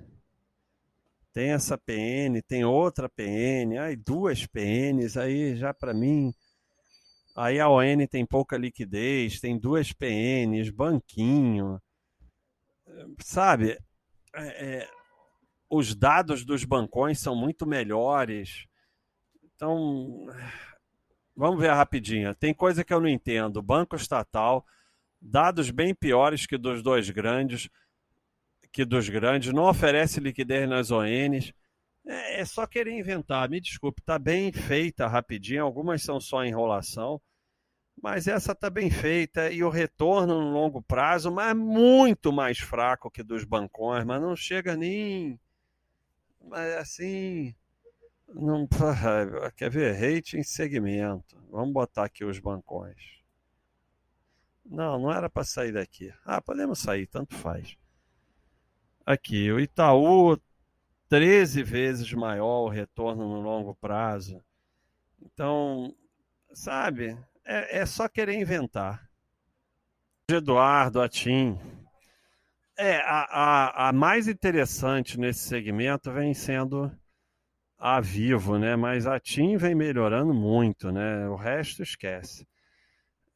Tem 1.33 1.49
essa 1.51 1.77
PN, 1.77 2.41
tem 2.47 2.63
outra 2.63 3.09
PN, 3.09 3.77
aí 3.77 3.97
duas 3.97 4.45
PNs, 4.45 5.17
aí 5.17 5.53
já 5.57 5.73
para 5.73 5.93
mim. 5.93 6.33
Aí 7.35 7.59
a 7.59 7.67
ON 7.67 8.07
tem 8.09 8.25
pouca 8.25 8.55
liquidez, 8.55 9.41
tem 9.41 9.59
duas 9.59 9.91
PNs, 9.91 10.69
banquinho. 10.69 11.77
Sabe, 13.19 13.77
é, 14.33 14.65
é, 14.65 14.89
os 15.69 15.93
dados 15.93 16.45
dos 16.45 16.63
bancões 16.63 17.19
são 17.19 17.35
muito 17.35 17.65
melhores. 17.65 18.65
Então, 19.63 20.27
Vamos 21.35 21.59
ver 21.61 21.71
rapidinho. 21.71 22.35
Tem 22.35 22.53
coisa 22.53 22.83
que 22.83 22.93
eu 22.93 22.99
não 22.99 23.07
entendo. 23.07 23.61
Banco 23.61 23.95
estatal, 23.95 24.65
dados 25.21 25.71
bem 25.71 25.95
piores 25.95 26.45
que 26.45 26.57
dos 26.57 26.83
dois 26.83 27.09
grandes, 27.09 27.69
que 28.71 28.83
dos 28.83 29.07
grandes, 29.07 29.53
não 29.53 29.63
oferece 29.63 30.19
liquidez 30.19 30.67
nas 30.67 30.91
ONs. 30.91 31.53
É, 32.05 32.41
é 32.41 32.45
só 32.45 32.67
querer 32.67 32.91
inventar. 32.91 33.49
Me 33.49 33.61
desculpe, 33.61 34.01
está 34.01 34.19
bem 34.19 34.51
feita 34.51 35.07
rapidinho. 35.07 35.63
Algumas 35.63 36.03
são 36.03 36.19
só 36.19 36.43
enrolação, 36.45 37.21
mas 37.99 38.27
essa 38.27 38.51
está 38.51 38.69
bem 38.69 38.91
feita 38.91 39.49
e 39.49 39.63
o 39.63 39.69
retorno 39.69 40.41
no 40.41 40.51
longo 40.51 40.81
prazo, 40.83 41.31
mas 41.31 41.55
muito 41.55 42.33
mais 42.33 42.59
fraco 42.59 43.09
que 43.09 43.23
dos 43.23 43.45
bancões, 43.45 44.03
mas 44.05 44.21
não 44.21 44.35
chega 44.35 44.75
nem, 44.75 45.39
mas 46.41 46.73
assim, 46.73 47.55
não, 48.33 48.67
quer 49.55 49.69
ver? 49.69 49.93
Rating 49.93 50.43
segmento. 50.43 51.37
Vamos 51.49 51.73
botar 51.73 52.05
aqui 52.05 52.25
os 52.25 52.39
bancões. 52.39 52.97
Não, 54.65 54.99
não 54.99 55.11
era 55.11 55.29
para 55.29 55.43
sair 55.43 55.71
daqui. 55.71 56.11
Ah, 56.25 56.41
podemos 56.41 56.79
sair, 56.79 57.05
tanto 57.07 57.35
faz. 57.35 57.77
Aqui, 59.05 59.51
o 59.51 59.59
Itaú, 59.59 60.39
13 61.09 61.61
vezes 61.61 62.11
maior 62.13 62.65
o 62.65 62.69
retorno 62.69 63.27
no 63.27 63.41
longo 63.41 63.75
prazo. 63.75 64.41
Então, 65.21 65.93
sabe, 66.53 67.17
é, 67.45 67.79
é 67.79 67.85
só 67.85 68.07
querer 68.07 68.35
inventar. 68.35 69.09
Eduardo, 70.29 71.01
Atim. 71.01 71.59
É, 72.77 72.95
a, 72.97 73.27
a, 73.29 73.89
a 73.89 73.93
mais 73.93 74.27
interessante 74.27 75.19
nesse 75.19 75.47
segmento 75.47 76.11
vem 76.11 76.33
sendo 76.33 76.91
a 77.85 77.99
Vivo, 77.99 78.57
né? 78.57 78.77
Mas 78.77 79.05
a 79.05 79.19
TIM 79.19 79.57
vem 79.57 79.75
melhorando 79.75 80.33
muito, 80.33 80.89
né? 80.89 81.27
O 81.27 81.35
resto 81.35 81.83
esquece. 81.83 82.47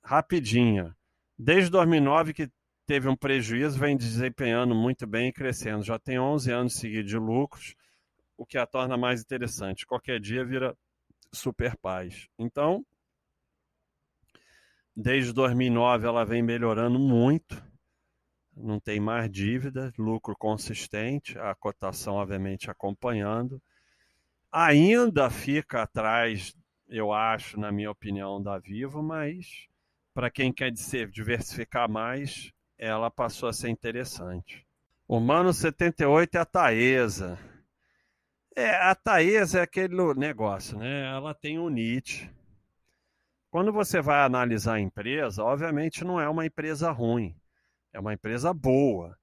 Rapidinho. 0.01 0.95
Desde 1.37 1.69
2009 1.69 2.33
que 2.33 2.49
teve 2.85 3.09
um 3.09 3.15
prejuízo, 3.15 3.77
vem 3.77 3.97
desempenhando 3.97 4.73
muito 4.73 5.05
bem 5.05 5.27
e 5.27 5.33
crescendo. 5.33 5.83
Já 5.83 5.99
tem 5.99 6.17
11 6.17 6.49
anos 6.49 6.75
seguidos 6.75 7.11
de 7.11 7.17
lucros, 7.17 7.75
o 8.37 8.45
que 8.45 8.57
a 8.57 8.65
torna 8.65 8.95
mais 8.95 9.19
interessante. 9.21 9.85
Qualquer 9.85 10.17
dia 10.17 10.45
vira 10.45 10.73
super 11.33 11.75
paz. 11.75 12.29
Então, 12.39 12.85
desde 14.95 15.33
2009 15.33 16.07
ela 16.07 16.23
vem 16.23 16.41
melhorando 16.41 16.97
muito. 16.97 17.61
Não 18.55 18.79
tem 18.79 18.97
mais 18.97 19.29
dívida, 19.29 19.91
lucro 19.97 20.37
consistente, 20.37 21.37
a 21.37 21.53
cotação 21.53 22.13
obviamente 22.15 22.71
acompanhando 22.71 23.61
ainda 24.51 25.29
fica 25.29 25.83
atrás, 25.83 26.55
eu 26.87 27.11
acho, 27.11 27.59
na 27.59 27.71
minha 27.71 27.91
opinião, 27.91 28.41
da 28.41 28.57
Vivo, 28.57 29.01
mas 29.01 29.67
para 30.13 30.31
quem 30.31 30.51
quer 30.51 30.71
diversificar 30.71 31.89
mais, 31.89 32.51
ela 32.77 33.11
passou 33.11 33.47
a 33.49 33.53
ser 33.53 33.69
interessante. 33.69 34.65
O 35.07 35.19
Mano 35.19 35.53
78 35.53 36.35
é 36.35 36.39
a 36.39 36.45
Taesa. 36.45 37.39
É, 38.55 38.69
a 38.75 38.95
Taesa 38.95 39.59
é 39.59 39.61
aquele 39.61 39.95
negócio, 40.15 40.77
né? 40.77 41.05
Ela 41.05 41.33
tem 41.33 41.59
um 41.59 41.69
NIT. 41.69 42.29
Quando 43.49 43.71
você 43.71 44.01
vai 44.01 44.21
analisar 44.21 44.73
a 44.73 44.79
empresa, 44.79 45.43
obviamente 45.43 46.03
não 46.03 46.19
é 46.19 46.27
uma 46.27 46.45
empresa 46.45 46.91
ruim, 46.91 47.35
é 47.93 47.99
uma 47.99 48.13
empresa 48.13 48.53
boa 48.53 49.17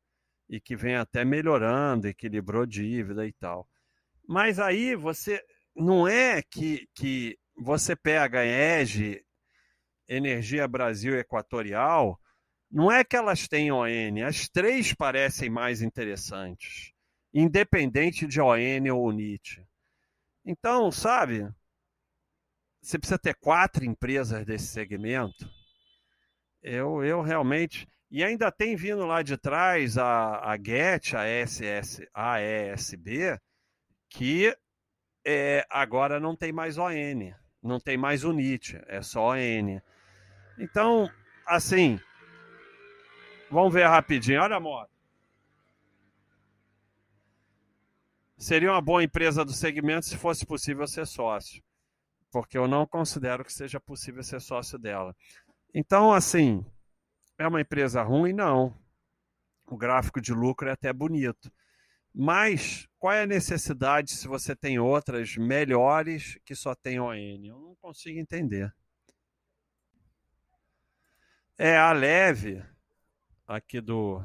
e 0.48 0.60
que 0.60 0.74
vem 0.74 0.96
até 0.96 1.24
melhorando, 1.24 2.08
equilibrou 2.08 2.64
dívida 2.64 3.26
e 3.26 3.32
tal. 3.32 3.68
Mas 4.26 4.58
aí 4.58 4.94
você 4.94 5.42
não 5.74 6.06
é 6.08 6.42
que, 6.42 6.88
que 6.94 7.38
você 7.56 7.94
pega 7.94 8.40
a 8.40 8.46
EGE, 8.46 9.24
Energia 10.08 10.68
Brasil 10.68 11.18
Equatorial, 11.18 12.20
não 12.70 12.90
é 12.90 13.04
que 13.04 13.16
elas 13.16 13.46
têm 13.46 13.70
ON, 13.70 14.26
as 14.26 14.48
três 14.48 14.92
parecem 14.92 15.48
mais 15.48 15.80
interessantes, 15.80 16.92
independente 17.32 18.26
de 18.26 18.40
ON 18.40 18.92
ou 18.92 19.08
UNIT. 19.08 19.64
Então, 20.44 20.90
sabe, 20.90 21.48
você 22.82 22.98
precisa 22.98 23.18
ter 23.18 23.34
quatro 23.36 23.84
empresas 23.84 24.44
desse 24.44 24.66
segmento. 24.66 25.48
Eu, 26.62 27.04
eu 27.04 27.22
realmente. 27.22 27.88
E 28.10 28.22
ainda 28.22 28.52
tem 28.52 28.76
vindo 28.76 29.06
lá 29.06 29.22
de 29.22 29.36
trás 29.36 29.96
a, 29.96 30.52
a 30.52 30.56
GET, 30.56 31.16
a, 31.16 31.24
SS, 31.46 32.06
a 32.12 32.40
ESB, 32.40 33.38
que 34.14 34.56
é, 35.24 35.66
agora 35.68 36.20
não 36.20 36.36
tem 36.36 36.52
mais 36.52 36.78
ON, 36.78 37.34
não 37.60 37.80
tem 37.80 37.96
mais 37.96 38.22
UNIT, 38.22 38.80
é 38.86 39.02
só 39.02 39.32
ON. 39.32 39.80
Então, 40.58 41.10
assim, 41.44 41.98
vamos 43.50 43.74
ver 43.74 43.86
rapidinho. 43.86 44.40
Olha 44.40 44.56
a 44.56 44.60
moto. 44.60 44.94
seria 48.36 48.70
uma 48.70 48.80
boa 48.80 49.02
empresa 49.02 49.42
do 49.42 49.54
segmento 49.54 50.04
se 50.04 50.18
fosse 50.18 50.44
possível 50.44 50.86
ser 50.86 51.06
sócio, 51.06 51.62
porque 52.30 52.58
eu 52.58 52.68
não 52.68 52.86
considero 52.86 53.42
que 53.42 53.52
seja 53.52 53.80
possível 53.80 54.22
ser 54.22 54.38
sócio 54.38 54.78
dela. 54.78 55.16
Então, 55.72 56.12
assim, 56.12 56.64
é 57.38 57.48
uma 57.48 57.62
empresa 57.62 58.02
ruim? 58.02 58.34
Não. 58.34 58.76
O 59.66 59.78
gráfico 59.78 60.20
de 60.20 60.34
lucro 60.34 60.68
é 60.68 60.72
até 60.72 60.92
bonito. 60.92 61.50
Mas 62.14 62.88
qual 62.96 63.12
é 63.12 63.22
a 63.22 63.26
necessidade 63.26 64.12
se 64.12 64.28
você 64.28 64.54
tem 64.54 64.78
outras 64.78 65.36
melhores 65.36 66.38
que 66.44 66.54
só 66.54 66.72
tem 66.72 67.00
ON? 67.00 67.12
Eu 67.14 67.58
não 67.58 67.74
consigo 67.74 68.20
entender. 68.20 68.72
É 71.58 71.76
a 71.76 71.92
leve 71.92 72.64
aqui 73.46 73.80
do 73.80 74.22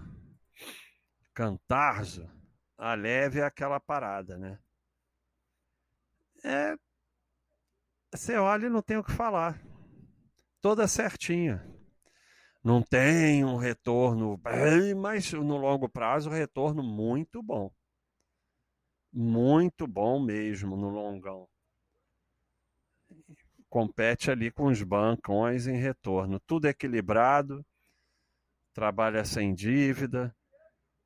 Cantarzo. 1.34 2.30
A 2.78 2.94
leve 2.94 3.40
é 3.40 3.44
aquela 3.44 3.80
parada, 3.80 4.38
né? 4.38 4.60
É. 6.44 6.76
Você 8.12 8.38
olha 8.38 8.68
e 8.68 8.70
não 8.70 8.84
tem 8.84 8.98
o 8.98 9.04
que 9.04 9.12
falar. 9.12 9.60
Toda 10.62 10.88
certinha. 10.88 11.66
Não 12.64 12.84
tem 12.84 13.44
um 13.44 13.56
retorno 13.56 14.40
mas 14.96 15.32
no 15.34 15.58
longo 15.58 15.90
prazo, 15.90 16.30
retorno 16.30 16.84
muito 16.84 17.42
bom. 17.42 17.72
Muito 19.12 19.88
bom 19.88 20.20
mesmo 20.20 20.76
no 20.76 20.90
longão. 20.90 21.48
Compete 23.70 24.32
ali 24.32 24.52
com 24.52 24.66
os 24.66 24.82
bancões 24.82 25.68
em 25.68 25.78
retorno. 25.78 26.40
Tudo 26.40 26.68
equilibrado, 26.68 27.66
trabalha 28.74 29.24
sem 29.26 29.54
dívida, 29.54 30.36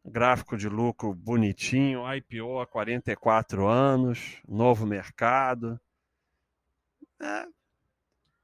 gráfico 0.06 0.58
de 0.58 0.70
lucro 0.70 1.14
bonitinho, 1.14 2.04
IPO 2.16 2.60
há 2.60 2.68
44 2.68 3.68
anos, 3.68 4.42
novo 4.48 4.86
mercado. 4.86 5.80
É, 7.22 7.48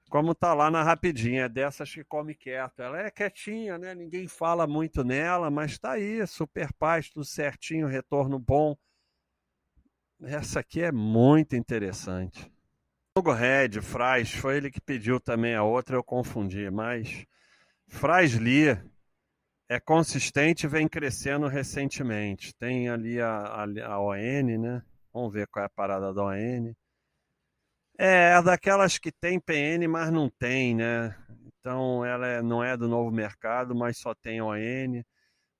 como 0.10 0.34
tá 0.34 0.56
lá 0.56 0.72
na 0.72 0.82
rapidinha, 0.82 1.44
é 1.44 1.50
dessas 1.50 1.94
que 1.94 2.04
come 2.04 2.34
quieto. 2.34 2.82
Ela 2.82 3.02
é 3.02 3.12
quietinha, 3.12 3.78
né? 3.78 3.94
Ninguém 3.94 4.28
fala 4.28 4.66
muito 4.66 5.04
nela, 5.04 5.52
mas 5.52 5.78
tá 5.78 5.92
aí, 5.92 6.26
super 6.26 6.74
paz, 6.74 7.10
tudo 7.10 7.24
certinho, 7.24 7.88
retorno 7.88 8.40
bom. 8.40 8.76
Essa 10.22 10.60
aqui 10.60 10.82
é 10.82 10.92
muito 10.92 11.56
interessante. 11.56 12.52
Hugo 13.18 13.32
Red, 13.32 13.82
Fraz, 13.82 14.32
foi 14.32 14.58
ele 14.58 14.70
que 14.70 14.82
pediu 14.82 15.20
também 15.20 15.56
a 15.56 15.64
outra, 15.64 15.96
eu 15.96 16.04
confundi, 16.04 16.70
mas 16.70 17.26
Fraz 17.88 18.38
Lee 18.38 18.78
é 19.70 19.80
consistente 19.80 20.66
e 20.66 20.70
vem 20.70 20.90
crescendo 20.90 21.48
recentemente. 21.48 22.54
Tem 22.56 22.90
ali 22.90 23.22
a, 23.22 23.30
a, 23.30 23.64
a 23.86 24.00
ON, 24.02 24.58
né? 24.60 24.84
Vamos 25.14 25.34
ver 25.34 25.48
qual 25.48 25.64
é 25.64 25.68
a 25.68 25.70
parada 25.70 26.14
da 26.14 26.24
ON. 26.24 26.74
É, 27.98 28.34
é 28.34 28.42
daquelas 28.42 28.98
que 28.98 29.12
tem 29.14 29.40
PN, 29.40 29.88
mas 29.88 30.12
não 30.12 30.30
tem, 30.30 30.76
né? 30.76 31.16
Então 31.60 32.04
ela 32.04 32.28
é, 32.28 32.42
não 32.42 32.62
é 32.62 32.76
do 32.76 32.90
novo 32.90 33.10
mercado, 33.10 33.74
mas 33.74 33.98
só 33.98 34.14
tem 34.14 34.42
ON, 34.42 35.02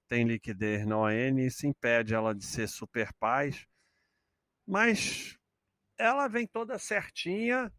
tem 0.10 0.26
liquidez 0.26 0.86
na 0.86 0.98
ON, 0.98 1.40
isso 1.40 1.66
impede 1.66 2.14
ela 2.14 2.36
de 2.36 2.46
ser 2.46 2.68
super 2.68 3.14
paz 3.20 3.69
mas 4.70 5.36
ela 5.98 6.28
vem 6.28 6.46
toda 6.46 6.78
certinha 6.78 7.74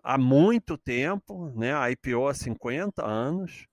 há 0.00 0.16
muito 0.16 0.78
tempo, 0.78 1.50
né? 1.56 1.74
A 1.74 1.90
IPO 1.90 2.28
há 2.28 2.32
50 2.32 3.04
anos 3.04 3.66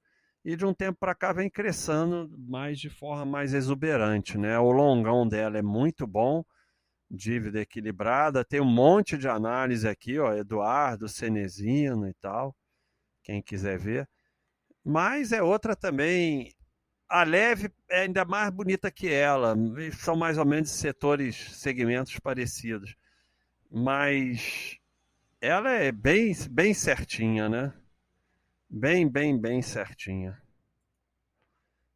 e 0.43 0.55
de 0.55 0.65
um 0.65 0.73
tempo 0.73 0.97
para 0.99 1.13
cá 1.13 1.31
vem 1.31 1.51
crescendo 1.51 2.35
mais 2.35 2.79
de 2.79 2.89
forma 2.89 3.25
mais 3.25 3.53
exuberante, 3.53 4.39
né? 4.39 4.57
O 4.57 4.71
longão 4.71 5.27
dela 5.27 5.59
é 5.59 5.61
muito 5.61 6.07
bom, 6.07 6.43
dívida 7.11 7.61
equilibrada, 7.61 8.43
tem 8.43 8.59
um 8.59 8.65
monte 8.65 9.19
de 9.19 9.27
análise 9.27 9.87
aqui, 9.87 10.17
ó, 10.17 10.33
Eduardo, 10.33 11.07
Cenezino 11.07 12.09
e 12.09 12.13
tal, 12.15 12.55
quem 13.21 13.39
quiser 13.39 13.77
ver. 13.77 14.09
Mas 14.83 15.31
é 15.31 15.43
outra 15.43 15.75
também 15.75 16.56
a 17.09 17.23
Leve 17.23 17.71
é 17.89 18.01
ainda 18.01 18.25
mais 18.25 18.49
bonita 18.49 18.91
que 18.91 19.11
ela. 19.11 19.55
São 19.93 20.15
mais 20.15 20.37
ou 20.37 20.45
menos 20.45 20.69
setores, 20.71 21.35
segmentos 21.57 22.19
parecidos. 22.19 22.95
Mas 23.71 24.77
ela 25.39 25.71
é 25.71 25.91
bem, 25.91 26.33
bem 26.49 26.73
certinha, 26.73 27.47
né? 27.47 27.73
Bem, 28.69 29.09
bem, 29.09 29.39
bem 29.39 29.61
certinha. 29.61 30.41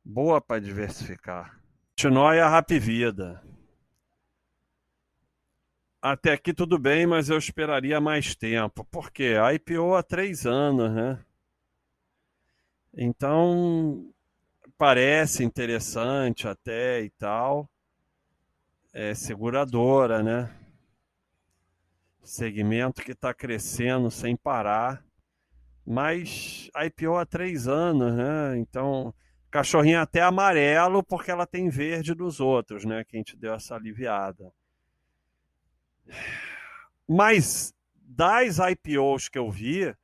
Boa 0.04 0.42
para 0.42 0.62
diversificar. 0.62 1.60
Continue 1.96 2.40
a 2.40 2.48
Rapvida. 2.48 3.44
Até 6.02 6.34
aqui 6.34 6.52
tudo 6.54 6.80
bem, 6.80 7.06
mas 7.06 7.30
eu 7.30 7.38
esperaria 7.38 8.02
mais 8.02 8.34
tempo. 8.34 8.84
Por 8.86 9.12
quê? 9.12 9.36
A 9.40 9.54
IPO 9.54 9.94
há 9.94 10.02
três 10.02 10.48
anos, 10.48 10.92
né? 10.92 11.24
Então, 12.94 14.12
parece 14.82 15.44
interessante 15.44 16.48
até 16.48 17.02
e 17.02 17.12
tal. 17.12 17.70
É 18.92 19.14
seguradora, 19.14 20.24
né? 20.24 20.52
Segmento 22.24 23.04
que 23.04 23.12
está 23.12 23.32
crescendo 23.32 24.10
sem 24.10 24.36
parar. 24.36 25.06
Mas 25.86 26.68
IPO 26.76 27.16
há 27.16 27.28
três 27.28 27.68
anos, 27.68 28.12
né? 28.16 28.58
Então, 28.58 29.14
cachorrinho 29.52 30.00
até 30.00 30.20
amarelo 30.20 31.04
porque 31.04 31.30
ela 31.30 31.46
tem 31.46 31.70
verde 31.70 32.16
dos 32.16 32.40
outros, 32.40 32.84
né? 32.84 33.04
Que 33.04 33.18
a 33.18 33.20
gente 33.20 33.38
deu 33.38 33.54
essa 33.54 33.76
aliviada. 33.76 34.52
Mas 37.08 37.72
das 37.94 38.58
IPOs 38.58 39.30
que 39.30 39.38
eu 39.38 39.52
vi, 39.52 39.96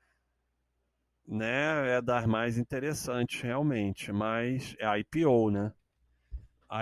né, 1.27 1.97
é 1.97 2.01
das 2.01 2.25
mais 2.25 2.57
interessantes 2.57 3.41
realmente, 3.41 4.11
mas 4.11 4.75
é 4.79 4.99
IPO, 4.99 5.51
né? 5.51 5.73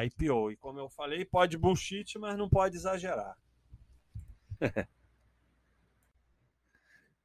IPO. 0.05 0.51
E 0.51 0.57
como 0.57 0.79
eu 0.79 0.89
falei, 0.89 1.25
pode 1.25 1.57
bullshit, 1.57 2.19
mas 2.19 2.37
não 2.37 2.47
pode 2.49 2.75
exagerar. 2.75 3.35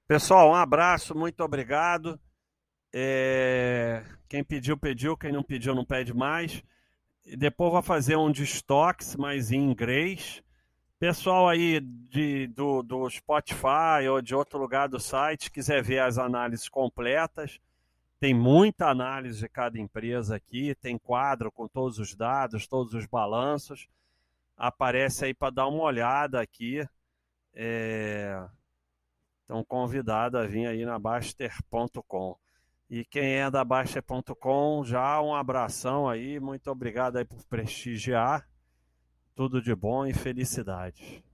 Pessoal, 0.09 0.51
um 0.51 0.55
abraço, 0.55 1.15
muito 1.15 1.43
obrigado. 1.43 2.19
É... 2.93 4.03
Quem 4.29 4.43
pediu, 4.43 4.77
pediu. 4.77 5.17
Quem 5.17 5.33
não 5.33 5.43
pediu, 5.43 5.75
não 5.75 5.85
pede 5.85 6.13
mais. 6.13 6.63
E 7.25 7.37
depois 7.37 7.73
vou 7.73 7.83
fazer 7.83 8.17
um 8.17 8.31
de 8.31 8.43
estoques, 8.43 9.15
mas 9.15 9.53
em 9.53 9.71
inglês 9.71 10.43
Pessoal 11.01 11.49
aí 11.49 11.81
de, 11.81 12.47
do, 12.49 12.83
do 12.83 13.09
Spotify 13.09 14.07
ou 14.11 14.21
de 14.21 14.35
outro 14.35 14.59
lugar 14.59 14.87
do 14.87 15.01
site, 15.01 15.51
quiser 15.51 15.83
ver 15.83 16.01
as 16.01 16.19
análises 16.19 16.69
completas, 16.69 17.59
tem 18.21 18.35
muita 18.35 18.91
análise 18.91 19.41
de 19.41 19.49
cada 19.49 19.79
empresa 19.79 20.37
aqui, 20.37 20.75
tem 20.75 20.99
quadro 20.99 21.51
com 21.51 21.67
todos 21.67 21.99
os 21.99 22.15
dados, 22.15 22.67
todos 22.67 22.93
os 22.93 23.07
balanços. 23.07 23.89
Aparece 24.59 25.25
aí 25.25 25.33
para 25.33 25.49
dar 25.49 25.69
uma 25.69 25.85
olhada 25.85 26.39
aqui. 26.39 26.87
É... 27.55 28.39
Estão 29.41 29.65
convidados 29.65 30.39
a 30.39 30.47
vir 30.47 30.67
aí 30.67 30.85
na 30.85 30.99
Baster.com. 30.99 32.37
E 32.91 33.07
quem 33.07 33.37
é 33.37 33.51
da 33.51 33.65
Baster.com, 33.65 34.85
já 34.85 35.19
um 35.23 35.35
abração 35.35 36.07
aí, 36.07 36.39
muito 36.39 36.71
obrigado 36.71 37.17
aí 37.17 37.25
por 37.25 37.43
prestigiar. 37.45 38.50
Tudo 39.41 39.63
de 39.63 39.75
bom 39.75 40.05
e 40.05 40.13
felicidade. 40.13 41.25